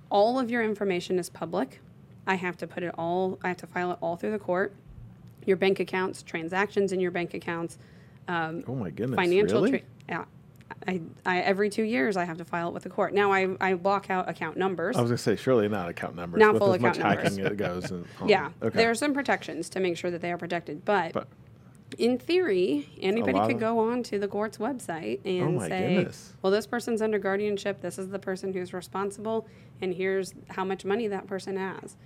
All 0.10 0.40
of 0.40 0.50
your 0.50 0.64
information 0.64 1.20
is 1.20 1.30
public. 1.30 1.82
I 2.26 2.36
have 2.36 2.56
to 2.58 2.66
put 2.66 2.82
it 2.82 2.96
all, 2.98 3.38
I 3.44 3.50
have 3.50 3.58
to 3.58 3.68
file 3.68 3.92
it 3.92 3.98
all 4.00 4.16
through 4.16 4.32
the 4.32 4.40
court. 4.40 4.74
Your 5.46 5.58
bank 5.58 5.82
accounts, 5.82 6.24
transactions 6.24 6.94
in 6.94 7.02
your 7.02 7.12
bank 7.12 7.34
accounts, 7.34 7.78
um, 8.30 8.64
oh 8.70 8.76
my 8.76 8.90
goodness 8.90 9.18
financial. 9.18 9.64
really? 9.64 9.80
Tra- 9.80 9.88
yeah. 10.08 10.26
I, 10.88 11.02
I, 11.26 11.40
every 11.42 11.70
two 11.70 11.84
years, 11.84 12.16
I 12.18 12.24
have 12.26 12.38
to 12.38 12.46
file 12.46 12.70
it 12.70 12.74
with 12.74 12.84
the 12.84 12.90
court. 12.90 13.14
Now, 13.14 13.32
I, 13.32 13.48
I 13.60 13.74
block 13.74 14.10
out 14.10 14.30
account 14.30 14.58
numbers. 14.58 14.96
I 14.96 15.02
was 15.02 15.10
gonna 15.12 15.18
say 15.18 15.36
surely 15.36 15.68
not 15.68 15.90
account 15.90 16.16
numbers 16.16 16.40
Not 16.40 16.54
with 16.54 16.62
full 16.62 16.74
as 16.74 16.82
much 16.82 16.98
account 16.98 17.16
numbers. 17.18 17.38
hacking 17.38 17.52
it 17.54 17.58
goes. 17.58 17.92
And, 17.92 18.06
oh, 18.22 18.28
yeah, 18.28 18.50
okay. 18.64 18.78
there 18.78 18.90
are 18.90 18.96
some 18.96 19.14
protections 19.14 19.70
to 19.72 19.80
make 19.80 19.98
sure 19.98 20.10
that 20.12 20.22
they 20.22 20.32
are 20.32 20.38
protected, 20.38 20.86
but, 20.86 21.14
But 21.14 21.28
in 21.98 22.18
theory, 22.18 22.88
anybody 23.02 23.40
could 23.48 23.60
go 23.60 23.80
on 23.80 24.04
to 24.04 24.20
the 24.20 24.28
court's 24.28 24.58
website 24.58 25.20
oh 25.26 25.30
and 25.30 25.56
my 25.58 25.68
say, 25.68 25.96
goodness. 25.96 26.34
"Well, 26.42 26.52
this 26.52 26.66
person's 26.68 27.02
under 27.02 27.20
guardianship. 27.20 27.82
This 27.82 27.98
is 27.98 28.10
the 28.10 28.20
person 28.20 28.54
who's 28.54 28.74
responsible, 28.74 29.48
and 29.82 29.94
here's 29.94 30.34
how 30.50 30.64
much 30.64 30.86
money 30.86 31.08
that 31.08 31.28
person 31.28 31.58
has." 31.58 31.98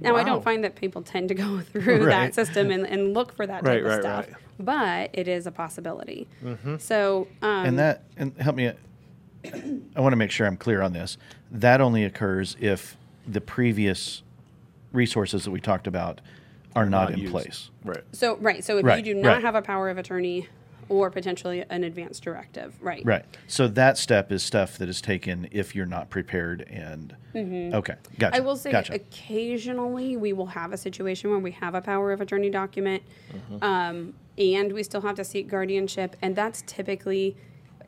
Now, 0.00 0.14
I 0.14 0.24
don't 0.24 0.44
find 0.44 0.62
that 0.62 0.76
people 0.76 1.00
tend 1.02 1.28
to 1.30 1.34
go 1.34 1.60
through 1.72 1.98
Right. 2.04 2.32
that 2.32 2.34
system 2.34 2.70
and, 2.70 2.86
and 2.86 3.14
look 3.14 3.32
for 3.34 3.46
that 3.46 3.64
type 3.64 3.66
Right, 3.66 3.78
of 3.80 3.84
right, 3.86 4.00
stuff, 4.00 4.26
right. 4.28 4.36
But 4.58 5.10
it 5.12 5.28
is 5.28 5.46
a 5.46 5.50
possibility. 5.50 6.26
So, 6.78 7.28
um, 7.42 7.66
and 7.66 7.78
that 7.78 8.04
and 8.16 8.36
help 8.38 8.56
me 8.56 8.72
i 9.94 10.00
want 10.00 10.12
to 10.12 10.16
make 10.16 10.32
sure 10.32 10.44
i'm 10.44 10.56
clear 10.56 10.82
on 10.82 10.92
this 10.92 11.16
that 11.52 11.80
only 11.80 12.02
occurs 12.04 12.56
if 12.58 12.96
the 13.28 13.40
previous 13.40 14.22
resources 14.92 15.44
that 15.44 15.52
we 15.52 15.60
talked 15.60 15.86
about 15.86 16.20
are 16.74 16.86
not, 16.86 17.12
in 17.12 17.18
used. 17.20 17.30
place 17.32 17.70
right 17.84 18.02
so 18.12 18.36
right. 18.38 18.64
So 18.64 18.78
if 18.78 18.84
Right, 18.84 19.04
you 19.04 19.14
do 19.14 19.20
not 19.20 19.28
right. 19.34 19.42
have 19.42 19.54
a 19.54 19.62
power 19.62 19.88
of 19.88 19.98
attorney 19.98 20.48
or 20.88 21.10
potentially 21.10 21.64
an 21.70 21.84
advance 21.84 22.18
directive, 22.20 22.74
right? 22.80 23.02
right 23.04 23.24
so 23.46 23.68
that 23.68 23.98
step 23.98 24.32
is 24.32 24.42
stuff 24.42 24.78
that 24.78 24.88
is 24.88 25.00
taken 25.00 25.48
if 25.52 25.74
you're 25.76 25.86
not 25.86 26.10
prepared 26.10 26.62
and 26.62 27.14
okay 27.36 27.94
gotcha 28.18 28.32
Mm-hmm. 28.32 28.34
I 28.34 28.40
will 28.40 28.56
say 28.56 28.72
gotcha 28.72 28.94
occasionally 28.94 30.16
we 30.16 30.32
will 30.32 30.46
have 30.46 30.72
a 30.72 30.76
situation 30.76 31.30
where 31.30 31.38
we 31.38 31.52
have 31.52 31.74
a 31.76 31.80
power 31.80 32.10
of 32.12 32.20
attorney 32.20 32.50
document 32.50 33.02
Mm-hmm. 33.32 33.62
um, 33.64 34.14
and 34.38 34.72
we 34.72 34.82
still 34.82 35.00
have 35.02 35.16
to 35.16 35.24
seek 35.24 35.48
guardianship. 35.48 36.16
And 36.22 36.36
that's 36.36 36.62
typically, 36.66 37.36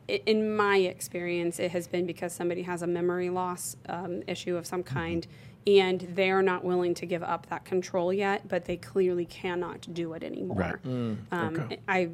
in 0.09 0.57
my 0.57 0.77
experience, 0.79 1.59
it 1.59 1.71
has 1.73 1.87
been 1.89 2.07
because 2.07 2.33
somebody 2.33 2.63
has 2.63 2.83
a 2.83 2.87
memory 2.87 3.31
loss 3.31 3.77
um, 3.89 4.23
issue 4.27 4.57
of 4.57 4.67
some 4.67 4.83
Mm-hmm. 4.83 4.95
kind 4.99 5.27
and 5.67 6.01
they're 6.15 6.41
not 6.41 6.65
willing 6.65 6.95
to 6.95 7.05
give 7.05 7.23
up 7.23 7.47
that 7.51 7.63
control 7.67 8.11
yet, 8.11 8.49
but 8.49 8.65
they 8.65 8.77
clearly 8.79 9.27
cannot 9.27 9.87
do 9.93 10.15
it 10.15 10.23
anymore. 10.23 10.57
Right. 10.57 10.75
Um, 10.87 11.21
okay. 11.61 11.79
I 11.87 12.11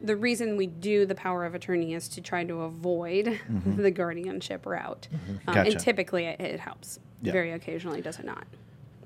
the 0.00 0.16
reason 0.16 0.56
we 0.56 0.66
do 0.66 1.04
the 1.06 1.14
power 1.14 1.44
of 1.44 1.54
attorney 1.54 1.92
is 1.94 2.08
to 2.08 2.20
try 2.20 2.42
to 2.44 2.62
avoid 2.62 3.38
the 3.76 3.90
guardianship 3.90 4.64
route, 4.66 5.06
um, 5.12 5.18
Mm-hmm. 5.18 5.52
Gotcha. 5.52 5.70
and 5.70 5.80
typically 5.80 6.24
it, 6.24 6.40
it 6.40 6.60
helps. 6.60 6.98
Yeah. 7.20 7.32
Very 7.32 7.52
occasionally, 7.52 8.00
does 8.00 8.18
it 8.18 8.24
not? 8.24 8.44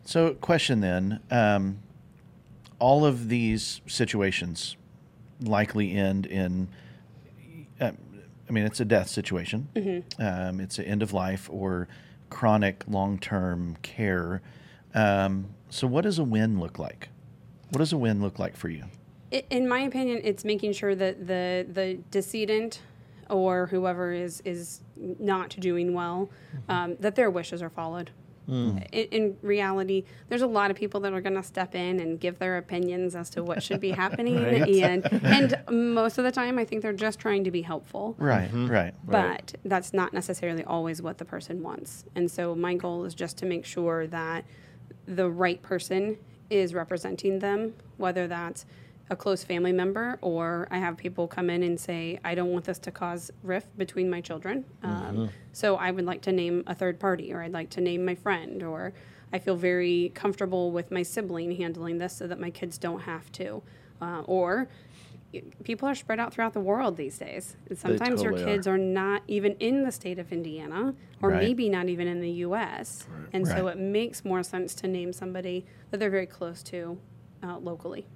So, 0.04 0.34
question 0.34 0.80
then: 0.80 1.20
um, 1.30 1.80
All 2.78 3.04
of 3.04 3.28
these 3.28 3.80
situations 3.86 4.76
likely 5.40 5.92
end 5.92 6.26
in. 6.26 6.68
Uh, 7.80 7.92
I 8.48 8.52
mean, 8.52 8.64
it's 8.64 8.80
a 8.80 8.84
death 8.84 9.08
situation. 9.08 9.68
Mm-hmm. 9.74 10.22
Um, 10.22 10.60
it's 10.60 10.78
an 10.78 10.84
end 10.84 11.02
of 11.02 11.12
life 11.12 11.48
or 11.50 11.88
chronic 12.30 12.84
long 12.86 13.18
term 13.18 13.76
care. 13.82 14.40
Um, 14.94 15.48
so, 15.68 15.86
what 15.86 16.02
does 16.02 16.18
a 16.18 16.24
win 16.24 16.60
look 16.60 16.78
like? 16.78 17.08
What 17.70 17.78
does 17.78 17.92
a 17.92 17.98
win 17.98 18.22
look 18.22 18.38
like 18.38 18.56
for 18.56 18.68
you? 18.68 18.84
In 19.50 19.68
my 19.68 19.80
opinion, 19.80 20.20
it's 20.22 20.44
making 20.44 20.72
sure 20.72 20.94
that 20.94 21.26
the 21.26 21.66
the 21.68 21.98
decedent 22.10 22.80
or 23.28 23.66
whoever 23.66 24.12
is 24.12 24.40
is 24.44 24.80
not 24.96 25.50
doing 25.58 25.92
well, 25.94 26.30
um, 26.68 26.96
that 27.00 27.16
their 27.16 27.30
wishes 27.30 27.62
are 27.62 27.70
followed. 27.70 28.10
Mm. 28.48 28.86
In, 28.92 29.06
in 29.08 29.36
reality, 29.42 30.04
there's 30.28 30.42
a 30.42 30.46
lot 30.46 30.70
of 30.70 30.76
people 30.76 31.00
that 31.00 31.12
are 31.12 31.20
going 31.20 31.34
to 31.34 31.42
step 31.42 31.74
in 31.74 32.00
and 32.00 32.20
give 32.20 32.38
their 32.38 32.58
opinions 32.58 33.14
as 33.14 33.30
to 33.30 33.42
what 33.42 33.62
should 33.62 33.80
be 33.80 33.90
happening, 34.02 34.38
and 34.82 35.06
and 35.24 35.62
most 35.70 36.18
of 36.18 36.24
the 36.24 36.32
time, 36.32 36.58
I 36.58 36.64
think 36.64 36.82
they're 36.82 36.92
just 36.92 37.18
trying 37.18 37.44
to 37.44 37.50
be 37.50 37.62
helpful. 37.62 38.16
Mm-hmm. 38.18 38.68
Right, 38.68 38.94
right. 39.04 39.46
But 39.46 39.54
that's 39.64 39.92
not 39.92 40.12
necessarily 40.12 40.64
always 40.64 41.02
what 41.02 41.18
the 41.18 41.24
person 41.24 41.62
wants. 41.62 42.04
And 42.14 42.30
so 42.30 42.54
my 42.54 42.74
goal 42.74 43.04
is 43.04 43.14
just 43.14 43.36
to 43.38 43.46
make 43.46 43.64
sure 43.64 44.06
that 44.06 44.44
the 45.06 45.30
right 45.30 45.60
person 45.62 46.18
is 46.50 46.74
representing 46.74 47.40
them, 47.40 47.74
whether 47.96 48.26
that's 48.26 48.66
a 49.08 49.16
close 49.16 49.44
family 49.44 49.72
member 49.72 50.18
or 50.20 50.66
I 50.70 50.78
have 50.78 50.96
people 50.96 51.28
come 51.28 51.48
in 51.48 51.62
and 51.62 51.78
say, 51.78 52.18
I 52.24 52.34
don't 52.34 52.50
want 52.50 52.64
this 52.64 52.78
to 52.80 52.90
cause 52.90 53.30
rift 53.42 53.76
between 53.78 54.10
my 54.10 54.20
children. 54.20 54.64
Um, 54.82 55.30
so 55.52 55.76
I 55.76 55.90
would 55.92 56.04
like 56.04 56.22
to 56.22 56.32
name 56.32 56.64
a 56.66 56.74
third 56.74 56.98
party 56.98 57.32
or 57.32 57.42
I'd 57.42 57.52
like 57.52 57.70
to 57.70 57.80
name 57.80 58.04
my 58.04 58.14
friend 58.16 58.62
or 58.62 58.92
I 59.32 59.38
feel 59.38 59.56
very 59.56 60.10
comfortable 60.14 60.70
with 60.72 60.90
my 60.90 61.02
sibling 61.02 61.52
handling 61.56 61.98
this 61.98 62.14
so 62.16 62.26
that 62.26 62.40
my 62.40 62.50
kids 62.50 62.78
don't 62.78 63.00
have 63.00 63.30
to. 63.32 63.62
Uh, 64.00 64.22
or 64.26 64.68
people 65.64 65.88
are 65.88 65.94
spread 65.94 66.18
out 66.18 66.32
throughout 66.32 66.52
the 66.52 66.60
world 66.60 66.96
these 66.96 67.18
days. 67.18 67.56
And 67.68 67.78
sometimes 67.78 68.22
your 68.22 68.32
totally 68.32 68.50
are. 68.52 68.56
kids 68.56 68.66
are. 68.66 68.78
not 68.78 69.22
even 69.28 69.52
in 69.60 69.84
the 69.84 69.92
state 69.92 70.18
of 70.18 70.32
Indiana 70.32 70.94
or 71.22 71.30
Right. 71.30 71.42
maybe 71.42 71.68
not 71.68 71.88
even 71.88 72.08
in 72.08 72.20
the 72.20 72.30
US. 72.30 73.06
And 73.32 73.46
so 73.46 73.68
it 73.68 73.78
makes 73.78 74.24
more 74.24 74.42
sense 74.42 74.74
to 74.76 74.88
name 74.88 75.12
somebody 75.12 75.64
that 75.90 75.98
they're 75.98 76.10
very 76.10 76.26
close 76.26 76.62
to 76.64 76.98
uh, 77.42 77.58
locally. 77.58 78.06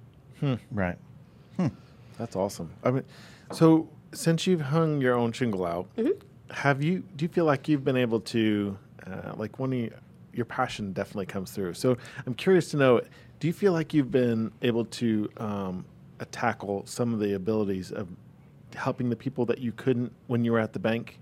Right. 0.71 0.97
That's 2.17 2.35
awesome. 2.35 2.71
I 2.83 2.91
mean, 2.91 3.03
so 3.51 3.89
since 4.13 4.45
you've 4.45 4.61
hung 4.61 5.01
your 5.01 5.15
own 5.15 5.31
shingle 5.31 5.65
out, 5.65 5.87
have 6.51 6.83
you? 6.83 7.03
Do 7.15 7.25
you 7.25 7.29
feel 7.29 7.45
like 7.45 7.67
you've 7.67 7.83
been 7.83 7.97
able 7.97 8.19
to, 8.21 8.77
uh, 9.07 9.33
like, 9.37 9.57
one 9.57 9.73
of 9.73 9.79
you, 9.79 9.93
your 10.33 10.45
passion 10.45 10.93
definitely 10.93 11.25
comes 11.25 11.51
through. 11.51 11.73
So 11.73 11.97
I'm 12.27 12.33
curious 12.35 12.69
to 12.71 12.77
know, 12.77 13.01
do 13.39 13.47
you 13.47 13.53
feel 13.53 13.73
like 13.73 13.93
you've 13.93 14.11
been 14.11 14.51
able 14.61 14.85
to 14.85 15.29
um, 15.37 15.85
uh, 16.19 16.25
tackle 16.31 16.83
some 16.85 17.13
of 17.13 17.19
the 17.19 17.33
abilities 17.33 17.91
of 17.91 18.07
helping 18.75 19.09
the 19.09 19.15
people 19.15 19.45
that 19.47 19.57
you 19.59 19.71
couldn't 19.71 20.11
when 20.27 20.45
you 20.45 20.51
were 20.51 20.59
at 20.59 20.73
the 20.73 20.79
bank? 20.79 21.17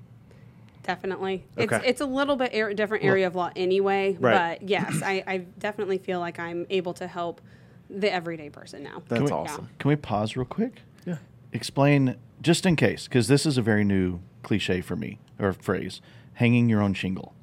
Definitely. 0.83 1.45
It's 1.55 1.71
Okay. 1.71 1.87
it's 1.87 2.01
a 2.01 2.05
little 2.05 2.35
bit 2.35 2.53
ar- 2.55 2.73
different 2.73 3.03
area 3.03 3.27
of 3.27 3.35
law 3.35 3.51
anyway, 3.55 4.17
Right. 4.19 4.59
but 4.59 4.67
yes, 4.67 5.01
I, 5.03 5.23
I 5.27 5.37
definitely 5.59 5.97
feel 5.99 6.19
like 6.19 6.39
I'm 6.39 6.65
able 6.69 6.93
to 6.95 7.07
help 7.07 7.41
the 7.89 8.11
everyday 8.11 8.49
person 8.49 8.83
now. 8.83 9.01
That's 9.07 9.23
we- 9.23 9.31
awesome. 9.31 9.69
Can 9.79 9.89
we 9.89 9.95
pause 9.95 10.35
real 10.35 10.45
quick? 10.45 10.81
Yeah. 11.05 11.17
Explain, 11.53 12.15
just 12.41 12.65
in 12.65 12.75
case, 12.75 13.07
because 13.07 13.27
this 13.27 13.45
is 13.45 13.57
a 13.57 13.61
very 13.61 13.83
new 13.83 14.19
cliche 14.43 14.81
for 14.81 14.95
me 14.95 15.19
or 15.39 15.53
phrase 15.53 16.01
hanging 16.33 16.69
your 16.69 16.81
own 16.81 16.93
shingle. 16.93 17.33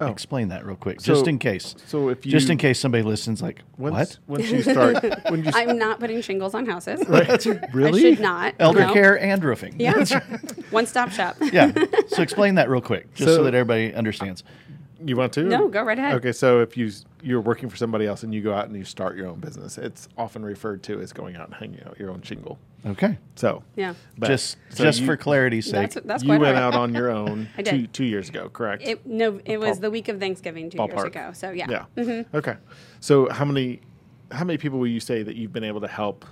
Oh. 0.00 0.06
Explain 0.06 0.48
that 0.48 0.64
real 0.64 0.76
quick, 0.76 1.00
just 1.02 1.26
in 1.26 1.40
case. 1.40 1.74
so 1.86 2.08
if 2.08 2.24
you, 2.24 2.30
just 2.30 2.50
in 2.50 2.56
case 2.56 2.78
somebody 2.78 3.02
listens, 3.02 3.42
like, 3.42 3.62
Once, 3.78 4.20
what? 4.26 4.38
Once 4.38 4.48
you 4.52 4.62
start, 4.62 5.02
when 5.28 5.42
you 5.44 5.50
I'm 5.54 5.76
not 5.76 5.98
putting 5.98 6.20
shingles 6.20 6.54
on 6.54 6.66
houses. 6.66 7.02
Right. 7.08 7.44
really 7.74 8.06
I 8.06 8.10
should 8.14 8.20
not. 8.20 8.54
Elder 8.60 8.80
no. 8.86 8.92
care 8.92 9.18
and 9.20 9.42
roofing. 9.42 9.74
Yeah. 9.80 9.94
One 10.70 10.86
stop 10.86 11.10
shop. 11.10 11.34
yeah. 11.52 11.72
So 12.08 12.22
explain 12.22 12.54
that 12.56 12.70
real 12.70 12.80
quick, 12.80 13.12
just 13.14 13.28
so, 13.28 13.36
So- 13.38 13.42
that 13.44 13.54
everybody 13.54 13.92
understands. 13.92 14.44
You 15.04 15.16
want 15.16 15.32
to? 15.34 15.44
No, 15.44 15.68
go 15.68 15.82
right 15.82 15.98
ahead. 15.98 16.14
Okay, 16.16 16.32
so 16.32 16.60
if 16.60 16.76
you 16.76 16.90
you're 17.22 17.40
working 17.40 17.68
for 17.68 17.76
somebody 17.76 18.06
else 18.06 18.22
and 18.24 18.34
you 18.34 18.42
go 18.42 18.52
out 18.52 18.66
and 18.66 18.76
you 18.76 18.84
start 18.84 19.16
your 19.16 19.26
own 19.28 19.38
business, 19.38 19.78
it's 19.78 20.08
often 20.16 20.44
referred 20.44 20.82
to 20.84 21.00
as 21.00 21.12
going 21.12 21.36
out 21.36 21.46
and 21.46 21.54
hanging 21.54 21.82
out 21.84 21.98
your 21.98 22.10
own 22.10 22.20
shingle. 22.22 22.58
Okay. 22.86 23.16
So 23.36 23.62
Yeah. 23.76 23.94
but- 24.16 24.26
just 24.28 24.56
so 24.70 24.84
just 24.84 25.00
you- 25.00 25.06
for 25.06 25.16
clarity's 25.16 25.66
sake. 25.66 25.74
That's 25.92 25.98
that's 26.06 26.22
you 26.24 26.30
went 26.30 26.44
all 26.44 26.52
right. 26.52 26.56
out 26.62 26.74
on 26.74 26.94
your 26.94 27.10
own 27.10 27.48
two 27.64 27.86
two 27.88 28.04
years 28.04 28.28
ago, 28.28 28.48
correct? 28.48 28.82
It 28.82 29.06
no, 29.06 29.40
it 29.44 29.58
was 29.58 29.76
Ball- 29.78 29.82
the 29.82 29.90
week 29.90 30.08
of 30.08 30.18
Thanksgiving 30.18 30.68
two 30.70 30.78
years 30.78 30.90
ballpark. 30.90 31.06
ago. 31.06 31.30
So 31.32 31.50
yeah. 31.50 31.84
Yeah. 31.96 32.22
Okay. 32.34 32.56
So 33.00 33.28
how 33.30 33.44
many 33.44 33.80
how 34.32 34.44
many 34.44 34.58
people 34.58 34.78
will 34.80 34.86
you 34.88 35.00
say 35.00 35.22
that 35.22 35.36
you've 35.36 35.52
been 35.52 35.64
able 35.64 35.80
to 35.80 35.88
help? 35.88 36.24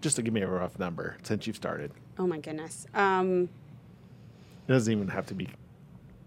Just 0.00 0.16
to 0.16 0.22
give 0.22 0.32
me 0.34 0.40
a 0.42 0.48
rough 0.48 0.78
number 0.78 1.16
since 1.22 1.46
you've 1.46 1.56
started. 1.56 1.90
Oh 2.18 2.26
my 2.26 2.38
goodness. 2.38 2.86
Um, 2.94 3.48
It 4.68 4.72
doesn't 4.72 4.92
even 4.92 5.08
have 5.08 5.26
to 5.26 5.34
be. 5.34 5.48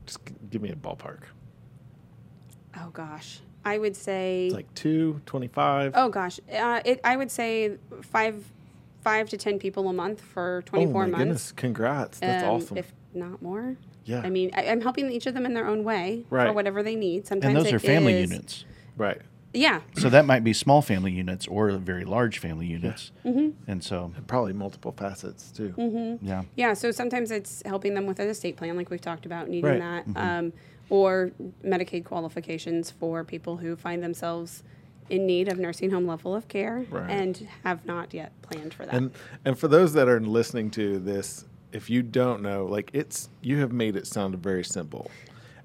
Just 0.05 0.19
give 0.49 0.61
me 0.61 0.69
a 0.69 0.75
ballpark. 0.75 1.19
Oh 2.81 2.89
gosh, 2.93 3.39
I 3.65 3.77
would 3.77 3.95
say. 3.95 4.47
It's 4.47 4.55
like 4.55 4.73
two, 4.73 5.21
25. 5.25 5.93
oh 5.95 6.09
gosh, 6.09 6.39
uh, 6.53 6.81
it. 6.85 6.99
I 7.03 7.15
would 7.17 7.31
say 7.31 7.77
five, 8.01 8.43
five 9.03 9.29
to 9.29 9.37
ten 9.37 9.59
people 9.59 9.87
a 9.89 9.93
month 9.93 10.21
for 10.21 10.63
twenty 10.65 10.85
oh 10.85 10.91
four 10.91 11.03
my 11.03 11.09
months. 11.09 11.23
goodness! 11.23 11.51
Congrats. 11.53 12.19
That's 12.19 12.43
um, 12.43 12.49
awesome. 12.49 12.77
If 12.77 12.93
not 13.13 13.41
more. 13.41 13.75
Yeah. 14.05 14.21
I 14.23 14.29
mean, 14.29 14.51
I, 14.55 14.67
I'm 14.69 14.79
helping 14.79 15.11
each 15.11 15.25
of 15.25 15.33
them 15.33 15.45
in 15.45 15.53
their 15.53 15.67
own 15.67 15.83
way 15.83 16.23
Right. 16.29 16.47
for 16.47 16.53
whatever 16.53 16.81
they 16.81 16.95
need. 16.95 17.27
Sometimes 17.27 17.55
and 17.55 17.57
those 17.65 17.73
it 17.73 17.75
are 17.75 17.79
family 17.79 18.13
is- 18.13 18.29
units. 18.31 18.65
right. 18.95 19.21
Yeah. 19.53 19.81
So 19.97 20.09
that 20.09 20.25
might 20.25 20.43
be 20.43 20.53
small 20.53 20.81
family 20.81 21.11
units 21.11 21.47
or 21.47 21.71
very 21.71 22.05
large 22.05 22.37
family 22.37 22.67
units. 22.67 23.11
Mm-hmm. 23.25 23.49
And 23.69 23.83
so, 23.83 24.11
Probably 24.27 24.53
multiple 24.53 24.91
facets 24.95 25.51
too. 25.51 26.19
yeah. 26.21 26.43
Yeah, 26.55 26.73
so 26.73 26.91
sometimes 26.91 27.31
it's 27.31 27.63
helping 27.65 27.95
them 27.95 28.05
with 28.05 28.19
an 28.19 28.27
estate 28.29 28.55
plan, 28.55 28.77
like 28.77 28.89
we've 28.91 29.01
talked 29.01 29.25
about, 29.25 29.49
needing 29.49 29.71
Right. 29.71 29.79
that, 29.79 30.07
Mm-hmm. 30.07 30.17
um, 30.17 30.53
or 30.89 31.31
Medicaid 31.65 32.05
qualifications 32.05 32.91
for 32.91 33.23
people 33.23 33.57
who 33.57 33.75
find 33.75 34.03
themselves 34.03 34.63
in 35.09 35.25
need 35.25 35.47
of 35.47 35.57
nursing 35.57 35.89
home 35.91 36.05
level 36.05 36.35
of 36.35 36.47
care 36.47 36.85
Right. 36.89 37.09
and 37.09 37.47
have 37.63 37.85
not 37.85 38.13
yet 38.13 38.31
planned 38.41 38.73
for 38.73 38.85
that. 38.85 38.93
And 38.93 39.11
and 39.45 39.57
for 39.57 39.67
those 39.67 39.93
that 39.93 40.07
are 40.09 40.19
listening 40.19 40.69
to 40.71 40.99
this, 40.99 41.45
if 41.71 41.89
you 41.89 42.01
don't 42.03 42.41
know, 42.41 42.65
like 42.65 42.89
it's 42.93 43.29
you 43.41 43.59
have 43.59 43.71
made 43.71 43.95
it 43.95 44.05
sound 44.07 44.35
very 44.37 44.63
simple, 44.63 45.09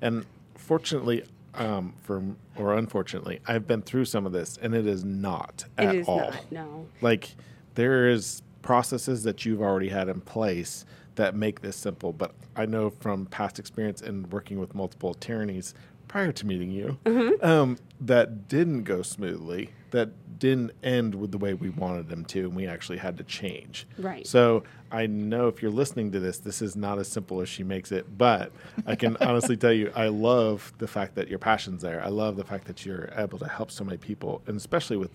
and 0.00 0.24
fortunately, 0.54 1.24
um, 1.54 1.94
for 2.02 2.22
or 2.56 2.74
unfortunately, 2.76 3.40
I've 3.46 3.66
been 3.66 3.82
through 3.82 4.04
some 4.06 4.26
of 4.26 4.32
this, 4.32 4.58
and 4.62 4.74
it 4.74 4.86
is 4.86 5.04
not 5.04 5.64
it 5.78 5.84
at 5.84 5.94
is 5.96 6.08
all. 6.08 6.18
not, 6.18 6.52
no. 6.52 6.86
Like 7.00 7.34
there 7.74 8.08
is 8.08 8.42
processes 8.62 9.24
that 9.24 9.44
you've 9.44 9.60
already 9.60 9.88
had 9.88 10.08
in 10.08 10.20
place 10.20 10.84
that 11.16 11.34
make 11.34 11.60
this 11.60 11.76
simple. 11.76 12.12
But 12.12 12.34
I 12.56 12.66
know 12.66 12.90
from 12.90 13.26
past 13.26 13.58
experience 13.58 14.00
and 14.02 14.30
working 14.32 14.58
with 14.58 14.74
multiple 14.74 15.14
tyrannies 15.14 15.74
prior 16.08 16.32
to 16.32 16.46
meeting 16.46 16.70
you, 16.70 16.98
Mm-hmm. 17.04 17.44
um, 17.44 17.78
that 18.00 18.48
didn't 18.48 18.84
go 18.84 19.02
smoothly. 19.02 19.70
That 19.92 20.38
didn't 20.38 20.72
end 20.82 21.14
with 21.14 21.30
the 21.32 21.38
way 21.38 21.54
we 21.54 21.68
wanted 21.70 22.08
them 22.08 22.24
to, 22.26 22.40
and 22.40 22.56
we 22.56 22.66
actually 22.66 22.98
had 22.98 23.16
to 23.18 23.24
change. 23.24 23.86
Right. 23.98 24.26
So 24.26 24.64
I 24.90 25.06
know 25.06 25.48
if 25.48 25.62
you're 25.62 25.70
listening 25.70 26.10
to 26.12 26.20
this, 26.20 26.38
this 26.38 26.60
is 26.62 26.74
not 26.76 26.98
as 26.98 27.08
simple 27.08 27.40
as 27.42 27.48
she 27.48 27.62
makes 27.62 27.92
it. 27.92 28.18
But 28.18 28.52
I 28.86 28.96
can 28.96 29.16
honestly 29.20 29.56
tell 29.56 29.72
you, 29.72 29.92
I 29.94 30.08
love 30.08 30.72
the 30.78 30.88
fact 30.88 31.14
that 31.16 31.28
your 31.28 31.38
passion's 31.38 31.82
there. 31.82 32.02
I 32.02 32.08
love 32.08 32.36
the 32.36 32.44
fact 32.44 32.66
that 32.66 32.84
you're 32.86 33.10
able 33.16 33.38
to 33.38 33.46
help 33.48 33.70
so 33.70 33.84
many 33.84 33.98
people, 33.98 34.42
and 34.46 34.56
especially 34.56 34.96
with 34.96 35.12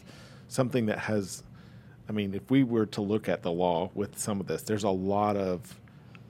something 0.47 0.85
that 0.85 0.99
has. 0.99 1.43
I 2.09 2.13
mean, 2.13 2.33
if 2.33 2.49
we 2.49 2.63
were 2.63 2.85
to 2.85 3.01
look 3.01 3.27
at 3.27 3.43
the 3.43 3.51
law 3.51 3.91
with 3.93 4.17
some 4.17 4.39
of 4.39 4.47
this, 4.47 4.61
there's 4.61 4.85
a 4.85 4.89
lot 4.89 5.35
of 5.35 5.77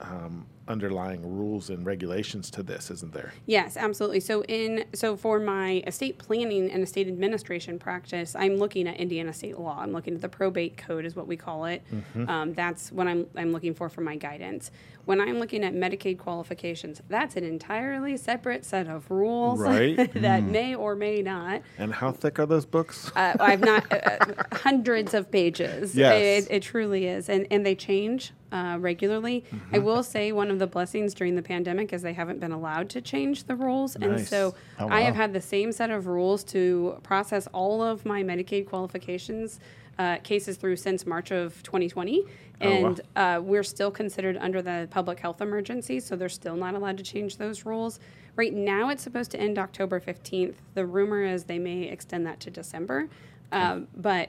um, 0.00 0.46
underlying 0.68 1.36
rules 1.36 1.70
and 1.70 1.84
regulations 1.84 2.50
to 2.50 2.62
this, 2.62 2.90
isn't 2.90 3.12
there? 3.12 3.32
Yes, 3.46 3.76
absolutely. 3.76 4.20
So 4.20 4.44
in 4.44 4.84
so 4.94 5.16
for 5.16 5.40
my 5.40 5.82
estate 5.86 6.18
planning 6.18 6.70
and 6.70 6.82
estate 6.82 7.08
administration 7.08 7.78
practice, 7.78 8.36
I'm 8.36 8.56
looking 8.56 8.86
at 8.86 8.96
Indiana 8.98 9.32
state 9.32 9.58
law. 9.58 9.78
I'm 9.80 9.92
looking 9.92 10.14
at 10.14 10.20
the 10.20 10.28
probate 10.28 10.76
code, 10.76 11.04
is 11.04 11.16
what 11.16 11.26
we 11.26 11.36
call 11.36 11.64
it. 11.64 11.82
Mm-hmm. 11.92 12.28
Um, 12.28 12.54
that's 12.54 12.92
what 12.92 13.06
I'm 13.08 13.26
I'm 13.36 13.52
looking 13.52 13.74
for 13.74 13.88
for 13.88 14.02
my 14.02 14.16
guidance. 14.16 14.70
When 15.06 15.22
I'm 15.22 15.38
looking 15.38 15.64
at 15.64 15.72
Medicaid 15.72 16.18
qualifications, 16.18 17.00
that's 17.08 17.34
an 17.36 17.44
entirely 17.44 18.18
separate 18.18 18.66
set 18.66 18.88
of 18.88 19.10
rules 19.10 19.58
Right. 19.58 19.96
that 20.14 20.42
may 20.42 20.74
or 20.74 20.94
may 20.94 21.22
not. 21.22 21.62
And 21.78 21.94
how 21.94 22.12
thick 22.12 22.38
are 22.38 22.44
those 22.44 22.66
books? 22.66 23.10
Uh, 23.16 23.34
I've 23.40 23.60
not 23.60 23.90
uh, 23.90 24.18
hundreds 24.52 25.14
of 25.14 25.30
pages. 25.30 25.94
Yes. 25.94 26.44
It, 26.44 26.56
it 26.56 26.62
truly 26.62 27.06
is, 27.06 27.30
and 27.30 27.46
and 27.50 27.64
they 27.64 27.74
change 27.74 28.32
uh, 28.52 28.76
regularly. 28.80 29.44
Mm-hmm. 29.52 29.74
I 29.74 29.78
will 29.78 30.02
say 30.02 30.32
one 30.32 30.50
of 30.50 30.58
the 30.58 30.66
blessings 30.66 31.14
during 31.14 31.34
the 31.36 31.42
pandemic 31.42 31.92
is 31.92 32.02
they 32.02 32.12
haven't 32.14 32.40
been 32.40 32.52
allowed 32.52 32.88
to 32.90 33.00
change 33.00 33.44
the 33.44 33.54
rules, 33.56 33.96
and 33.96 34.20
so 34.26 34.54
Oh, 34.78 34.88
I 34.88 35.02
have 35.02 35.14
had 35.16 35.32
the 35.32 35.40
same 35.40 35.72
set 35.72 35.90
of 35.90 36.06
rules 36.06 36.44
to 36.44 36.98
process 37.02 37.46
all 37.48 37.82
of 37.82 38.04
my 38.06 38.22
Medicaid 38.22 38.66
qualifications. 38.68 39.60
Uh, 39.98 40.16
cases 40.18 40.56
through 40.56 40.76
since 40.76 41.04
March 41.04 41.32
of 41.32 41.60
2020, 41.64 42.22
Oh, 42.60 42.70
wow. 42.70 42.86
and 42.86 43.00
uh, 43.16 43.40
we're 43.42 43.64
still 43.64 43.90
considered 43.90 44.36
under 44.36 44.62
the 44.62 44.86
public 44.92 45.18
health 45.18 45.40
emergency, 45.40 45.98
so 45.98 46.14
they're 46.14 46.28
still 46.28 46.54
not 46.54 46.76
allowed 46.76 46.98
to 46.98 47.02
change 47.02 47.36
those 47.36 47.66
rules. 47.66 47.98
Right 48.36 48.54
now, 48.54 48.90
it's 48.90 49.02
supposed 49.02 49.32
to 49.32 49.40
end 49.40 49.58
October 49.58 49.98
15th. 49.98 50.54
The 50.74 50.86
rumor 50.86 51.24
is 51.24 51.42
they 51.44 51.58
may 51.58 51.82
extend 51.88 52.24
that 52.28 52.38
to 52.38 52.50
December, 52.50 53.08
um, 53.50 53.88
but 53.96 54.28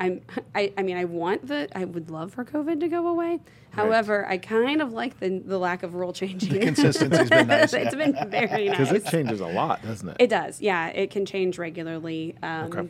I'm, 0.00 0.22
I, 0.54 0.72
I 0.78 0.82
mean, 0.82 0.96
I 0.96 1.04
want 1.04 1.46
the, 1.46 1.68
I 1.74 1.84
would 1.84 2.10
love 2.10 2.32
for 2.34 2.44
COVID 2.44 2.80
to 2.80 2.88
go 2.88 3.06
away. 3.08 3.40
However, 3.70 4.26
I 4.26 4.38
kind 4.38 4.80
of 4.82 4.92
like 4.92 5.20
the, 5.20 5.38
the 5.38 5.58
lack 5.58 5.82
of 5.82 5.94
rule 5.94 6.12
changing. 6.12 6.52
The 6.52 6.58
consistency's 6.60 7.28
been 7.30 7.46
nice. 7.48 7.72
it's 7.72 7.94
been 7.94 8.12
very 8.30 8.68
nice. 8.68 8.78
Because 8.78 8.92
it 8.92 9.06
changes 9.06 9.40
a 9.40 9.46
lot, 9.46 9.82
doesn't 9.82 10.08
it? 10.08 10.16
It 10.18 10.30
does, 10.30 10.60
yeah. 10.60 10.88
It 10.88 11.10
can 11.10 11.24
change 11.26 11.58
regularly. 11.58 12.34
Um, 12.42 12.64
Okay. 12.72 12.88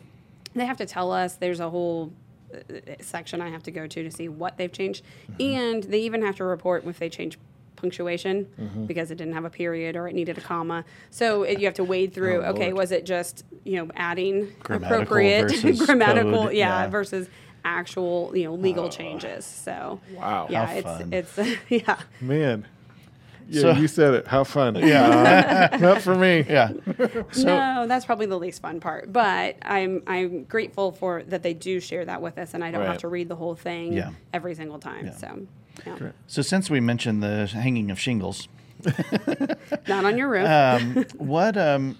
They 0.55 0.65
have 0.65 0.77
to 0.77 0.85
tell 0.87 1.11
us. 1.11 1.35
There's 1.35 1.59
a 1.59 1.69
whole 1.69 2.11
uh, 2.51 2.57
section 3.01 3.39
I 3.39 3.49
have 3.49 3.61
to 3.63 3.71
go 3.71 3.85
to 3.85 4.03
to 4.03 4.09
see 4.09 4.27
what 4.29 4.57
they've 4.57 4.71
changed, 4.71 5.03
Mm-hmm. 5.33 5.41
and 5.41 5.83
they 5.83 5.99
even 5.99 6.23
have 6.23 6.35
to 6.37 6.43
report 6.43 6.85
if 6.85 6.97
they 6.97 7.09
change 7.09 7.37
punctuation 7.79 8.45
Mm-hmm. 8.59 8.85
because 8.85 9.11
it 9.11 9.15
didn't 9.15 9.33
have 9.33 9.45
a 9.45 9.49
period 9.49 9.95
or 9.95 10.07
it 10.07 10.13
needed 10.15 10.37
a 10.37 10.41
comma. 10.41 10.83
So 11.09 11.43
it, 11.43 11.59
you 11.59 11.65
have 11.65 11.75
to 11.75 11.83
wade 11.83 12.13
through. 12.13 12.43
Oh, 12.43 12.51
okay, 12.51 12.65
Lord. 12.65 12.77
was 12.77 12.91
it 12.91 13.05
just 13.05 13.43
you 13.63 13.77
know 13.77 13.89
adding 13.95 14.51
Grammatical 14.61 15.01
appropriate 15.03 15.51
versus 15.51 15.85
grammatical, 15.85 16.43
code, 16.45 16.53
yeah, 16.53 16.83
yeah. 16.83 16.87
versus 16.89 17.27
actual 17.65 18.31
you 18.35 18.43
know 18.45 18.55
legal 18.55 18.89
changes. 18.89 19.45
So 19.45 19.99
Wow. 20.15 20.47
yeah, 20.49 20.65
How 20.65 20.73
it's 20.73 20.83
fun. 20.87 21.13
it's 21.13 21.59
yeah. 21.69 21.97
Man. 22.21 22.65
Yeah, 23.51 23.61
So- 23.61 23.71
you 23.71 23.87
said 23.87 24.13
it. 24.13 24.27
How 24.27 24.43
fun. 24.43 24.75
Yeah. 24.93 25.75
not 25.81 26.01
for 26.03 26.13
me. 26.13 26.45
Yeah. 26.47 26.71
So 27.31 27.45
no, 27.45 27.87
that's 27.87 28.05
probably 28.05 28.27
the 28.27 28.37
least 28.37 28.61
fun 28.61 28.79
part. 28.79 29.11
But 29.11 29.57
I'm 29.63 30.03
I'm 30.05 30.43
grateful 30.43 30.91
for 30.91 31.23
that 31.23 31.41
they 31.41 31.53
do 31.55 31.79
share 31.79 32.05
that 32.05 32.21
with 32.21 32.37
us, 32.37 32.53
and 32.53 32.63
I 32.63 32.69
don't 32.71 32.85
have 32.85 32.99
to 32.99 33.07
read 33.07 33.27
the 33.27 33.35
whole 33.35 33.55
thing 33.55 33.93
Yeah. 33.93 34.11
every 34.33 34.53
single 34.53 34.77
time. 34.79 35.07
Yeah. 35.07 35.15
So, 35.15 35.47
yeah. 35.85 36.11
so 36.27 36.41
since 36.41 36.69
we 36.69 36.79
mentioned 36.79 37.21
the 37.23 37.47
hanging 37.47 37.91
of 37.91 37.99
shingles, 37.99 38.47
not 39.87 40.05
on 40.05 40.17
your 40.17 40.29
roof. 40.29 40.47
um, 40.47 41.05
what 41.17 41.57
um, 41.57 41.97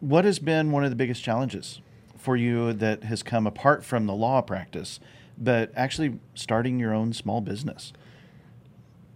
what 0.00 0.24
has 0.24 0.38
been 0.38 0.70
one 0.72 0.84
of 0.84 0.90
the 0.90 0.96
biggest 0.96 1.22
challenges 1.22 1.80
for 2.16 2.36
you 2.36 2.72
that 2.74 3.04
has 3.04 3.22
come 3.22 3.46
apart 3.46 3.84
from 3.84 4.06
the 4.06 4.14
law 4.14 4.40
practice, 4.42 5.00
but 5.38 5.72
actually 5.74 6.18
starting 6.34 6.78
your 6.78 6.92
own 6.94 7.12
small 7.12 7.40
business? 7.40 7.92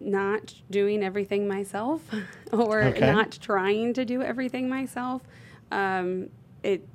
not 0.01 0.55
doing 0.71 1.03
everything 1.03 1.49
myself, 1.49 2.03
or 2.53 2.83
Okay. 2.83 3.11
not 3.11 3.39
trying 3.41 3.95
to 3.95 4.05
do 4.05 4.21
everything 4.21 4.69
myself. 4.69 5.23
Um, 5.71 6.29
it, 6.63 6.87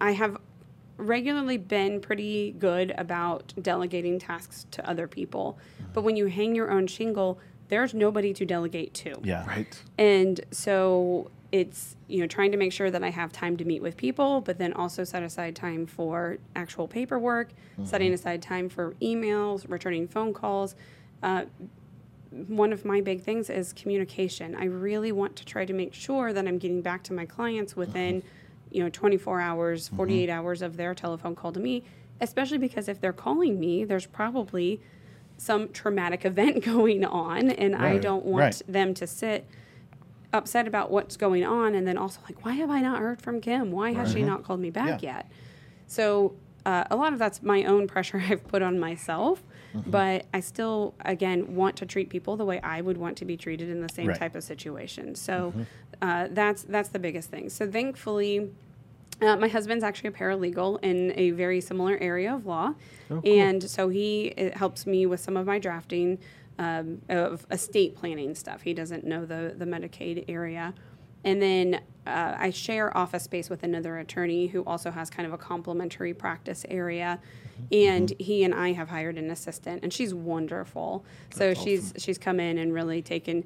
I 0.00 0.10
have 0.10 0.36
regularly 0.96 1.56
been 1.56 2.00
pretty 2.00 2.52
good 2.52 2.92
about 2.96 3.52
delegating 3.60 4.18
tasks 4.18 4.66
to 4.70 4.88
other 4.88 5.06
people, 5.08 5.58
but 5.92 6.02
when 6.02 6.16
you 6.16 6.26
hang 6.26 6.54
your 6.54 6.70
own 6.70 6.86
shingle, 6.86 7.38
there's 7.68 7.94
nobody 7.94 8.32
to 8.34 8.44
delegate 8.44 8.94
to. 8.94 9.20
Yeah. 9.22 9.46
Right. 9.46 9.82
And 9.98 10.40
so 10.50 11.30
it's, 11.50 11.96
you 12.08 12.20
know, 12.20 12.26
trying 12.26 12.50
to 12.52 12.58
make 12.58 12.72
sure 12.72 12.90
that 12.90 13.02
I 13.02 13.10
have 13.10 13.32
time 13.32 13.56
to 13.58 13.64
meet 13.64 13.80
with 13.80 13.96
people, 13.96 14.40
but 14.40 14.58
then 14.58 14.72
also 14.72 15.04
set 15.04 15.22
aside 15.22 15.54
time 15.56 15.86
for 15.86 16.38
actual 16.56 16.88
paperwork, 16.88 17.50
setting 17.84 18.12
aside 18.12 18.42
time 18.42 18.68
for 18.68 18.94
emails, 19.00 19.68
returning 19.68 20.08
phone 20.08 20.34
calls. 20.34 20.74
Uh, 21.22 21.44
one 22.48 22.72
of 22.72 22.84
my 22.84 23.00
big 23.00 23.22
things 23.22 23.48
is 23.48 23.72
communication. 23.72 24.56
I 24.56 24.64
really 24.64 25.12
want 25.12 25.36
to 25.36 25.44
try 25.44 25.64
to 25.64 25.72
make 25.72 25.94
sure 25.94 26.32
that 26.32 26.46
I'm 26.48 26.58
getting 26.58 26.82
back 26.82 27.04
to 27.04 27.12
my 27.12 27.24
clients 27.24 27.76
within, 27.76 28.24
you 28.74 28.82
know, 28.82 28.88
24 28.90 29.40
hours, 29.40 29.88
48 29.88 30.28
hours 30.28 30.60
of 30.60 30.76
their 30.76 30.94
telephone 30.94 31.36
call 31.36 31.52
to 31.52 31.60
me, 31.60 31.84
especially 32.20 32.58
because 32.58 32.88
if 32.88 33.00
they're 33.00 33.12
calling 33.12 33.60
me, 33.60 33.84
there's 33.84 34.06
probably 34.06 34.80
some 35.36 35.68
traumatic 35.72 36.24
event 36.32 36.64
going 36.64 37.04
on 37.04 37.50
and 37.50 37.74
I 37.76 37.98
don't 37.98 38.24
want 38.24 38.40
Right. 38.40 38.62
them 38.66 38.94
to 38.94 39.06
sit 39.06 39.46
upset 40.32 40.66
about 40.66 40.90
what's 40.90 41.16
going 41.16 41.44
on 41.44 41.76
and 41.76 41.86
then 41.86 41.96
also 41.96 42.20
like 42.24 42.44
why 42.44 42.54
have 42.54 42.68
I 42.70 42.80
not 42.80 42.98
heard 42.98 43.22
from 43.22 43.40
Kim? 43.40 43.70
Why 43.70 43.92
has 43.92 44.10
she 44.10 44.22
not 44.24 44.42
called 44.42 44.58
me 44.60 44.70
back 44.70 45.00
Yeah. 45.02 45.14
yet? 45.16 45.30
So 45.86 46.34
uh, 46.66 46.84
a 46.90 46.96
lot 46.96 47.12
of 47.12 47.18
that's 47.20 47.42
my 47.42 47.62
own 47.64 47.86
pressure 47.94 48.18
I've 48.28 48.46
put 48.48 48.60
on 48.62 48.78
myself, 48.80 49.42
Mm-hmm. 49.74 49.90
but 49.90 50.26
I 50.32 50.38
still 50.38 50.94
again 51.04 51.56
want 51.56 51.74
to 51.78 51.86
treat 51.86 52.08
people 52.08 52.36
the 52.36 52.44
way 52.44 52.60
I 52.60 52.80
would 52.80 52.96
want 52.96 53.16
to 53.18 53.24
be 53.24 53.36
treated 53.36 53.68
in 53.68 53.80
the 53.80 53.88
same 53.88 54.06
Right. 54.10 54.16
type 54.16 54.36
of 54.36 54.44
situation. 54.44 55.16
So 55.16 55.52
uh, 56.02 56.28
that's 56.30 56.62
that's 56.62 56.88
the 56.90 56.98
biggest 56.98 57.30
thing. 57.30 57.48
So 57.48 57.70
thankfully. 57.70 58.50
Uh, 59.22 59.36
my 59.36 59.46
husband's 59.46 59.84
actually 59.84 60.08
a 60.08 60.12
paralegal 60.12 60.82
in 60.82 61.12
a 61.14 61.30
very 61.30 61.60
similar 61.60 61.96
area 62.00 62.34
of 62.34 62.46
law, 62.46 62.74
and 63.24 63.62
so 63.62 63.88
he 63.88 64.34
it 64.36 64.56
helps 64.56 64.88
me 64.88 65.06
with 65.06 65.20
some 65.20 65.36
of 65.36 65.46
my 65.46 65.56
drafting 65.56 66.18
um, 66.58 67.00
of 67.08 67.46
estate 67.52 67.94
planning 67.94 68.34
stuff. 68.34 68.62
He 68.62 68.74
doesn't 68.74 69.04
know 69.04 69.24
the 69.24 69.54
the 69.56 69.66
Medicaid 69.66 70.24
area, 70.28 70.74
and 71.22 71.40
then 71.40 71.80
uh, 72.06 72.34
I 72.38 72.50
share 72.50 72.96
office 72.96 73.22
space 73.24 73.48
with 73.48 73.62
another 73.62 73.98
attorney 73.98 74.48
who 74.48 74.62
also 74.64 74.90
has 74.90 75.10
kind 75.10 75.26
of 75.26 75.32
a 75.32 75.38
complementary 75.38 76.12
practice 76.14 76.66
area, 76.68 77.18
and 77.70 78.12
he 78.18 78.42
and 78.44 78.52
I 78.54 78.72
have 78.72 78.88
hired 78.88 79.16
an 79.16 79.30
assistant, 79.30 79.82
and 79.84 79.92
she's 79.92 80.12
wonderful. 80.12 81.04
so 81.32 81.54
she's 81.54 81.94
she's 81.96 82.18
come 82.18 82.40
in 82.40 82.58
and 82.58 82.74
really 82.74 83.00
taken 83.00 83.44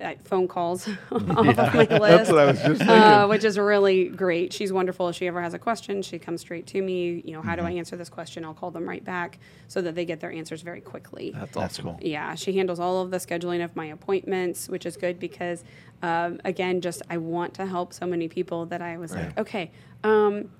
uh, 0.00 0.14
phone 0.24 0.48
calls 0.48 0.88
off 1.12 1.12
of 1.12 1.56
my 1.56 1.84
list 1.84 2.00
That's 2.00 2.30
what 2.30 2.38
I 2.38 2.44
was 2.46 2.60
just 2.62 2.82
uh, 2.82 3.26
which 3.26 3.44
is 3.44 3.58
really 3.58 4.08
great. 4.08 4.52
She's 4.52 4.72
wonderful. 4.72 5.08
If 5.10 5.16
she 5.16 5.26
ever 5.26 5.42
has 5.42 5.54
a 5.54 5.58
question, 5.58 6.02
she 6.02 6.18
comes 6.18 6.40
straight 6.40 6.66
to 6.68 6.80
me. 6.82 7.22
You 7.24 7.34
know, 7.34 7.42
how 7.42 7.54
do 7.54 7.62
I 7.62 7.72
answer 7.72 7.94
this 7.96 8.08
question? 8.08 8.44
I'll 8.44 8.54
call 8.54 8.70
them 8.70 8.88
right 8.88 9.04
back 9.04 9.38
so 9.68 9.80
that 9.82 9.94
they 9.94 10.04
get 10.04 10.20
their 10.20 10.32
answers 10.32 10.62
very 10.62 10.80
quickly. 10.80 11.30
That's 11.34 11.54
That's 11.54 11.74
awesome. 11.78 11.84
cool. 11.84 11.98
Yeah, 12.00 12.34
she 12.34 12.54
handles 12.54 12.80
all 12.80 13.02
of 13.02 13.10
the 13.10 13.18
scheduling 13.18 13.62
of 13.62 13.76
my 13.76 13.86
appointments, 13.86 14.68
which 14.68 14.86
is 14.86 14.96
good 14.96 15.20
because, 15.20 15.62
um, 16.02 16.40
again, 16.44 16.80
just 16.80 17.02
I 17.10 17.18
want 17.18 17.54
to 17.54 17.66
help 17.66 17.91
so 17.94 18.06
many 18.06 18.28
people 18.28 18.66
that 18.66 18.82
I 18.82 18.96
was 18.98 19.14
like, 19.14 19.38
okay, 19.38 19.70
um, 20.04 20.50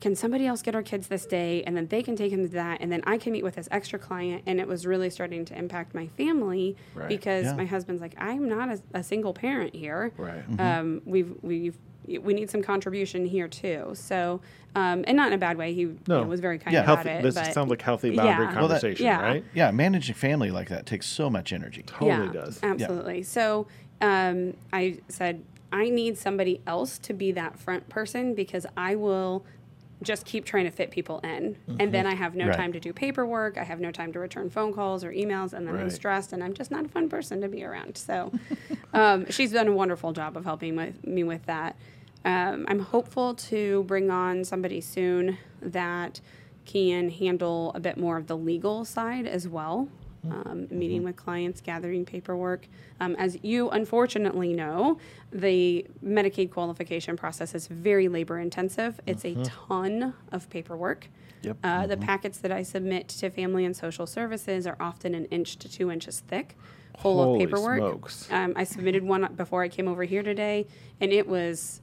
can 0.00 0.16
somebody 0.16 0.46
else 0.46 0.62
get 0.62 0.74
our 0.74 0.82
kids 0.82 1.06
this 1.06 1.26
day 1.26 1.62
and 1.62 1.76
then 1.76 1.86
they 1.86 2.02
can 2.02 2.16
take 2.16 2.32
them 2.32 2.42
to 2.42 2.48
that 2.54 2.80
and 2.80 2.90
then 2.90 3.02
I 3.06 3.18
can 3.18 3.32
meet 3.32 3.44
with 3.44 3.54
this 3.54 3.68
extra 3.70 4.00
client 4.00 4.42
and 4.46 4.58
it 4.58 4.66
was 4.66 4.84
really 4.84 5.10
starting 5.10 5.44
to 5.44 5.56
impact 5.56 5.94
my 5.94 6.08
family 6.08 6.76
Right. 6.94 7.08
because 7.08 7.44
Yeah. 7.46 7.54
my 7.54 7.64
husband's 7.66 8.02
like 8.02 8.14
I'm 8.18 8.48
not 8.48 8.68
a, 8.68 8.82
a 8.94 9.02
single 9.04 9.32
parent 9.32 9.76
here 9.76 10.12
Right. 10.16 10.42
um, 10.58 11.02
we've 11.04 11.32
we've 11.42 11.78
we 12.20 12.34
need 12.34 12.50
some 12.50 12.62
contribution 12.64 13.24
here 13.24 13.46
too 13.46 13.92
so 13.94 14.40
um, 14.74 15.04
and 15.06 15.16
not 15.16 15.28
in 15.28 15.34
a 15.34 15.38
bad 15.38 15.56
way 15.56 15.72
he 15.72 15.82
you 15.82 15.98
No. 16.08 16.22
know, 16.22 16.26
was 16.28 16.40
very 16.40 16.58
kind 16.58 16.74
Yeah. 16.74 16.82
about 16.82 17.04
Healthy, 17.06 17.10
it 17.20 17.22
this 17.22 17.34
but 17.36 17.54
sounds 17.54 17.70
like 17.70 17.80
healthy 17.82 18.10
boundary 18.16 18.46
Yeah. 18.46 18.58
Well, 18.58 18.66
that- 18.68 18.80
conversation, 18.80 19.06
yeah. 19.06 19.22
right? 19.22 19.44
Yeah, 19.54 19.70
managing 19.70 20.16
family 20.16 20.50
like 20.50 20.68
that 20.70 20.84
takes 20.84 21.06
so 21.06 21.30
much 21.30 21.52
energy. 21.52 21.84
Totally 21.86 22.26
yeah, 22.26 22.32
does. 22.32 22.58
Absolutely. 22.64 23.22
So 23.22 23.68
um, 24.00 24.54
I 24.72 24.98
said, 25.06 25.44
I 25.72 25.88
need 25.88 26.18
somebody 26.18 26.60
else 26.66 26.98
to 27.00 27.12
be 27.14 27.32
that 27.32 27.58
front 27.58 27.88
person 27.88 28.34
because 28.34 28.66
I 28.76 28.94
will 28.94 29.44
just 30.02 30.26
keep 30.26 30.44
trying 30.44 30.64
to 30.64 30.70
fit 30.70 30.90
people 30.90 31.20
in. 31.20 31.56
And 31.78 31.94
then 31.94 32.06
I 32.06 32.14
have 32.14 32.34
no 32.34 32.48
Right. 32.48 32.56
time 32.56 32.72
to 32.72 32.80
do 32.80 32.92
paperwork. 32.92 33.56
I 33.56 33.62
have 33.62 33.78
no 33.80 33.90
time 33.92 34.12
to 34.12 34.18
return 34.18 34.50
phone 34.50 34.74
calls 34.74 35.04
or 35.04 35.12
emails. 35.12 35.52
And 35.52 35.66
then 35.66 35.76
I'm 35.76 35.90
stressed 35.90 36.32
and 36.32 36.42
I'm 36.42 36.52
just 36.54 36.70
not 36.72 36.84
a 36.84 36.88
fun 36.88 37.08
person 37.08 37.40
to 37.40 37.48
be 37.48 37.64
around. 37.64 37.96
So 37.96 38.32
um, 38.92 39.30
she's 39.30 39.52
done 39.52 39.68
a 39.68 39.72
wonderful 39.72 40.12
job 40.12 40.36
of 40.36 40.44
helping 40.44 40.74
with, 40.76 41.06
me 41.06 41.22
with 41.22 41.46
that. 41.46 41.76
Um, 42.24 42.66
I'm 42.68 42.80
hopeful 42.80 43.34
to 43.34 43.84
bring 43.84 44.10
on 44.10 44.44
somebody 44.44 44.80
soon 44.80 45.38
that 45.60 46.20
can 46.64 47.08
handle 47.10 47.72
a 47.74 47.80
bit 47.80 47.96
more 47.96 48.16
of 48.16 48.26
the 48.26 48.36
legal 48.36 48.84
side 48.84 49.26
as 49.26 49.46
well. 49.48 49.88
Um, 50.30 50.68
meeting 50.70 51.02
with 51.02 51.16
clients, 51.16 51.60
gathering 51.60 52.04
paperwork. 52.04 52.68
Um, 53.00 53.16
as 53.16 53.36
you 53.42 53.70
unfortunately 53.70 54.52
know, 54.52 54.98
the 55.32 55.84
Medicaid 56.04 56.52
qualification 56.52 57.16
process 57.16 57.56
is 57.56 57.66
very 57.66 58.06
labor 58.06 58.38
intensive. 58.38 59.00
It's 59.04 59.24
a 59.24 59.34
ton 59.42 60.14
of 60.30 60.48
paperwork. 60.48 61.08
Yep. 61.42 61.56
Uh, 61.64 61.86
The 61.88 61.96
packets 61.96 62.38
that 62.38 62.52
I 62.52 62.62
submit 62.62 63.08
to 63.08 63.30
Family 63.30 63.64
and 63.64 63.76
Social 63.76 64.06
Services 64.06 64.64
are 64.64 64.76
often 64.78 65.16
an 65.16 65.24
inch 65.24 65.56
to 65.56 65.68
two 65.68 65.90
inches 65.90 66.20
thick, 66.20 66.56
full 67.00 67.16
Holy 67.24 67.42
of 67.42 67.50
paperwork. 67.50 67.78
smokes. 67.78 68.28
Um, 68.30 68.52
I 68.54 68.62
submitted 68.62 69.02
one 69.02 69.26
before 69.34 69.64
I 69.64 69.68
came 69.68 69.88
over 69.88 70.04
here 70.04 70.22
today, 70.22 70.68
and 71.00 71.12
it 71.12 71.26
was 71.26 71.80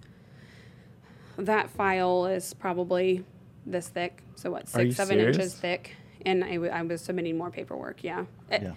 that 1.38 1.70
file 1.70 2.26
is 2.26 2.54
probably 2.54 3.26
this 3.66 3.90
thick. 3.90 4.24
So 4.36 4.50
what, 4.52 4.70
six, 4.70 4.96
seven 4.96 5.18
serious? 5.18 5.36
inches 5.38 5.56
thick, 5.56 5.96
and 6.26 6.44
I, 6.44 6.54
w- 6.54 6.72
I 6.72 6.82
was 6.82 7.02
submitting 7.02 7.38
more 7.38 7.50
paperwork. 7.52 8.04
Yeah, 8.04 8.26
It- 8.52 8.62
Yeah. 8.64 8.74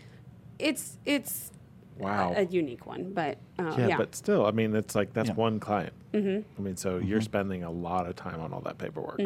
it's 0.59 0.99
it's 1.05 1.51
Wow. 1.99 2.33
a, 2.35 2.41
a 2.41 2.45
unique 2.45 2.87
one, 2.87 3.13
but 3.13 3.37
uh, 3.59 3.75
yeah, 3.79 3.89
yeah, 3.89 3.97
but 3.97 4.15
still, 4.15 4.47
I 4.47 4.51
mean, 4.51 4.75
it's 4.75 4.95
like 4.95 5.13
that's 5.13 5.29
Yeah. 5.29 5.35
one 5.35 5.61
client. 5.61 5.93
Mm-hmm. 6.15 6.41
I 6.59 6.63
mean, 6.63 6.77
so 6.77 6.99
Mm-hmm. 6.99 7.09
you're 7.09 7.21
spending 7.21 7.63
a 7.65 7.71
lot 7.71 8.07
of 8.09 8.17
time 8.17 8.41
on 8.41 8.53
all 8.53 8.61
that 8.63 8.79
paperwork. 8.79 9.21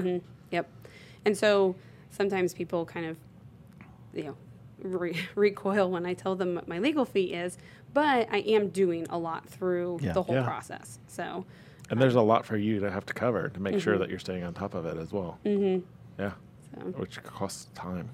Yep. 0.51 0.69
And 1.25 1.37
so 1.37 1.75
sometimes 2.11 2.53
people 2.55 2.85
kind 2.85 3.07
of, 3.07 3.17
you 4.15 4.25
know, 4.25 4.37
re- 4.83 5.17
recoil 5.37 5.91
when 5.91 6.07
I 6.07 6.15
tell 6.15 6.35
them 6.35 6.55
what 6.57 6.67
my 6.69 6.79
legal 6.81 7.05
fee 7.05 7.33
is, 7.35 7.57
but 7.95 8.29
I 8.33 8.39
am 8.39 8.69
doing 8.69 9.07
a 9.11 9.19
lot 9.19 9.47
through 9.49 10.01
Yeah. 10.03 10.13
the 10.13 10.23
whole 10.23 10.35
Yeah. 10.37 10.45
process. 10.45 10.99
So, 11.07 11.45
And 11.89 12.01
there's 12.01 12.17
a 12.17 12.21
lot 12.21 12.45
for 12.45 12.57
you 12.57 12.81
to 12.81 12.91
have 12.91 13.07
to 13.07 13.15
cover 13.15 13.49
to 13.49 13.61
make 13.61 13.75
Mm-hmm. 13.75 13.81
sure 13.81 13.99
that 13.99 14.11
you're 14.11 14.19
staying 14.19 14.43
on 14.43 14.55
top 14.55 14.75
of 14.75 14.87
it 14.87 14.97
as 14.99 15.13
well. 15.13 15.39
Mm-hmm. 15.45 15.85
Yeah. 16.21 16.33
So 16.79 16.83
Which 16.99 17.23
costs 17.23 17.67
time, 17.75 18.09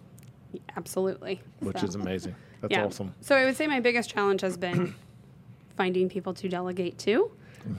absolutely. 0.77 1.41
which 1.61 1.79
So, 1.79 1.87
is 1.87 1.95
amazing. 1.95 2.35
That's 2.61 2.73
yeah. 2.73 2.85
awesome. 2.85 3.15
So 3.21 3.35
I 3.37 3.45
would 3.45 3.57
say 3.57 3.67
my 3.67 3.81
biggest 3.81 4.11
challenge 4.11 4.41
has 4.43 4.57
been 4.57 4.95
finding 5.77 6.09
people 6.09 6.35
to 6.35 6.49
delegate 6.49 6.99
to. 6.99 7.31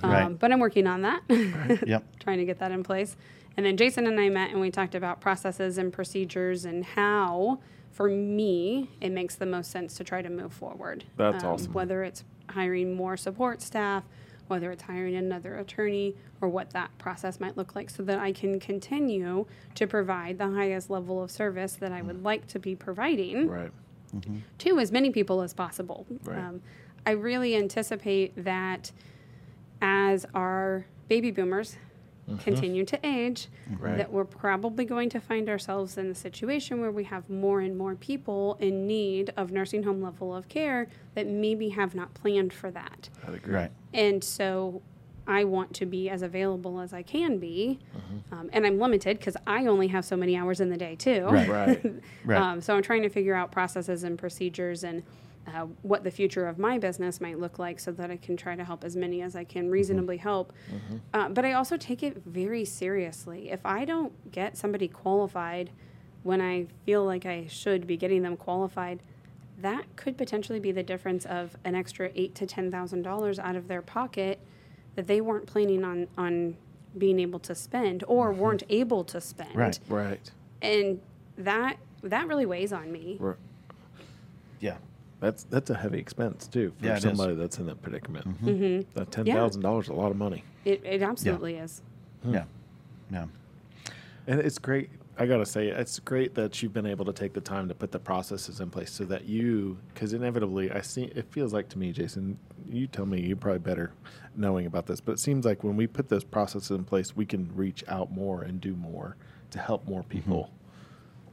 Um, 0.03 0.11
Right. 0.11 0.39
But 0.39 0.51
I'm 0.51 0.59
working 0.59 0.87
on 0.87 1.01
that. 1.03 1.21
Yep. 1.87 2.03
trying 2.19 2.37
to 2.39 2.45
get 2.45 2.59
that 2.59 2.71
in 2.71 2.83
place. 2.83 3.15
And 3.55 3.65
then 3.65 3.77
Jason 3.77 4.07
and 4.07 4.19
I 4.19 4.29
met 4.29 4.49
and 4.51 4.59
we 4.59 4.71
talked 4.71 4.95
about 4.95 5.21
processes 5.21 5.77
and 5.77 5.93
procedures 5.93 6.65
and 6.65 6.83
how, 6.83 7.59
for 7.91 8.09
me, 8.09 8.89
it 8.99 9.11
makes 9.11 9.35
the 9.35 9.45
most 9.45 9.69
sense 9.71 9.93
to 9.95 10.03
try 10.03 10.21
to 10.21 10.29
move 10.29 10.51
forward. 10.53 11.03
That's 11.17 11.43
awesome. 11.43 11.73
Whether 11.73 12.03
it's 12.03 12.23
hiring 12.49 12.95
more 12.95 13.15
support 13.15 13.61
staff, 13.61 14.03
whether 14.53 14.71
it's 14.71 14.83
hiring 14.83 15.15
another 15.15 15.55
attorney, 15.57 16.15
or 16.39 16.47
what 16.47 16.69
that 16.69 16.95
process 16.99 17.39
might 17.39 17.57
look 17.57 17.75
like, 17.75 17.89
so 17.89 18.03
that 18.03 18.19
I 18.19 18.31
can 18.31 18.59
continue 18.59 19.47
to 19.73 19.87
provide 19.87 20.37
the 20.37 20.47
highest 20.51 20.91
level 20.91 21.23
of 21.23 21.31
service 21.31 21.73
that 21.77 21.91
I 21.91 22.03
would 22.03 22.23
like 22.23 22.45
to 22.49 22.59
be 22.59 22.75
providing 22.75 23.47
Right. 23.47 23.71
to 24.59 24.77
as 24.77 24.91
many 24.91 25.09
people 25.09 25.41
as 25.41 25.55
possible. 25.55 26.05
Right. 26.23 26.37
Um, 26.37 26.61
I 27.03 27.11
really 27.11 27.55
anticipate 27.55 28.31
that 28.43 28.91
as 29.81 30.27
our 30.35 30.85
baby 31.07 31.31
boomers 31.31 31.77
continue 32.39 32.85
to 32.85 32.99
age, 33.05 33.47
Right. 33.79 33.97
that 33.97 34.11
we're 34.11 34.23
probably 34.25 34.85
going 34.85 35.09
to 35.09 35.19
find 35.19 35.49
ourselves 35.49 35.97
in 35.97 36.07
a 36.11 36.15
situation 36.15 36.79
where 36.81 36.91
we 36.91 37.03
have 37.05 37.29
more 37.29 37.61
and 37.61 37.77
more 37.77 37.95
people 37.95 38.57
in 38.59 38.87
need 38.87 39.31
of 39.37 39.51
nursing 39.51 39.83
home 39.83 40.01
level 40.01 40.35
of 40.35 40.47
care 40.47 40.87
that 41.15 41.27
maybe 41.27 41.69
have 41.69 41.93
not 41.95 42.13
planned 42.13 42.53
for 42.53 42.71
that. 42.71 43.09
I'd 43.27 43.35
agree. 43.35 43.53
Right. 43.55 43.71
And 43.93 44.23
so 44.23 44.81
I 45.27 45.43
want 45.45 45.73
to 45.75 45.85
be 45.85 46.09
as 46.09 46.21
available 46.21 46.81
as 46.81 46.91
I 46.93 47.01
can 47.01 47.37
be. 47.39 47.79
Um, 48.31 48.49
and 48.51 48.65
I'm 48.65 48.77
limited 48.79 49.19
because 49.19 49.37
I 49.47 49.67
only 49.67 49.87
have 49.87 50.03
so 50.03 50.17
many 50.17 50.35
hours 50.35 50.59
in 50.59 50.69
the 50.69 50.77
day, 50.77 50.95
too. 50.95 51.25
Right. 51.25 51.47
Right. 51.49 51.85
Right. 52.25 52.37
Um, 52.41 52.61
so 52.61 52.75
I'm 52.75 52.81
trying 52.81 53.03
to 53.03 53.09
figure 53.09 53.33
out 53.35 53.51
processes 53.51 54.03
and 54.03 54.17
procedures 54.17 54.83
and 54.83 55.03
uh, 55.47 55.65
what 55.81 56.03
the 56.03 56.11
future 56.11 56.47
of 56.47 56.57
my 56.57 56.77
business 56.77 57.19
might 57.19 57.37
look 57.39 57.59
like 57.59 57.79
so 57.79 57.91
that 57.91 58.09
I 58.09 58.17
can 58.17 58.37
try 58.37 58.55
to 58.55 58.63
help 58.63 58.83
as 58.83 58.95
many 58.95 59.21
as 59.21 59.35
I 59.35 59.43
can 59.43 59.69
reasonably 59.69 60.17
help. 60.17 60.53
Uh, 61.13 61.29
but 61.29 61.43
I 61.45 61.53
also 61.53 61.75
take 61.77 62.01
it 62.01 62.21
very 62.25 62.63
seriously. 62.65 63.51
If 63.51 63.65
I 63.65 63.83
don't 63.85 64.31
get 64.31 64.55
somebody 64.57 64.87
qualified 64.87 65.71
when 66.23 66.39
I 66.41 66.67
feel 66.85 67.03
like 67.03 67.25
I 67.25 67.47
should 67.47 67.85
be 67.85 67.97
getting 67.97 68.21
them 68.23 68.37
qualified, 68.37 69.01
that 69.59 69.83
could 69.97 70.17
potentially 70.17 70.59
be 70.59 70.71
the 70.71 70.83
difference 70.83 71.25
of 71.25 71.55
an 71.65 71.75
extra 71.75 72.09
eight 72.15 72.33
to 72.35 72.45
ten 72.45 72.71
thousand 72.71 73.01
dollars 73.03 73.37
out 73.39 73.55
of 73.55 73.67
their 73.67 73.81
pocket 73.81 74.39
that 74.95 75.07
they 75.07 75.19
weren't 75.21 75.45
planning 75.47 75.83
on 75.83 76.07
on 76.17 76.55
being 76.97 77.19
able 77.19 77.39
to 77.39 77.53
spend 77.55 78.03
or 78.07 78.31
weren't 78.31 78.63
able 78.69 79.03
to 79.03 79.19
spend 79.19 79.55
Right. 79.55 79.79
Right. 79.89 80.31
and 80.61 81.01
that 81.37 81.77
that 82.03 82.27
really 82.27 82.45
weighs 82.45 82.71
on 82.71 82.91
me. 82.91 83.17
We're, 83.19 83.35
Yeah. 84.59 84.77
That's 85.23 85.43
that's 85.45 85.69
a 85.69 85.75
heavy 85.75 85.99
expense 85.99 86.47
too 86.47 86.73
for 86.77 86.85
Yeah, 86.85 86.93
it 86.93 86.97
is. 86.97 87.03
somebody 87.03 87.35
that's 87.35 87.57
in 87.57 87.65
that 87.67 87.81
predicament. 87.81 88.27
Mm-hmm. 88.27 88.47
mm-hmm. 88.49 88.99
That 88.99 89.09
ten 89.11 89.25
thousand 89.25 89.61
dollars 89.61 89.85
is 89.85 89.89
a 89.89 89.93
lot 89.93 90.11
of 90.11 90.17
money, 90.17 90.43
It, 90.65 90.83
it 90.83 91.01
absolutely 91.01 91.55
is. 91.55 91.81
Hmm. 92.23 92.33
Yeah. 92.33 92.43
Yeah. 93.11 93.25
and 94.27 94.39
it's 94.41 94.59
great. 94.59 94.89
I 95.17 95.25
gotta 95.27 95.45
say, 95.45 95.67
it's 95.67 95.99
great 95.99 96.33
that 96.35 96.61
you've 96.61 96.73
been 96.73 96.87
able 96.87 97.05
to 97.05 97.13
take 97.13 97.33
the 97.33 97.41
time 97.41 97.67
to 97.69 97.75
put 97.75 97.91
the 97.91 97.99
processes 97.99 98.59
in 98.59 98.69
place 98.71 98.91
so 98.91 99.05
that 99.05 99.25
you, 99.25 99.77
because 99.93 100.13
inevitably, 100.13 100.71
I 100.71 100.81
see 100.81 101.03
it 101.03 101.27
feels 101.29 101.53
like 101.53 101.69
to 101.69 101.77
me, 101.77 101.91
Jason. 101.91 102.37
You 102.67 102.87
tell 102.87 103.05
me, 103.05 103.21
you're 103.21 103.37
probably 103.37 103.59
better 103.59 103.93
knowing 104.35 104.65
about 104.65 104.87
this, 104.87 104.99
but 104.99 105.13
it 105.13 105.19
seems 105.19 105.45
like 105.45 105.63
when 105.63 105.75
we 105.77 105.85
put 105.85 106.09
those 106.09 106.23
processes 106.23 106.71
in 106.71 106.83
place, 106.83 107.15
we 107.15 107.25
can 107.25 107.49
reach 107.55 107.83
out 107.87 108.11
more 108.11 108.41
and 108.41 108.59
do 108.59 108.75
more 108.75 109.15
to 109.51 109.59
help 109.59 109.87
more 109.87 110.01
mm-hmm. 110.01 110.09
people. 110.09 110.51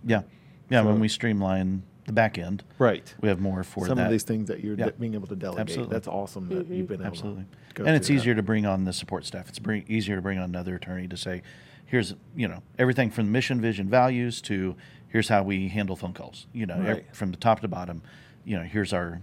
Yeah. 0.05 0.23
Yeah. 0.69 0.83
So- 0.83 0.89
when 0.89 1.01
we 1.01 1.09
streamline 1.09 1.83
the 2.11 2.15
back 2.15 2.37
end, 2.39 2.63
Right. 2.79 3.15
we 3.21 3.29
have 3.29 3.41
more 3.41 3.63
for 3.63 3.87
Some 3.87 3.97
that. 3.99 4.07
of 4.07 4.11
these 4.11 4.25
things 4.25 4.49
that 4.49 4.63
you're 4.63 4.75
Yeah. 4.77 4.87
de- 4.87 4.93
being 4.93 5.15
able 5.15 5.29
to 5.29 5.37
delegate. 5.37 5.61
Absolutely. 5.61 5.93
That's 5.95 6.09
awesome 6.09 6.49
that 6.49 6.65
mm-hmm. 6.65 6.75
you've 6.75 6.89
been 6.89 7.01
able 7.01 7.07
Absolutely. 7.07 7.45
to 7.45 7.75
go 7.75 7.85
And 7.85 7.95
it's 7.97 8.07
through 8.09 8.17
that. 8.17 8.23
easier 8.23 8.35
to 8.35 8.43
bring 8.43 8.67
on 8.67 8.85
the 8.85 8.93
support 8.93 9.25
staff. 9.25 9.49
It's 9.49 9.59
bring, 9.59 9.85
easier 9.89 10.17
to 10.17 10.23
bring 10.23 10.39
on 10.39 10.45
another 10.45 10.75
attorney 10.75 11.07
to 11.09 11.17
say, 11.17 11.43
here's, 11.87 12.15
you 12.37 12.49
know, 12.49 12.63
everything 12.79 13.11
from 13.11 13.31
mission, 13.33 13.61
vision, 13.61 13.89
values 13.89 14.41
to 14.43 14.77
here's 15.09 15.29
how 15.29 15.43
we 15.43 15.69
handle 15.69 15.97
phone 15.97 16.13
calls. 16.13 16.47
You 16.53 16.67
know, 16.67 16.75
ev- 16.75 16.87
Right. 16.87 17.07
from 17.17 17.31
the 17.31 17.37
top 17.37 17.61
to 17.61 17.69
bottom, 17.69 18.03
you 18.45 18.57
know, 18.57 18.65
here's 18.65 18.93
our 18.93 19.21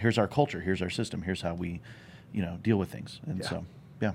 here's 0.00 0.18
our 0.18 0.26
culture, 0.26 0.60
here's 0.60 0.80
our 0.82 0.90
system, 0.90 1.22
here's 1.22 1.42
how 1.42 1.54
we, 1.54 1.80
you 2.32 2.42
know, 2.42 2.58
deal 2.62 2.78
with 2.78 2.90
things. 2.90 3.20
And 3.26 3.38
Yeah. 3.40 3.48
so, 3.48 3.64
yeah. 4.00 4.12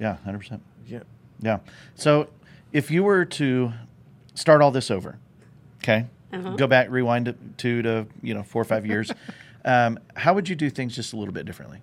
Yeah, 0.00 0.16
100%. 0.24 0.60
Yeah. 0.88 1.00
Yeah. 1.40 1.58
So, 1.94 2.28
if 2.72 2.90
you 2.90 3.04
were 3.04 3.24
to 3.26 3.72
start 4.34 4.60
all 4.62 4.70
this 4.72 4.90
over, 4.90 5.18
okay, 5.78 6.06
Uh-huh. 6.34 6.56
go 6.56 6.66
back, 6.66 6.90
rewind 6.90 7.28
it 7.28 7.36
to 7.58 7.82
to 7.82 8.06
you 8.22 8.34
know 8.34 8.42
four 8.42 8.60
or 8.62 8.64
five 8.66 8.84
years, 8.86 9.10
um, 9.64 9.98
how 10.16 10.34
would 10.34 10.48
you 10.48 10.54
do 10.56 10.68
things 10.70 10.94
just 10.94 11.12
a 11.12 11.16
little 11.16 11.34
bit 11.34 11.46
differently? 11.46 11.80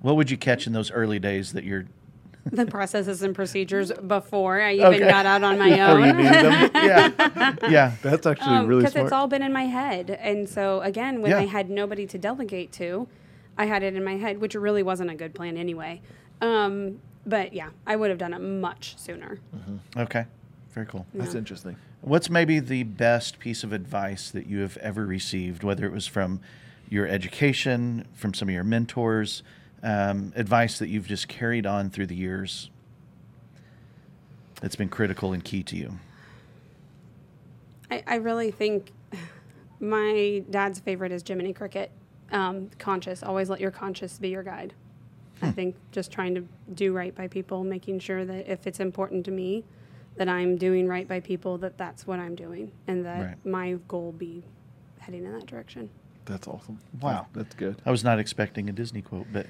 What 0.00 0.16
would 0.16 0.30
you 0.30 0.36
catch 0.36 0.66
in 0.66 0.72
those 0.72 0.90
early 0.90 1.18
days 1.18 1.52
that 1.52 1.64
you're? 1.64 1.86
The 2.52 2.64
processes 2.64 3.22
and 3.22 3.34
procedures 3.34 3.92
before 3.92 4.62
I 4.62 4.72
even 4.72 4.86
Okay. 4.94 4.98
got 5.10 5.26
out 5.26 5.42
on 5.42 5.58
my 5.58 5.68
Before 5.70 6.00
you 6.00 6.06
own. 6.06 6.16
them. 6.16 6.70
Yeah, 6.74 7.54
yeah, 7.68 7.92
That's 8.02 8.26
actually 8.26 8.66
really 8.66 8.80
because. 8.84 8.96
Um, 8.96 9.02
it's 9.04 9.12
all 9.12 9.28
been 9.28 9.42
in 9.42 9.52
my 9.52 9.66
head. 9.66 10.08
And 10.10 10.48
so 10.48 10.80
again, 10.80 11.20
when 11.20 11.32
Yeah. 11.32 11.38
I 11.40 11.44
had 11.44 11.68
nobody 11.68 12.06
to 12.06 12.16
delegate 12.18 12.72
to, 12.72 13.08
I 13.58 13.66
had 13.66 13.82
it 13.82 13.94
in 13.94 14.02
my 14.02 14.16
head, 14.16 14.40
which 14.40 14.54
really 14.54 14.82
wasn't 14.82 15.10
a 15.10 15.14
good 15.14 15.34
plan 15.34 15.58
anyway. 15.58 16.00
Um, 16.40 17.00
but 17.26 17.52
yeah, 17.52 17.68
I 17.86 17.94
would 17.94 18.08
have 18.08 18.18
done 18.18 18.32
it 18.32 18.38
much 18.40 18.96
sooner. 18.98 19.38
okay, 19.98 20.24
very 20.72 20.86
cool. 20.86 21.04
That's 21.12 21.34
interesting. 21.34 21.76
What's 22.02 22.30
maybe 22.30 22.60
the 22.60 22.84
best 22.84 23.38
piece 23.38 23.62
of 23.62 23.72
advice 23.72 24.30
that 24.30 24.46
you 24.46 24.60
have 24.60 24.76
ever 24.78 25.04
received, 25.04 25.62
whether 25.62 25.84
it 25.84 25.92
was 25.92 26.06
from 26.06 26.40
your 26.88 27.06
education, 27.06 28.06
from 28.14 28.32
some 28.32 28.48
of 28.48 28.54
your 28.54 28.64
mentors, 28.64 29.42
um, 29.82 30.32
advice 30.34 30.78
that 30.78 30.88
you've 30.88 31.06
just 31.06 31.28
carried 31.28 31.66
on 31.66 31.90
through 31.90 32.06
the 32.06 32.16
years 32.16 32.70
that's 34.60 34.76
been 34.76 34.88
critical 34.88 35.32
and 35.32 35.44
key 35.44 35.62
to 35.62 35.76
you? 35.76 35.98
I, 37.90 38.02
I 38.06 38.14
really 38.16 38.50
think 38.50 38.92
my 39.78 40.42
dad's 40.48 40.80
favorite 40.80 41.12
is 41.12 41.22
Jiminy 41.26 41.52
Cricket. 41.52 41.90
Um, 42.32 42.70
conscious, 42.78 43.22
always 43.22 43.50
let 43.50 43.60
your 43.60 43.70
conscience 43.70 44.18
be 44.18 44.28
your 44.28 44.42
guide. 44.42 44.72
I 45.42 45.50
think 45.50 45.74
just 45.90 46.12
trying 46.12 46.34
to 46.34 46.46
do 46.74 46.92
right 46.92 47.14
by 47.14 47.26
people, 47.26 47.64
making 47.64 48.00
sure 48.00 48.24
that 48.24 48.50
if 48.50 48.66
it's 48.66 48.78
important 48.78 49.24
to 49.24 49.30
me, 49.30 49.64
that 50.16 50.28
I'm 50.28 50.56
doing 50.56 50.86
right 50.88 51.06
by 51.08 51.20
people, 51.20 51.58
that 51.58 51.78
that's 51.78 52.06
what 52.06 52.18
I'm 52.18 52.34
doing, 52.34 52.72
and 52.86 53.04
that 53.06 53.20
Right. 53.24 53.46
my 53.46 53.78
goal 53.88 54.12
be 54.12 54.44
heading 54.98 55.24
in 55.24 55.32
that 55.32 55.46
direction. 55.46 55.88
That's 56.26 56.46
awesome. 56.46 56.78
Wow. 57.00 57.26
That's 57.32 57.54
good. 57.54 57.80
I 57.86 57.90
was 57.90 58.04
not 58.04 58.18
expecting 58.18 58.68
a 58.68 58.72
Disney 58.72 59.02
quote, 59.02 59.26
but 59.32 59.46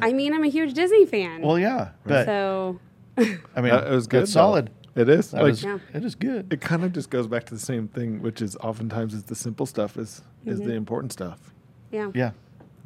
I 0.00 0.12
mean, 0.12 0.32
I'm 0.34 0.42
a 0.42 0.48
huge 0.48 0.74
Disney 0.74 1.06
fan. 1.06 1.42
well, 1.42 1.58
yeah, 1.58 1.90
but 2.04 2.26
so 2.26 2.80
I 3.18 3.60
mean, 3.60 3.72
Uh, 3.72 3.86
it 3.86 3.90
was 3.94 4.06
good. 4.06 4.22
That's 4.22 4.32
solid. 4.32 4.70
It 4.96 5.08
is. 5.08 5.30
That 5.32 5.42
like, 5.42 5.52
is, 5.52 5.62
Yeah. 5.64 5.78
it 5.92 6.04
is 6.04 6.14
good. 6.14 6.52
it 6.52 6.60
kind 6.60 6.84
of 6.84 6.92
just 6.92 7.10
goes 7.10 7.26
back 7.26 7.44
to 7.46 7.54
the 7.54 7.60
same 7.60 7.88
thing, 7.88 8.22
which 8.22 8.40
is 8.40 8.56
oftentimes 8.56 9.12
is 9.14 9.24
the 9.24 9.34
simple 9.34 9.66
stuff 9.66 9.96
is 9.96 10.22
is 10.46 10.60
the 10.60 10.72
important 10.74 11.12
stuff. 11.12 11.52
yeah. 11.92 12.10
Yeah. 12.14 12.30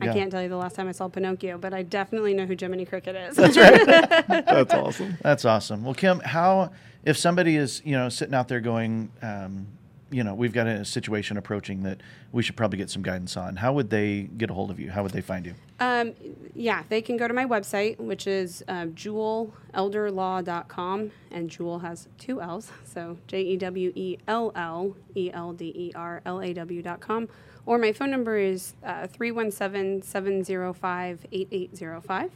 I 0.01 0.13
can't 0.13 0.31
tell 0.31 0.43
you 0.43 0.49
the 0.49 0.57
last 0.57 0.77
time 0.77 0.89
I 0.89 0.93
saw 0.93 1.09
Pinocchio, 1.09 1.59
but 1.59 1.75
I 1.75 1.83
definitely 1.83 2.35
know 2.35 2.47
who 2.47 2.57
Jiminy 2.59 2.85
Cricket 2.85 3.17
is. 3.17 3.37
That's 3.37 4.75
awesome. 4.75 5.19
That's 5.23 5.45
awesome. 5.45 5.85
Well, 5.85 5.95
Kim, 5.95 6.21
how 6.21 6.71
if 7.05 7.17
somebody 7.17 7.57
is 7.57 7.83
you 7.85 7.93
know 7.93 8.09
sitting 8.09 8.35
out 8.35 8.49
there 8.49 8.61
going, 8.61 9.11
um, 9.23 9.67
you 10.11 10.25
know, 10.25 10.35
we've 10.35 10.53
got 10.53 10.67
a 10.67 10.85
situation 10.85 11.37
approaching 11.37 11.83
that 11.83 12.01
we 12.33 12.43
should 12.43 12.57
probably 12.57 12.79
get 12.79 12.91
some 12.91 13.03
guidance 13.03 13.37
on. 13.37 13.57
How 13.57 13.73
would 13.73 13.91
they 13.91 14.23
get 14.23 14.51
a 14.51 14.55
hold 14.55 14.71
of 14.71 14.81
you? 14.81 14.91
How 14.91 15.03
would 15.03 15.13
they 15.13 15.21
find 15.21 15.45
you? 15.47 15.55
Um, 15.81 16.15
yeah, 16.55 16.83
they 16.89 17.01
can 17.01 17.17
go 17.17 17.29
to 17.29 17.35
my 17.35 17.45
website, 17.45 17.99
which 17.99 18.27
is 18.27 18.65
uh, 18.67 18.87
jewellelderlaw.com, 18.87 21.13
and 21.31 21.49
Jewell 21.49 21.79
has 21.79 22.09
two 22.19 22.41
L's, 22.41 22.73
so 22.85 23.17
J 23.29 23.43
E 23.43 23.57
W 23.57 23.93
E 23.95 24.19
L 24.27 24.51
L 24.57 24.97
E 25.15 25.31
L 25.33 25.53
D 25.53 25.67
E 25.67 25.93
R 25.95 26.21
L 26.27 26.41
A 26.41 26.53
W.com, 26.53 27.29
or 27.65 27.79
my 27.79 27.93
phone 27.93 28.11
number 28.11 28.37
is 28.37 28.75
uh, 28.85 29.07
317 29.07 30.03
705 30.03 31.27
8805. 31.31 32.33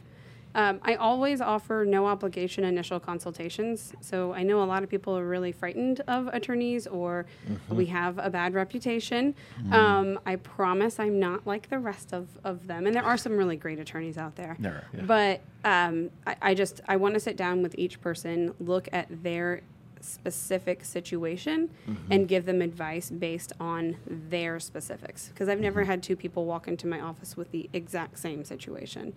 Um, 0.55 0.79
I 0.83 0.95
always 0.95 1.41
offer 1.41 1.85
no 1.87 2.05
obligation 2.05 2.63
initial 2.63 2.99
consultations. 2.99 3.93
So 4.01 4.33
I 4.33 4.43
know 4.43 4.61
a 4.61 4.65
lot 4.65 4.83
of 4.83 4.89
people 4.89 5.17
are 5.17 5.25
really 5.27 5.51
frightened 5.51 6.01
of 6.07 6.27
attorneys 6.27 6.85
or 6.87 7.25
we 7.69 7.87
have 7.87 8.19
a 8.19 8.29
bad 8.29 8.53
reputation. 8.53 9.35
Um, 9.71 10.19
I 10.25 10.35
promise 10.35 10.99
I'm 10.99 11.19
not 11.19 11.47
like 11.47 11.69
the 11.69 11.79
rest 11.79 12.13
of, 12.13 12.27
of 12.43 12.67
them. 12.67 12.85
And 12.85 12.95
there 12.95 13.03
are 13.03 13.17
some 13.17 13.35
really 13.35 13.55
great 13.55 13.79
attorneys 13.79 14.17
out 14.17 14.35
there. 14.35 14.55
There 14.59 14.73
are, 14.73 14.87
yeah. 14.93 15.03
But 15.05 15.41
um, 15.63 16.11
I, 16.27 16.35
I 16.41 16.53
just, 16.53 16.81
I 16.87 16.97
want 16.97 17.15
to 17.15 17.19
sit 17.19 17.35
down 17.35 17.63
with 17.63 17.73
each 17.77 17.99
person, 18.01 18.53
look 18.59 18.87
at 18.91 19.07
their 19.23 19.61
specific 20.01 20.83
situation 20.83 21.69
and 22.11 22.27
give 22.27 22.45
them 22.45 22.61
advice 22.61 23.09
based 23.09 23.53
on 23.59 23.95
their 24.05 24.59
specifics. 24.59 25.29
Because 25.29 25.47
I've 25.47 25.61
never 25.61 25.85
had 25.85 26.03
two 26.03 26.15
people 26.15 26.45
walk 26.45 26.67
into 26.67 26.87
my 26.87 26.99
office 26.99 27.37
with 27.37 27.51
the 27.51 27.69
exact 27.73 28.19
same 28.19 28.43
situation. 28.43 29.13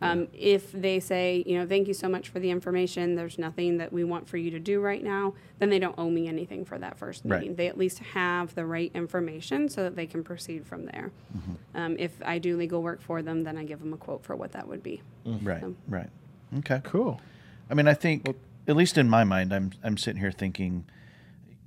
Um, 0.00 0.28
if 0.32 0.70
they 0.70 1.00
say, 1.00 1.42
you 1.46 1.58
know, 1.58 1.66
thank 1.66 1.88
you 1.88 1.94
so 1.94 2.08
much 2.08 2.28
for 2.28 2.38
the 2.38 2.50
information, 2.50 3.16
there's 3.16 3.36
nothing 3.38 3.78
that 3.78 3.92
we 3.92 4.04
want 4.04 4.28
for 4.28 4.36
you 4.36 4.50
to 4.52 4.60
do 4.60 4.80
right 4.80 5.02
now, 5.02 5.34
then 5.58 5.70
they 5.70 5.80
don't 5.80 5.96
owe 5.98 6.08
me 6.08 6.28
anything 6.28 6.64
for 6.64 6.78
that 6.78 6.96
first 6.96 7.22
Right. 7.24 7.40
meeting. 7.40 7.56
They 7.56 7.66
at 7.66 7.76
least 7.76 7.98
have 7.98 8.54
the 8.54 8.64
right 8.64 8.92
information 8.94 9.68
so 9.68 9.82
that 9.82 9.96
they 9.96 10.06
can 10.06 10.22
proceed 10.22 10.64
from 10.66 10.86
there. 10.86 11.10
Um, 11.74 11.96
if 11.98 12.12
I 12.24 12.38
do 12.38 12.56
legal 12.56 12.80
work 12.82 13.00
for 13.02 13.22
them, 13.22 13.42
then 13.42 13.58
I 13.58 13.64
give 13.64 13.80
them 13.80 13.92
a 13.92 13.96
quote 13.96 14.22
for 14.24 14.36
what 14.36 14.52
that 14.52 14.68
would 14.68 14.82
be. 14.84 15.02
Right. 15.24 15.60
So- 15.60 15.74
Right. 15.88 16.10
Okay. 16.58 16.80
Cool. 16.84 17.20
I 17.68 17.74
mean, 17.74 17.88
I 17.88 17.94
think 17.94 18.26
at 18.68 18.76
least 18.76 18.96
in 18.98 19.08
my 19.08 19.24
mind, 19.24 19.52
I'm 19.52 19.72
I'm 19.82 19.96
sitting 19.96 20.20
here 20.20 20.30
thinking, 20.32 20.84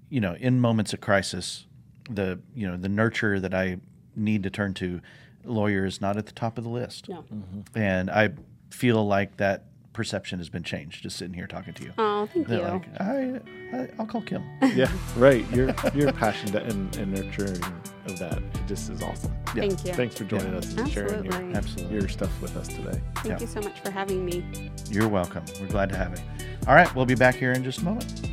you 0.09 0.21
know, 0.21 0.35
in 0.39 0.59
moments 0.59 0.93
of 0.93 1.01
crisis, 1.01 1.65
the 2.09 2.39
you 2.55 2.67
know 2.67 2.77
the 2.77 2.89
nurture 2.89 3.39
that 3.39 3.53
I 3.53 3.77
need 4.15 4.41
to 4.43 4.49
turn 4.49 4.73
to, 4.75 5.01
lawyer 5.45 5.85
is 5.85 6.01
not 6.01 6.17
at 6.17 6.25
the 6.25 6.31
top 6.31 6.57
of 6.57 6.63
the 6.63 6.69
list. 6.69 7.09
No. 7.09 7.23
Mm-hmm. 7.33 7.77
And 7.77 8.09
I 8.09 8.31
feel 8.69 9.05
like 9.05 9.37
that 9.37 9.65
perception 9.93 10.39
has 10.39 10.47
been 10.47 10.63
changed 10.63 11.03
just 11.03 11.17
sitting 11.17 11.33
here 11.33 11.47
talking 11.47 11.73
to 11.73 11.83
you. 11.83 11.91
Oh, 11.97 12.25
thank 12.33 12.47
That, 12.47 12.61
you. 12.61 12.67
like, 12.67 13.01
I, 13.01 13.41
I 13.77 13.89
I'll 13.99 14.05
call 14.05 14.21
Kim. 14.21 14.43
Yeah, 14.73 14.89
right. 15.17 15.45
Your 15.53 15.75
your 15.93 16.13
passion 16.13 16.51
to- 16.53 16.63
and, 16.63 16.95
and 16.95 17.11
nurturing 17.13 17.61
of 18.05 18.17
that 18.19 18.37
it 18.37 18.67
just 18.67 18.89
is 18.89 19.01
awesome. 19.03 19.33
Yeah. 19.47 19.63
Thank 19.67 19.85
you. 19.85 19.93
Thanks 19.93 20.15
for 20.15 20.23
joining 20.23 20.53
Yeah. 20.53 20.59
us 20.59 20.73
and 20.73 20.89
sharing 20.89 21.25
your, 21.25 21.33
Absolutely. 21.33 21.55
Absolutely. 21.55 21.99
your 21.99 22.07
stuff 22.07 22.41
with 22.41 22.55
us 22.55 22.69
today. 22.69 23.01
Thank 23.15 23.27
Yeah. 23.27 23.39
you 23.41 23.47
so 23.47 23.59
much 23.59 23.79
for 23.81 23.91
having 23.91 24.23
me. 24.25 24.71
You're 24.89 25.09
welcome. 25.09 25.43
We're 25.59 25.67
glad 25.67 25.89
to 25.89 25.97
have 25.97 26.17
you. 26.17 26.23
All 26.67 26.75
right, 26.75 26.93
we'll 26.95 27.05
be 27.05 27.15
back 27.15 27.35
here 27.35 27.51
in 27.51 27.63
just 27.63 27.79
a 27.81 27.83
moment. 27.83 28.30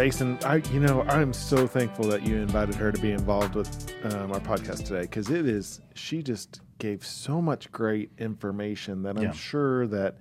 Jason, 0.00 0.38
I 0.46 0.62
you 0.72 0.80
know 0.80 1.02
I'm 1.02 1.34
so 1.34 1.66
thankful 1.66 2.06
that 2.06 2.26
you 2.26 2.36
invited 2.36 2.74
her 2.76 2.90
to 2.90 2.98
be 3.02 3.10
involved 3.12 3.54
with 3.54 3.94
um, 4.04 4.32
our 4.32 4.40
podcast 4.40 4.86
today 4.86 5.02
because 5.02 5.28
it 5.28 5.46
is 5.46 5.82
she 5.92 6.22
just 6.22 6.62
gave 6.78 7.04
so 7.04 7.42
much 7.42 7.70
great 7.70 8.10
information 8.16 9.02
that 9.02 9.18
I'm 9.18 9.24
Yeah. 9.24 9.32
sure 9.32 9.86
that 9.88 10.16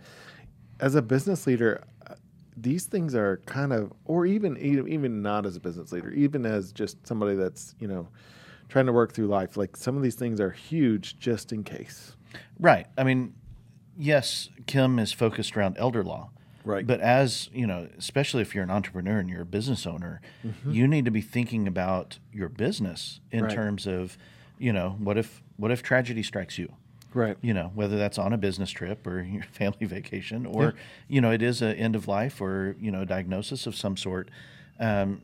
as 0.82 0.96
a 0.96 1.02
business 1.02 1.48
leader, 1.48 1.82
uh, 2.06 2.16
these 2.58 2.88
things 2.88 3.16
are 3.16 3.38
kind 3.46 3.72
of, 3.72 3.94
or 4.04 4.26
even 4.26 4.58
even 4.58 4.86
even 4.90 5.22
not 5.22 5.46
as 5.46 5.56
a 5.56 5.62
business 5.62 5.94
leader, 5.94 6.12
even 6.12 6.46
as 6.46 6.74
just 6.74 7.08
somebody 7.08 7.38
that's 7.38 7.74
you 7.80 7.88
know 7.88 8.10
trying 8.68 8.86
to 8.88 8.92
work 8.92 9.14
through 9.14 9.28
life, 9.28 9.56
like 9.56 9.78
some 9.78 9.96
of 9.96 10.04
these 10.04 10.16
things 10.16 10.42
are 10.42 10.52
huge 10.52 11.18
just 11.20 11.54
in 11.54 11.64
case. 11.64 12.18
Right. 12.60 12.86
I 12.98 13.06
mean, 13.06 13.34
yes, 13.98 14.50
Kim 14.68 15.00
is 15.00 15.14
focused 15.14 15.56
around 15.56 15.78
elder 15.78 16.04
law. 16.04 16.32
Right. 16.66 16.86
But 16.86 17.00
as, 17.00 17.50
you 17.54 17.66
know, 17.68 17.88
especially 17.98 18.42
if 18.42 18.54
you're 18.54 18.64
an 18.64 18.70
entrepreneur 18.72 19.20
and 19.20 19.30
you're 19.30 19.42
a 19.42 19.46
business 19.46 19.86
owner, 19.88 20.22
you 20.68 20.88
need 20.88 21.06
to 21.06 21.12
be 21.12 21.22
thinking 21.22 21.68
about 21.68 22.20
your 22.34 22.50
business 22.50 23.20
in 23.32 23.40
Mm-hmm. 23.40 23.46
Right. 23.48 23.56
terms 23.56 23.88
of, 23.88 24.18
you 24.58 24.74
know, 24.74 24.96
what 25.00 25.18
if 25.18 25.42
what 25.58 25.72
if 25.72 25.82
tragedy 25.84 26.24
strikes 26.24 26.58
you? 26.58 26.74
Right. 27.14 27.38
You 27.42 27.54
know, 27.54 27.72
whether 27.74 27.98
that's 27.98 28.18
on 28.18 28.34
a 28.34 28.38
business 28.38 28.70
trip 28.72 29.08
or 29.08 29.22
your 29.38 29.44
family 29.44 29.86
vacation 29.88 30.46
or, 30.46 30.74
you 31.08 31.22
know, 31.22 31.32
it 31.32 31.42
is 31.42 31.62
an 31.62 31.76
end 31.76 31.96
of 31.96 32.08
life 32.08 32.40
or, 32.42 32.76
you 32.80 32.92
know, 32.92 33.02
a 33.02 33.06
diagnosis 33.06 33.66
of 33.66 33.76
some 33.76 33.96
sort. 33.98 34.30
Um, 34.80 35.22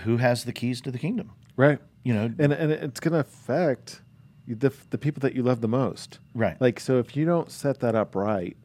who 0.00 0.18
has 0.18 0.44
the 0.44 0.52
keys 0.52 0.80
to 0.82 0.90
the 0.90 0.98
kingdom? 0.98 1.30
Right. 1.56 1.78
You 2.02 2.12
know, 2.14 2.24
and 2.38 2.52
and 2.52 2.70
it's 2.70 3.00
going 3.00 3.12
to 3.14 3.20
affect 3.20 4.02
the 4.46 4.72
the 4.90 4.98
people 4.98 5.20
that 5.20 5.34
you 5.34 5.42
love 5.42 5.60
the 5.60 5.68
most. 5.68 6.18
Right. 6.34 6.60
Like 6.60 6.78
so, 6.80 6.98
if 6.98 7.16
you 7.16 7.24
don't 7.24 7.50
set 7.50 7.80
that 7.80 7.94
up 7.94 8.14
right, 8.14 8.56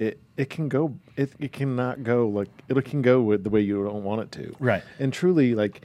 it 0.00 0.18
it 0.36 0.48
can 0.50 0.68
go 0.68 0.98
it 1.16 1.30
it 1.38 1.52
cannot 1.52 2.02
go 2.02 2.26
like 2.26 2.48
it 2.68 2.84
can 2.86 3.02
go 3.02 3.20
with 3.20 3.44
the 3.44 3.50
way 3.50 3.60
you 3.60 3.84
don't 3.84 4.02
want 4.02 4.22
it 4.22 4.32
to. 4.32 4.56
Right. 4.58 4.82
And 4.98 5.12
truly, 5.12 5.54
like 5.54 5.82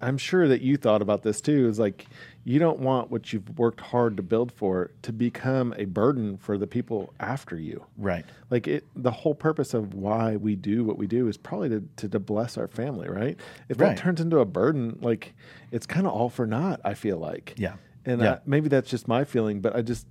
I'm 0.00 0.18
sure 0.18 0.48
that 0.48 0.60
you 0.60 0.76
thought 0.76 1.00
about 1.00 1.22
this 1.22 1.40
too. 1.40 1.68
Is 1.68 1.78
like 1.78 2.06
you 2.42 2.58
don't 2.58 2.80
want 2.80 3.10
what 3.12 3.32
you've 3.32 3.56
worked 3.56 3.80
hard 3.80 4.16
to 4.18 4.22
build 4.24 4.50
for 4.52 4.90
to 5.02 5.12
become 5.12 5.72
a 5.78 5.84
burden 5.86 6.36
for 6.36 6.58
the 6.58 6.66
people 6.66 7.14
after 7.20 7.56
you. 7.58 7.86
right. 7.96 8.26
Like 8.50 8.66
it, 8.66 8.84
the 8.96 9.12
whole 9.12 9.34
purpose 9.34 9.72
of 9.72 9.94
why 9.94 10.36
we 10.36 10.56
do 10.56 10.84
what 10.84 10.98
we 10.98 11.06
do 11.06 11.26
is 11.28 11.38
probably 11.38 11.70
to, 11.70 11.84
to, 11.96 12.08
to 12.10 12.18
bless 12.18 12.58
our 12.58 12.66
family, 12.68 13.08
right? 13.08 13.38
If 13.70 13.80
Right. 13.80 13.96
that 13.96 13.98
turns 13.98 14.20
into 14.20 14.40
a 14.40 14.44
burden, 14.44 14.98
like 15.00 15.32
it's 15.70 15.86
kind 15.86 16.06
of 16.06 16.12
all 16.12 16.28
for 16.28 16.46
naught. 16.46 16.80
I 16.84 16.92
feel 16.94 17.16
like, 17.16 17.54
Yeah. 17.56 17.76
and 18.04 18.20
Yeah. 18.20 18.32
I, 18.34 18.38
maybe 18.44 18.68
that's 18.68 18.90
just 18.90 19.08
my 19.08 19.24
feeling, 19.24 19.60
but 19.60 19.74
I 19.74 19.80
just 19.80 20.06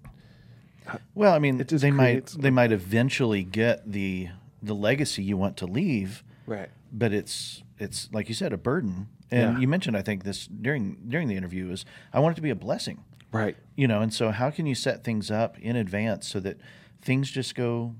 Well, 1.15 1.33
I 1.33 1.39
mean, 1.39 1.59
It 1.59 1.67
just 1.69 1.81
they 1.81 1.91
might 1.91 2.11
creates- 2.11 2.33
they 2.33 2.49
might 2.51 2.71
eventually 2.71 3.43
get 3.43 3.91
the 3.91 4.29
the 4.61 4.73
legacy 4.75 5.23
you 5.23 5.35
want 5.37 5.57
to 5.57 5.65
leave, 5.65 6.23
right, 6.45 6.69
but 6.91 7.11
it's 7.13 7.63
it's 7.79 8.09
like 8.13 8.29
you 8.29 8.35
said, 8.35 8.53
a 8.53 8.57
burden. 8.57 9.07
And 9.31 9.53
Yeah. 9.55 9.59
you 9.61 9.67
mentioned, 9.67 9.97
I 9.97 10.01
think 10.03 10.23
this 10.23 10.45
during 10.47 10.97
during 11.07 11.27
the 11.27 11.35
interview 11.35 11.69
is 11.71 11.85
I 12.13 12.19
want 12.19 12.33
it 12.33 12.35
to 12.37 12.41
be 12.41 12.49
a 12.51 12.55
blessing, 12.55 13.03
right, 13.31 13.57
you 13.75 13.87
know. 13.87 14.01
And 14.01 14.13
so, 14.13 14.31
how 14.31 14.49
can 14.51 14.65
you 14.65 14.75
set 14.75 15.03
things 15.03 15.31
up 15.31 15.57
in 15.59 15.75
advance 15.75 16.27
so 16.27 16.39
that 16.41 16.57
things 17.01 17.31
just 17.31 17.55
go 17.55 17.95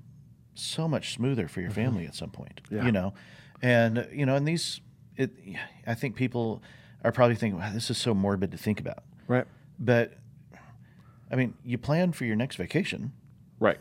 so 0.54 0.88
much 0.88 1.14
smoother 1.14 1.48
for 1.48 1.60
your 1.62 1.72
family 1.72 2.06
at 2.06 2.16
some 2.16 2.30
point, 2.30 2.62
Mm-hmm. 2.66 2.76
Yeah. 2.76 2.86
you 2.86 2.92
know? 2.92 3.14
And 3.62 4.08
you 4.14 4.26
know, 4.26 4.36
and 4.36 4.48
these, 4.48 4.80
it, 5.18 5.32
I 5.88 5.96
think 5.96 6.16
people 6.16 6.62
are 7.04 7.12
probably 7.12 7.36
thinking, 7.36 7.60
wow, 7.60 7.72
this 7.74 7.90
is 7.90 7.98
so 7.98 8.14
morbid 8.14 8.52
to 8.52 8.58
think 8.58 8.80
about, 8.80 9.04
right, 9.28 9.46
but. 9.80 10.14
I 11.34 11.36
mean, 11.36 11.56
you 11.66 11.80
plan 11.80 12.12
for 12.14 12.26
your 12.26 12.36
next 12.36 12.58
vacation 12.58 13.12
right, 13.60 13.80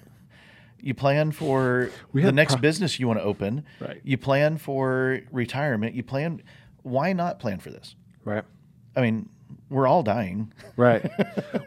you 0.81 0.95
plan 0.95 1.31
for 1.33 1.91
We 2.13 2.23
the 2.23 2.33
next 2.33 2.55
pro- 2.55 2.63
business 2.63 2.99
you 2.99 3.07
want 3.07 3.21
to 3.21 3.25
open. 3.25 3.65
Right. 3.79 4.01
You 4.03 4.17
plan 4.17 4.57
for 4.57 5.21
retirement. 5.31 5.95
You 5.95 6.03
plan. 6.03 6.43
Why 6.83 7.13
not 7.13 7.39
plan 7.39 7.59
for 7.61 7.71
this? 7.71 7.95
right, 8.25 8.45
I 8.97 9.03
mean, 9.03 9.29
we're 9.69 9.87
all 9.87 10.03
dying. 10.03 10.53
right. 10.77 11.09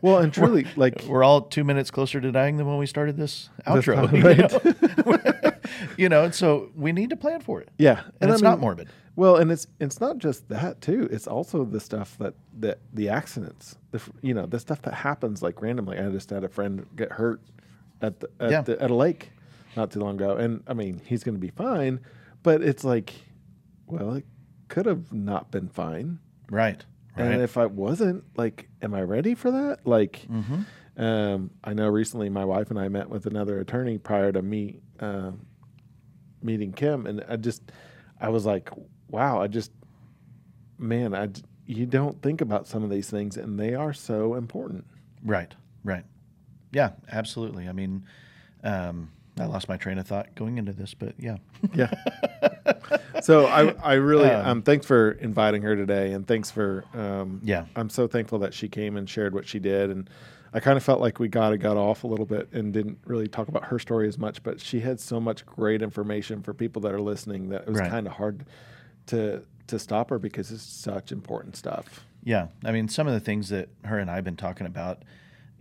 well, 0.02 0.18
and 0.18 0.34
truly, 0.40 0.66
like 0.76 1.04
We're 1.08 1.24
all 1.24 1.42
two 1.42 1.64
minutes 1.64 1.92
closer 1.92 2.20
to 2.20 2.32
dying 2.32 2.58
than 2.58 2.66
when 2.68 2.78
we 2.78 2.88
started 2.88 3.16
this 3.16 3.50
outro. 3.68 4.12
right. 4.24 4.52
You 4.66 5.44
know? 5.44 5.52
you 5.98 6.10
know, 6.10 6.24
and 6.26 6.36
so 6.36 6.70
we 6.76 6.92
need 6.92 7.10
to 7.12 7.16
plan 7.16 7.42
for 7.42 7.62
it. 7.62 7.70
yeah, 7.78 8.04
And, 8.22 8.32
I 8.32 8.34
it's 8.34 8.44
not 8.44 8.54
mean, 8.58 8.62
morbid. 8.62 8.90
Well, 9.16 9.38
and 9.38 9.50
it's 9.52 9.68
it's 9.80 10.02
not 10.02 10.18
just 10.18 10.50
that 10.50 10.82
too. 10.82 11.08
It's 11.12 11.26
also 11.28 11.64
the 11.64 11.80
stuff 11.80 12.18
that 12.20 12.34
that 12.60 12.80
the 12.94 13.08
accidents, 13.10 13.78
the 13.92 14.02
you 14.22 14.34
know, 14.34 14.46
the 14.46 14.60
stuff 14.60 14.82
that 14.84 14.94
happens 14.94 15.42
like 15.42 15.62
randomly. 15.62 15.98
I 15.98 16.10
just 16.10 16.30
had 16.30 16.44
a 16.44 16.50
friend 16.50 16.86
get 16.98 17.12
hurt 17.14 17.40
at 18.02 18.20
the, 18.20 18.30
at, 18.42 18.52
Yeah. 18.52 18.62
the, 18.62 18.82
at 18.82 18.92
a 18.92 18.96
lake 18.96 19.32
not 19.78 19.92
too 19.92 20.00
long 20.02 20.16
ago, 20.16 20.36
and 20.36 20.64
I 20.68 20.74
mean 20.74 21.02
he's 21.06 21.24
going 21.24 21.36
to 21.36 21.40
be 21.40 21.50
fine, 21.52 22.02
but 22.44 22.62
it's 22.62 22.84
like, 22.84 23.14
well, 23.88 24.16
it 24.16 24.26
could 24.68 24.86
have 24.86 25.14
not 25.14 25.50
been 25.52 25.70
fine, 25.70 26.20
Right. 26.50 26.84
Right. 27.18 27.32
and 27.32 27.42
if 27.42 27.56
I 27.58 27.66
wasn't, 27.68 28.26
like, 28.36 28.68
am 28.82 28.94
I 28.94 29.02
ready 29.02 29.34
for 29.36 29.50
that? 29.52 29.88
Like, 29.88 30.26
Mm-hmm. 30.30 31.02
um, 31.02 31.52
I 31.64 31.74
know 31.74 31.88
recently 31.88 32.30
my 32.30 32.44
wife 32.44 32.70
and 32.70 32.78
I 32.80 32.90
met 32.90 33.10
with 33.10 33.26
another 33.26 33.60
attorney 33.60 33.98
prior 33.98 34.32
to 34.34 34.42
me 34.42 34.82
um, 35.00 35.46
meeting 36.46 36.72
Kim, 36.72 37.06
and 37.08 37.24
I 37.28 37.36
just, 37.36 37.62
I 38.22 38.30
was 38.30 38.46
like, 38.46 38.70
wow, 39.10 39.42
I 39.42 39.48
just, 39.48 39.72
man, 40.78 41.14
I 41.16 41.30
you 41.66 41.86
don't 41.86 42.22
think 42.22 42.42
about 42.42 42.68
some 42.68 42.84
of 42.84 42.90
these 42.90 43.10
things, 43.10 43.38
and 43.38 43.60
they 43.60 43.74
are 43.74 43.94
so 43.94 44.36
important. 44.36 44.86
right. 45.24 45.54
Right. 45.84 46.04
Yeah. 46.72 46.92
Absolutely. 47.12 47.68
I 47.70 47.72
mean, 47.72 48.06
um, 48.64 49.12
I 49.40 49.46
lost 49.46 49.70
my 49.70 49.78
train 49.78 49.98
of 50.00 50.08
thought 50.08 50.34
going 50.36 50.58
into 50.58 50.74
this, 50.74 50.94
but 50.96 51.14
yeah. 51.20 51.38
Yeah. 51.76 51.92
so 53.22 53.46
I, 53.46 53.72
I 53.84 53.94
really, 53.94 54.30
Um, 54.30 54.48
um, 54.48 54.62
thanks 54.64 54.86
for 54.86 55.12
inviting 55.12 55.62
her 55.62 55.76
today, 55.76 56.12
and 56.14 56.28
thanks 56.28 56.50
for, 56.52 56.84
um, 56.94 57.40
Yeah. 57.44 57.66
I'm 57.76 57.90
so 57.90 58.08
thankful 58.08 58.40
that 58.40 58.54
she 58.54 58.68
came 58.68 58.98
and 58.98 59.08
shared 59.10 59.34
what 59.34 59.48
she 59.48 59.60
did, 59.60 59.90
and 59.90 60.10
I 60.56 60.60
kind 60.62 60.78
of 60.78 60.84
felt 60.84 61.02
like 61.02 61.20
we 61.20 61.28
got 61.28 61.54
got 61.60 61.76
off 61.78 62.04
a 62.04 62.08
little 62.08 62.26
bit 62.26 62.48
and 62.54 62.72
didn't 62.74 62.98
really 63.06 63.28
talk 63.28 63.50
about 63.50 63.66
her 63.66 63.78
story 63.78 64.08
as 64.08 64.18
much, 64.18 64.42
but 64.42 64.60
she 64.62 64.80
had 64.80 65.00
so 65.00 65.20
much 65.20 65.46
great 65.46 65.82
information 65.82 66.42
for 66.42 66.54
people 66.54 66.82
that 66.84 66.94
are 66.94 67.02
listening 67.02 67.50
that 67.50 67.64
it 67.64 67.68
was 67.68 67.80
Right. 67.80 67.90
kind 67.92 68.08
of 68.08 68.14
hard 68.14 68.46
to 69.08 69.44
to 69.68 69.78
stop 69.80 70.10
her 70.12 70.18
because 70.20 70.52
it's 70.52 70.64
such 70.64 71.12
important 71.12 71.56
stuff. 71.56 72.06
Yeah, 72.24 72.48
I 72.64 72.72
mean, 72.72 72.88
some 72.88 73.06
of 73.08 73.14
the 73.14 73.20
things 73.20 73.50
that 73.50 73.70
her 73.84 74.00
and 74.00 74.10
I 74.10 74.16
have 74.16 74.24
been 74.24 74.36
talking 74.38 74.66
about, 74.68 75.04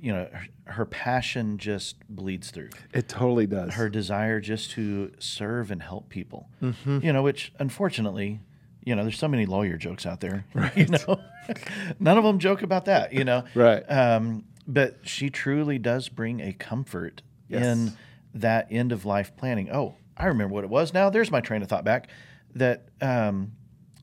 you 0.01 0.13
know, 0.13 0.29
her, 0.33 0.47
her 0.73 0.85
passion 0.85 1.57
just 1.59 1.97
bleeds 2.09 2.51
through. 2.51 2.71
It 2.93 3.09
totally 3.09 3.47
does. 3.47 3.75
Her 3.75 3.89
desire 3.89 4.41
just 4.41 4.71
to 4.73 5.11
serve 5.19 5.71
and 5.71 5.83
help 5.83 6.09
people, 6.11 6.49
Mm-hmm. 6.63 7.01
you 7.03 7.13
know, 7.13 7.23
which 7.23 7.53
unfortunately, 7.59 8.41
you 8.85 8.95
know, 8.95 9.03
there's 9.03 9.19
so 9.19 9.29
many 9.29 9.47
lawyer 9.47 9.77
jokes 9.77 10.05
out 10.07 10.21
there. 10.21 10.45
Right. 10.55 10.77
You 10.77 10.87
know, 10.87 11.21
none 11.99 12.17
of 12.19 12.25
them 12.25 12.39
joke 12.39 12.63
about 12.63 12.85
that. 12.85 13.13
You 13.13 13.25
know, 13.25 13.45
Right. 13.55 13.83
Um, 13.91 14.45
but 14.67 14.99
she 15.03 15.31
truly 15.31 15.79
does 15.79 16.09
bring 16.09 16.41
a 16.41 16.53
comfort 16.53 17.23
Yes. 17.49 17.65
in 17.65 17.93
that 18.35 18.67
end 18.71 18.91
of 18.93 19.05
life 19.05 19.37
planning. 19.37 19.71
Oh, 19.71 19.97
I 20.17 20.27
remember 20.27 20.55
what 20.55 20.65
it 20.65 20.71
was. 20.71 20.95
Now 20.95 21.11
there's 21.11 21.31
my 21.31 21.41
train 21.41 21.63
of 21.63 21.69
thought 21.69 21.85
back. 21.85 22.09
That 22.55 22.89
um, 23.01 23.53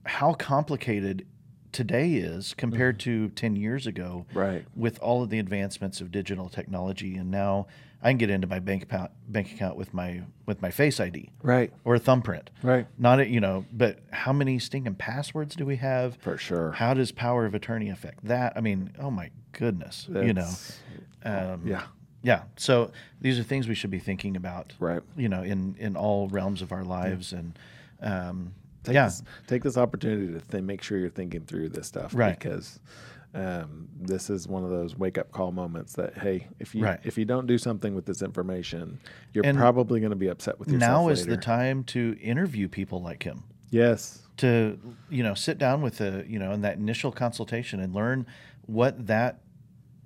how 0.05 0.34
complicated 0.34 1.26
today 1.72 2.14
is 2.14 2.53
compared 2.53 2.99
to 3.01 3.30
10 3.30 3.55
years 3.55 3.88
ago. 3.88 4.26
Right. 4.34 4.66
with 4.76 4.99
all 4.99 5.24
of 5.24 5.30
the 5.30 5.39
advancements 5.39 6.01
of 6.01 6.12
digital 6.12 6.49
technology 6.49 7.16
and 7.16 7.32
now 7.32 7.68
I 8.04 8.10
can 8.10 8.18
get 8.18 8.30
into 8.32 8.47
my 8.47 8.60
bank 8.60 8.84
account 8.84 9.12
bank 9.28 9.52
account 9.52 9.76
with 9.78 9.93
my 9.93 10.22
with 10.45 10.62
my 10.62 10.72
face 10.72 10.99
ID 10.99 11.30
Right. 11.43 11.72
or 11.84 11.95
a 11.95 11.99
thumbprint. 11.99 12.49
Right. 12.64 12.88
Not 12.97 13.20
a, 13.20 13.28
you 13.28 13.39
know, 13.39 13.66
but 13.72 13.99
how 14.12 14.34
many 14.34 14.58
stinking 14.60 14.95
passwords 14.95 15.56
do 15.56 15.66
we 15.66 15.76
have? 15.78 16.16
For 16.18 16.38
sure. 16.38 16.72
How 16.72 16.93
does 16.93 17.12
power 17.12 17.45
of 17.45 17.54
attorney 17.54 17.89
affect 17.89 18.26
that? 18.26 18.54
I 18.56 18.62
mean, 18.62 18.91
oh 18.99 19.12
my 19.12 19.30
goodness, 19.52 20.08
you 20.10 20.34
know. 20.34 20.49
Um, 21.24 21.62
yeah. 21.68 21.84
yeah. 22.24 22.43
So 22.58 22.91
these 23.22 23.38
are 23.39 23.43
things 23.43 23.68
we 23.68 23.76
should 23.76 23.91
be 23.91 23.99
thinking 23.99 24.36
about. 24.36 24.74
Right. 24.80 25.02
You 25.16 25.30
know, 25.30 25.43
in 25.43 25.76
in 25.80 25.95
all 25.95 26.28
realms 26.30 26.62
of 26.62 26.72
our 26.72 26.84
lives 26.84 27.34
and 27.34 27.58
um 28.02 28.54
Take 28.84 28.95
yeah. 28.95 29.06
this, 29.06 29.22
take 29.45 29.62
this 29.62 29.78
opportunity 29.78 30.34
to 30.34 30.39
th- 30.41 30.64
make 30.64 30.82
sure 30.82 30.97
you're 30.97 31.12
thinking 31.12 31.41
through 31.41 31.70
this 31.70 31.86
stuff 31.86 32.16
Right. 32.16 32.36
because 32.39 32.80
um, 33.34 33.88
this 33.99 34.29
is 34.29 34.47
one 34.47 34.63
of 34.63 34.69
those 34.69 34.97
wake 34.97 35.17
up 35.17 35.32
call 35.32 35.51
moments 35.51 35.93
that 35.93 36.17
hey, 36.17 36.47
if 36.59 36.75
you 36.75 36.84
Right. 36.84 36.99
if 37.03 37.17
you 37.17 37.25
don't 37.25 37.47
do 37.47 37.57
something 37.57 37.95
with 37.95 38.05
this 38.05 38.21
information, 38.21 38.99
you're 39.34 39.45
And 39.45 39.57
probably 39.57 39.99
going 40.01 40.09
to 40.11 40.15
be 40.17 40.27
upset 40.27 40.59
with 40.59 40.67
yourself. 40.69 41.05
now 41.05 41.09
is 41.09 41.25
the 41.25 41.38
time 41.38 41.84
to 41.86 42.17
interview 42.21 42.67
people 42.67 43.01
like 43.01 43.23
him. 43.23 43.43
Yes. 43.69 44.19
to 44.38 44.77
you 45.09 45.23
know 45.23 45.34
sit 45.34 45.57
down 45.57 45.82
with 45.82 45.97
the 45.99 46.25
you 46.27 46.39
know 46.39 46.51
in 46.51 46.61
that 46.61 46.77
initial 46.77 47.11
consultation 47.11 47.79
and 47.79 47.93
learn 47.93 48.25
what 48.65 49.07
that 49.07 49.39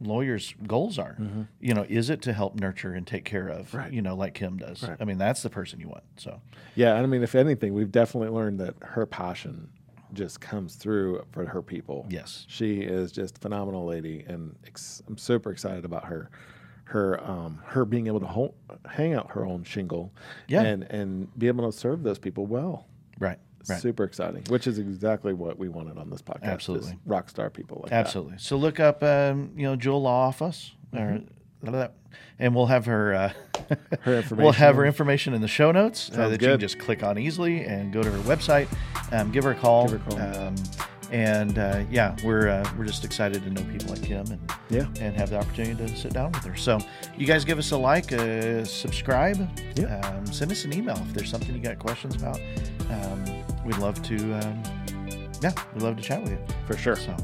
lawyer's 0.02 0.54
goals 0.68 1.00
are 1.00 1.18
you 1.62 1.74
know 1.74 1.86
is 1.88 2.10
it 2.10 2.22
to 2.22 2.34
help 2.34 2.54
nurture 2.60 2.94
and 2.94 3.08
take 3.08 3.24
care 3.24 3.48
of 3.48 3.68
Mm-hmm. 3.70 3.78
Right. 3.78 3.94
you 3.94 4.02
know 4.02 4.14
like 4.16 4.34
kim 4.34 4.58
does 4.58 4.84
Right. 4.84 4.98
i 5.00 5.06
mean 5.06 5.18
that's 5.18 5.42
the 5.42 5.50
person 5.50 5.80
you 5.80 5.88
want 5.88 6.04
so 6.18 6.42
Yeah, 6.76 6.94
I 6.96 7.06
mean, 7.06 7.24
if 7.24 7.34
anything, 7.36 7.74
we've 7.74 7.92
definitely 7.92 8.30
learned 8.30 8.60
that 8.60 8.76
her 8.82 9.06
passion 9.06 9.70
just 10.14 10.40
comes 10.42 10.76
through 10.76 11.26
for 11.32 11.46
her 11.46 11.62
people. 11.62 12.06
yes 12.10 12.46
She 12.48 12.82
is 12.82 13.12
just 13.12 13.38
a 13.38 13.40
phenomenal 13.42 13.86
lady, 13.86 14.24
and 14.28 14.56
ex- 14.66 15.02
I'm 15.08 15.18
super 15.18 15.52
excited 15.52 15.86
about 15.86 16.06
her. 16.06 16.30
Her, 16.88 17.20
um, 17.28 17.62
her 17.66 17.84
being 17.84 18.06
able 18.06 18.20
to 18.20 18.54
hang 18.88 19.16
out 19.16 19.32
her 19.32 19.44
own 19.44 19.64
shingle, 19.64 20.14
Yeah. 20.48 20.62
and 20.62 20.84
and 20.84 21.36
be 21.40 21.48
able 21.48 21.70
to 21.72 21.76
serve 21.76 22.04
those 22.04 22.20
people 22.20 22.46
well. 22.46 22.86
right 23.20 23.40
right 23.68 23.82
Super 23.82 24.04
exciting, 24.04 24.44
which 24.50 24.68
is 24.68 24.78
exactly 24.78 25.34
what 25.34 25.58
we 25.58 25.68
wanted 25.68 25.98
on 25.98 26.12
this 26.12 26.22
podcast. 26.22 26.44
Absolutely. 26.44 27.00
rock 27.08 27.28
star 27.30 27.50
people 27.50 27.80
like 27.82 27.90
that. 27.90 28.06
absolutely 28.06 28.38
so 28.38 28.56
look 28.58 28.80
up 28.80 29.02
um, 29.02 29.52
you 29.58 29.64
know 29.64 29.76
Jewell 29.76 30.04
Law 30.04 30.28
Office 30.28 30.74
or 30.94 31.22
and 32.40 32.56
we'll 32.56 32.66
have 32.68 32.86
her 32.86 33.14
uh. 33.14 33.34
Her 34.02 34.24
we'll 34.32 34.52
have 34.52 34.76
her 34.76 34.86
information. 34.86 35.34
information 35.34 35.34
in 35.34 35.42
the 35.42 35.48
show 35.48 35.72
notes 35.72 36.12
uh, 36.14 36.30
that 36.30 36.42
you 36.42 36.48
can 36.50 36.60
just 36.60 36.78
click 36.80 37.02
on 37.04 37.18
easily 37.18 37.64
and 37.66 37.92
go 37.92 38.04
to 38.04 38.12
her 38.12 38.20
website 38.20 38.68
um, 39.12 39.32
give 39.32 39.44
her 39.44 39.52
a 39.52 39.56
call, 39.56 39.90
her 39.90 39.96
a 39.96 40.00
call. 40.00 40.20
Um, 40.20 40.56
and 41.12 41.58
uh, 41.60 41.84
yeah 41.92 42.16
we're 42.24 42.48
uh, 42.50 42.68
we're 42.78 42.86
just 42.86 43.06
excited 43.06 43.44
to 43.44 43.50
know 43.52 43.62
people 43.72 43.90
like 43.90 44.04
kim 44.04 44.26
and 44.32 44.52
Yeah, 44.70 44.86
and 45.00 45.16
have 45.16 45.30
the 45.30 45.38
opportunity 45.38 45.76
to 45.88 45.96
sit 45.96 46.14
down 46.14 46.32
with 46.32 46.44
her. 46.44 46.56
So, 46.56 46.80
you 47.18 47.26
guys 47.28 47.46
give 47.46 47.58
us 47.60 47.72
a 47.72 47.78
like, 47.78 48.12
uh, 48.12 48.66
subscribe, 48.66 49.38
Yeah. 49.76 50.00
um, 50.02 50.26
send 50.26 50.52
us 50.52 50.66
an 50.66 50.74
email 50.74 50.98
if 50.98 51.14
there's 51.14 51.30
something 51.30 51.56
you 51.56 51.62
got 51.62 51.78
questions 51.80 52.16
about. 52.16 52.40
Um, 52.90 53.24
we'd 53.66 53.78
love 53.78 54.02
to, 54.04 54.16
um, 54.40 54.64
yeah, 55.44 55.52
we'd 55.74 55.84
love 55.84 55.96
to 55.98 56.04
chat 56.04 56.22
with 56.24 56.32
you. 56.32 56.40
for 56.68 56.76
sure. 56.78 56.96
So, 56.96 57.16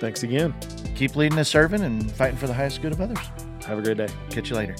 Thanks 0.00 0.22
again. 0.22 0.54
keep 0.94 1.16
leading 1.16 1.38
as 1.38 1.48
serving 1.48 1.82
and 1.82 2.10
fighting 2.12 2.36
for 2.38 2.46
the 2.46 2.54
highest 2.54 2.80
good 2.80 2.92
of 2.92 3.00
others. 3.00 3.18
Have 3.70 3.78
a 3.78 3.82
great 3.82 3.98
day. 3.98 4.08
Catch 4.30 4.50
you 4.50 4.56
later. 4.56 4.74